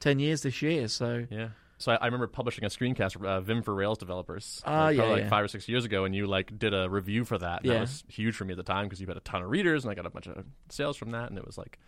10 0.00 0.18
years 0.18 0.40
this 0.42 0.62
year? 0.62 0.88
So 0.88 1.26
Yeah. 1.30 1.48
So 1.78 1.92
I, 1.92 1.96
I 1.96 2.04
remember 2.06 2.26
publishing 2.26 2.64
a 2.64 2.68
screencast, 2.68 3.22
uh, 3.24 3.40
Vim 3.42 3.62
for 3.62 3.74
Rails 3.74 3.98
developers, 3.98 4.62
Ah, 4.64 4.84
like, 4.86 4.96
yeah, 4.96 5.00
probably 5.02 5.14
like 5.14 5.22
yeah. 5.24 5.28
five 5.28 5.44
or 5.44 5.48
six 5.48 5.68
years 5.68 5.84
ago, 5.84 6.04
and 6.04 6.14
you 6.14 6.26
like 6.26 6.58
did 6.58 6.72
a 6.72 6.88
review 6.88 7.24
for 7.24 7.36
that. 7.38 7.58
And 7.62 7.66
Yeah. 7.66 7.72
That 7.74 7.80
was 7.80 8.04
huge 8.08 8.34
for 8.36 8.44
me 8.46 8.52
at 8.52 8.56
the 8.56 8.62
time 8.62 8.86
because 8.86 9.00
you 9.00 9.06
had 9.06 9.16
a 9.16 9.20
ton 9.20 9.42
of 9.42 9.50
readers, 9.50 9.84
and 9.84 9.90
I 9.90 9.94
got 9.94 10.06
a 10.06 10.10
bunch 10.10 10.26
of 10.26 10.44
sales 10.70 10.96
from 10.96 11.10
that, 11.10 11.28
and 11.28 11.36
it 11.38 11.44
was 11.46 11.58
like 11.58 11.78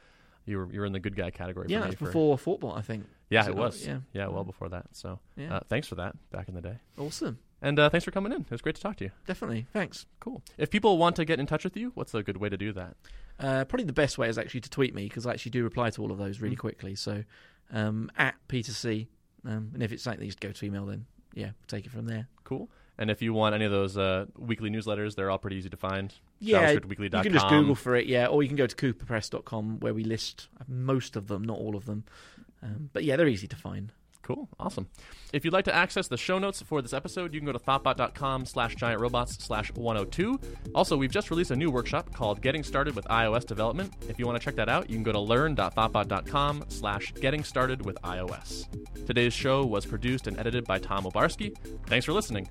you 0.44 0.58
were 0.58 0.72
you 0.72 0.80
were 0.80 0.86
in 0.86 0.92
the 0.92 1.00
good 1.00 1.16
guy 1.16 1.30
category. 1.30 1.66
yeah, 1.70 1.86
for 1.90 1.96
for, 1.96 2.04
before 2.06 2.36
Thoughtbot, 2.38 2.76
I 2.78 2.82
think. 2.82 3.06
Yeah, 3.30 3.40
Was 3.40 3.48
it 3.48 3.54
was. 3.56 3.86
Yeah. 3.86 3.98
yeah, 4.12 4.26
well 4.28 4.44
before 4.44 4.68
that. 4.70 4.86
So 4.92 5.20
Yeah, 5.36 5.56
uh, 5.56 5.60
thanks 5.68 5.86
for 5.88 5.94
that 5.96 6.16
back 6.30 6.48
in 6.48 6.54
the 6.54 6.62
day, 6.62 6.78
awesome. 6.98 7.38
and 7.62 7.78
uh, 7.78 7.88
thanks 7.90 8.04
for 8.04 8.10
coming 8.10 8.32
in. 8.32 8.42
It 8.42 8.50
was 8.50 8.60
great 8.62 8.76
to 8.76 8.82
talk 8.82 8.96
to 8.96 9.04
you. 9.04 9.10
Definitely. 9.26 9.66
Thanks. 9.72 10.06
Cool. 10.20 10.42
If 10.58 10.70
people 10.70 10.96
want 10.98 11.16
to 11.16 11.24
get 11.24 11.38
in 11.40 11.46
touch 11.46 11.64
with 11.64 11.76
you, 11.78 11.92
what's 11.94 12.12
a 12.14 12.22
good 12.22 12.36
way 12.38 12.48
to 12.50 12.56
do 12.56 12.72
that? 12.72 12.96
Uh, 13.40 13.64
probably 13.66 13.84
the 13.84 13.92
best 13.92 14.16
way 14.18 14.28
is 14.28 14.36
actually 14.38 14.60
to 14.62 14.70
tweet 14.70 14.94
me 14.94 15.04
because 15.04 15.26
I 15.26 15.32
actually 15.32 15.50
do 15.52 15.62
reply 15.64 15.90
to 15.90 16.02
all 16.02 16.10
of 16.10 16.18
those 16.18 16.40
really 16.40 16.56
Mm. 16.56 16.60
quickly. 16.60 16.94
So 16.94 17.24
um, 17.72 18.10
at 18.16 18.34
Peter 18.48 18.72
C. 18.72 19.08
Um, 19.48 19.70
and 19.72 19.82
if 19.82 19.92
it's 19.92 20.04
you 20.06 20.26
just 20.26 20.40
go 20.40 20.52
to 20.52 20.66
email, 20.66 20.84
then 20.86 21.06
yeah, 21.34 21.50
take 21.66 21.86
it 21.86 21.90
from 21.90 22.06
there. 22.06 22.28
Cool. 22.44 22.68
And 22.98 23.10
if 23.10 23.22
you 23.22 23.32
want 23.32 23.54
any 23.54 23.64
of 23.64 23.70
those 23.70 23.96
uh, 23.96 24.26
weekly 24.36 24.70
newsletters, 24.70 25.14
they're 25.14 25.30
all 25.30 25.38
pretty 25.38 25.56
easy 25.56 25.70
to 25.70 25.76
find. 25.76 26.12
Yeah, 26.40 26.70
you 26.70 26.80
JavaScriptWeekly.com. 26.80 27.22
can 27.22 27.32
just 27.32 27.48
Google 27.48 27.74
for 27.74 27.96
it, 27.96 28.06
yeah, 28.06 28.26
or 28.26 28.42
you 28.42 28.48
can 28.48 28.56
go 28.56 28.66
to 28.66 28.76
cooperpress.com 28.76 29.80
where 29.80 29.94
we 29.94 30.04
list 30.04 30.48
most 30.66 31.16
of 31.16 31.28
them, 31.28 31.42
not 31.44 31.58
all 31.58 31.76
of 31.76 31.86
them. 31.86 32.04
Um, 32.62 32.90
but 32.92 33.04
yeah, 33.04 33.16
they're 33.16 33.28
easy 33.28 33.46
to 33.48 33.56
find. 33.56 33.92
Cool. 34.22 34.48
Awesome. 34.60 34.88
If 35.32 35.44
you'd 35.44 35.54
like 35.54 35.64
to 35.66 35.74
access 35.74 36.08
the 36.08 36.16
show 36.16 36.38
notes 36.38 36.60
for 36.60 36.82
this 36.82 36.92
episode, 36.92 37.32
you 37.32 37.40
can 37.40 37.46
go 37.46 37.52
to 37.52 37.58
thoughtbot.com 37.58 38.44
slash 38.46 38.76
giantrobots 38.76 39.40
slash 39.40 39.72
102. 39.72 40.38
Also, 40.74 40.96
we've 40.96 41.10
just 41.10 41.30
released 41.30 41.50
a 41.50 41.56
new 41.56 41.70
workshop 41.70 42.12
called 42.12 42.42
Getting 42.42 42.62
Started 42.62 42.94
with 42.94 43.06
iOS 43.06 43.46
Development. 43.46 43.92
If 44.08 44.18
you 44.18 44.26
want 44.26 44.38
to 44.38 44.44
check 44.44 44.56
that 44.56 44.68
out, 44.68 44.90
you 44.90 44.96
can 44.96 45.02
go 45.02 45.12
to 45.12 45.20
learn.thoughtbot.com 45.20 46.64
slash 46.68 47.12
getting 47.14 47.42
started 47.42 47.84
with 47.86 47.96
iOS. 48.02 48.66
Today's 49.06 49.32
show 49.32 49.64
was 49.64 49.86
produced 49.86 50.26
and 50.26 50.38
edited 50.38 50.64
by 50.64 50.78
Tom 50.78 51.04
Obarski. 51.04 51.56
Thanks 51.86 52.04
for 52.04 52.12
listening. 52.12 52.48